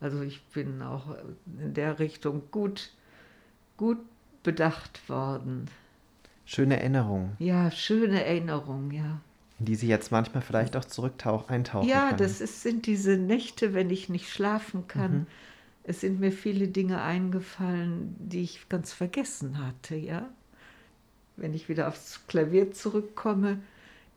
Also 0.00 0.20
ich 0.22 0.42
bin 0.46 0.82
auch 0.82 1.14
in 1.60 1.74
der 1.74 2.00
Richtung 2.00 2.42
gut, 2.50 2.90
gut 3.76 3.98
bedacht 4.42 5.08
worden. 5.08 5.70
Schöne 6.44 6.76
Erinnerung. 6.80 7.36
Ja, 7.38 7.70
schöne 7.70 8.24
Erinnerung, 8.24 8.90
ja. 8.90 9.20
In 9.60 9.66
die 9.66 9.76
Sie 9.76 9.86
jetzt 9.86 10.10
manchmal 10.10 10.42
vielleicht 10.42 10.76
auch 10.76 10.84
zurücktauch, 10.84 11.48
eintauchen 11.48 11.88
Ja, 11.88 12.08
können. 12.08 12.18
das 12.18 12.40
ist, 12.40 12.62
sind 12.62 12.86
diese 12.86 13.16
Nächte, 13.16 13.74
wenn 13.74 13.90
ich 13.90 14.08
nicht 14.08 14.28
schlafen 14.28 14.88
kann. 14.88 15.12
Mhm. 15.12 15.26
Es 15.84 16.00
sind 16.00 16.18
mir 16.18 16.32
viele 16.32 16.66
Dinge 16.66 17.00
eingefallen, 17.00 18.16
die 18.18 18.42
ich 18.42 18.68
ganz 18.68 18.92
vergessen 18.92 19.64
hatte, 19.64 19.94
ja 19.94 20.28
wenn 21.36 21.54
ich 21.54 21.68
wieder 21.68 21.88
aufs 21.88 22.26
Klavier 22.26 22.72
zurückkomme, 22.72 23.58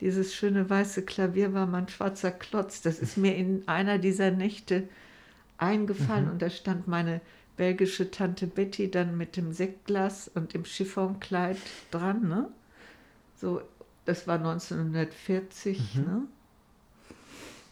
dieses 0.01 0.33
schöne 0.33 0.69
weiße 0.69 1.03
Klavier 1.03 1.53
war 1.53 1.65
mein 1.65 1.89
schwarzer 1.89 2.31
Klotz. 2.31 2.81
Das 2.81 2.99
ist 2.99 3.17
mir 3.17 3.35
in 3.35 3.67
einer 3.67 3.97
dieser 3.97 4.31
Nächte 4.31 4.87
eingefallen 5.57 6.25
mhm. 6.25 6.31
und 6.31 6.41
da 6.41 6.49
stand 6.49 6.87
meine 6.87 7.21
belgische 7.57 8.09
Tante 8.09 8.47
Betty 8.47 8.89
dann 8.89 9.17
mit 9.17 9.35
dem 9.35 9.51
Sektglas 9.51 10.31
und 10.33 10.53
dem 10.53 10.63
Chiffonkleid 10.63 11.57
dran. 11.91 12.27
Ne? 12.29 12.49
So, 13.35 13.61
das 14.05 14.27
war 14.27 14.35
1940. 14.35 15.95
Mhm. 15.95 16.01
Ne? 16.01 16.21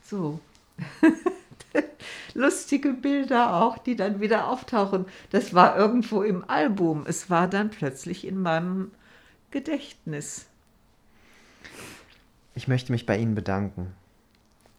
So. 0.04 0.40
Lustige 2.34 2.94
Bilder 2.94 3.56
auch, 3.56 3.78
die 3.78 3.96
dann 3.96 4.20
wieder 4.20 4.50
auftauchen. 4.50 5.06
Das 5.32 5.54
war 5.54 5.78
irgendwo 5.78 6.22
im 6.22 6.48
Album. 6.50 7.06
Es 7.08 7.30
war 7.30 7.48
dann 7.48 7.70
plötzlich 7.70 8.28
in 8.28 8.42
meinem 8.42 8.92
Gedächtnis. 9.52 10.48
Ich 12.58 12.68
möchte 12.68 12.92
mich 12.92 13.06
bei 13.06 13.20
Ihnen 13.20 13.36
bedanken. 13.36 13.94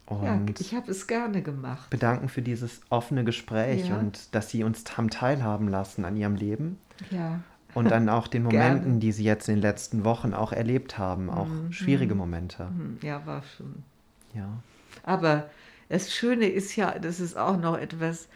Und 0.05 0.23
ja, 0.25 0.41
ich 0.59 0.75
habe 0.75 0.91
es 0.91 1.07
gerne 1.07 1.41
gemacht. 1.41 1.89
Bedanken 1.89 2.27
für 2.27 2.41
dieses 2.41 2.81
offene 2.89 3.23
Gespräch 3.23 3.87
ja. 3.87 3.97
und 3.97 4.35
dass 4.35 4.49
Sie 4.49 4.65
uns 4.65 4.83
haben 4.97 5.09
teilhaben 5.09 5.69
lassen 5.69 6.03
an 6.03 6.17
Ihrem 6.17 6.35
Leben. 6.35 6.77
Ja. 7.09 7.39
Und 7.73 7.89
an 7.93 8.09
auch 8.09 8.27
den 8.27 8.43
Momenten, 8.43 8.99
die 8.99 9.13
Sie 9.13 9.23
jetzt 9.23 9.47
in 9.47 9.55
den 9.55 9.61
letzten 9.61 10.03
Wochen 10.03 10.33
auch 10.33 10.51
erlebt 10.51 10.97
haben, 10.97 11.29
auch 11.29 11.47
mhm. 11.47 11.71
schwierige 11.71 12.15
Momente. 12.15 12.65
Mhm. 12.65 12.97
Ja, 13.01 13.25
war 13.25 13.43
schon. 13.43 13.83
Ja. 14.33 14.49
Aber 15.03 15.49
das 15.87 16.13
Schöne 16.13 16.47
ist 16.47 16.75
ja, 16.75 16.99
das 16.99 17.21
ist 17.21 17.37
auch 17.37 17.55
noch 17.55 17.77
etwas, 17.77 18.27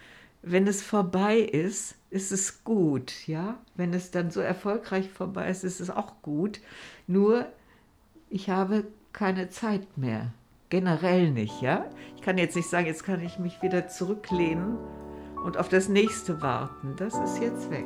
wenn 0.42 0.68
es 0.68 0.82
vorbei 0.82 1.40
ist, 1.40 1.96
ist 2.12 2.32
es 2.32 2.64
gut, 2.64 3.28
ja. 3.28 3.58
Wenn 3.76 3.94
es 3.94 4.10
dann 4.10 4.32
so 4.32 4.40
erfolgreich 4.40 5.10
vorbei 5.10 5.50
ist, 5.50 5.66
ist 5.66 5.82
es 5.82 5.90
auch 5.90 6.22
gut. 6.22 6.62
Nur, 7.08 7.48
ich 8.30 8.50
habe 8.50 8.86
keine 9.14 9.50
Zeit 9.50 9.98
mehr. 9.98 10.34
Generell 10.70 11.32
nicht, 11.32 11.62
ja. 11.62 11.86
Ich 12.16 12.24
kann 12.24 12.38
jetzt 12.38 12.56
nicht 12.56 12.70
sagen, 12.70 12.88
jetzt 12.88 13.04
kann 13.04 13.22
ich 13.22 13.38
mich 13.38 13.62
wieder 13.62 13.88
zurücklehnen 13.88 14.78
und 15.46 15.58
auf 15.58 15.70
das 15.70 15.88
nächste 15.88 16.42
warten. 16.42 16.96
Das 16.98 17.14
ist 17.20 17.40
jetzt 17.40 17.70
weg. 17.70 17.86